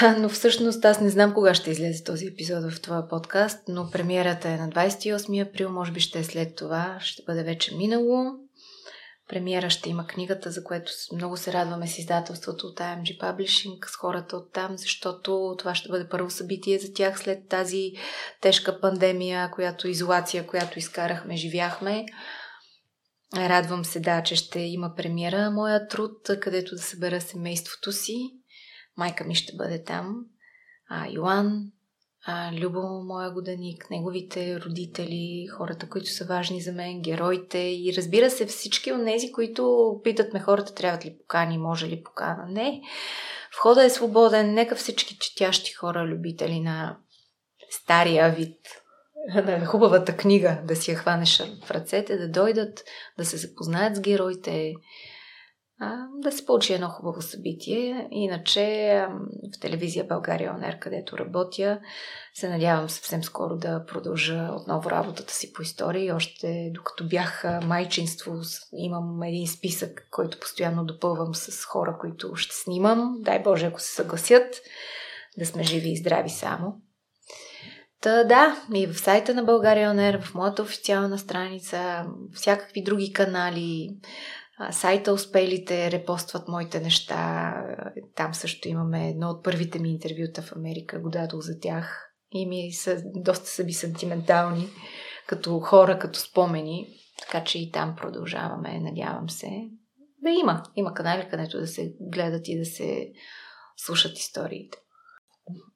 [0.19, 4.49] Но всъщност аз не знам кога ще излезе този епизод в това подкаст, но премиерата
[4.49, 8.44] е на 28 април, може би ще е след това, ще бъде вече минало
[9.29, 13.95] премиера ще има книгата, за което много се радваме с издателството от IMG Publishing, с
[13.95, 17.91] хората от там, защото това ще бъде първо събитие за тях след тази
[18.41, 22.05] тежка пандемия, която изолация, която изкарахме, живяхме.
[23.35, 28.31] Радвам се, да, че ще има премиера моя труд, където да събера семейството си.
[28.97, 30.15] Майка ми ще бъде там.
[30.89, 31.71] А Йоан,
[32.53, 38.45] Любо, моя годеник, неговите родители, хората, които са важни за мен, героите и разбира се
[38.45, 42.45] всички от тези, които питат ме хората, трябват ли покани, може ли покана.
[42.49, 42.81] Не.
[43.57, 46.97] Входа е свободен, нека всички четящи хора, любители на
[47.69, 48.57] стария вид,
[49.35, 52.83] на хубавата книга, да си я хванеш в ръцете, да дойдат,
[53.17, 54.73] да се запознаят с героите,
[56.17, 58.07] да се получи едно хубаво събитие.
[58.11, 59.05] Иначе
[59.55, 61.79] в телевизия България Онер, където работя,
[62.33, 66.11] се надявам съвсем скоро да продължа отново работата си по истории.
[66.11, 68.33] Още докато бях майчинство,
[68.73, 73.15] имам един списък, който постоянно допълвам с хора, които ще снимам.
[73.19, 74.55] Дай Боже, ако се съгласят,
[75.37, 76.81] да сме живи и здрави само.
[78.01, 83.89] Та да, и в сайта на България Онер, в моята официална страница, всякакви други канали,
[84.71, 87.53] сайта Успелите репостват моите неща.
[88.15, 90.99] Там също имаме едно от първите ми интервюта в Америка.
[90.99, 92.11] Го дадох за тях.
[92.31, 94.67] И ми са, доста са би сантиментални,
[95.27, 96.87] като хора, като спомени.
[97.21, 99.47] Така че и там продължаваме, надявам се.
[100.23, 100.63] Бе, има.
[100.75, 103.07] Има канали, където да се гледат и да се
[103.77, 104.77] слушат историите.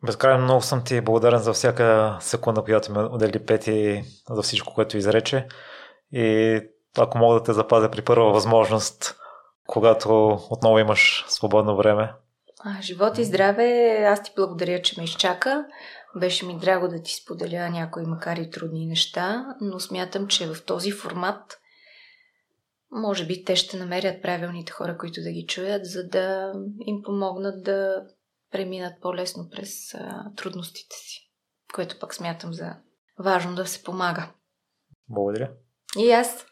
[0.05, 4.97] Безкрайно много съм ти благодарен за всяка секунда, която ме отдели Пети за всичко, което
[4.97, 5.47] изрече.
[6.11, 6.61] И
[6.99, 9.15] ако мога да те запазя при първа възможност,
[9.67, 12.13] когато отново имаш свободно време.
[12.81, 15.65] Живот и здраве, аз ти благодаря, че ме изчака.
[16.15, 20.65] Беше ми драго да ти споделя някои, макар и трудни неща, но смятам, че в
[20.65, 21.59] този формат
[22.91, 26.53] може би те ще намерят правилните хора, които да ги чуят, за да
[26.85, 28.03] им помогнат да
[28.51, 31.31] преминат по-лесно през а, трудностите си,
[31.73, 32.75] което пък смятам за
[33.19, 34.31] важно да се помага.
[35.09, 35.51] Благодаря.
[35.97, 36.45] И аз.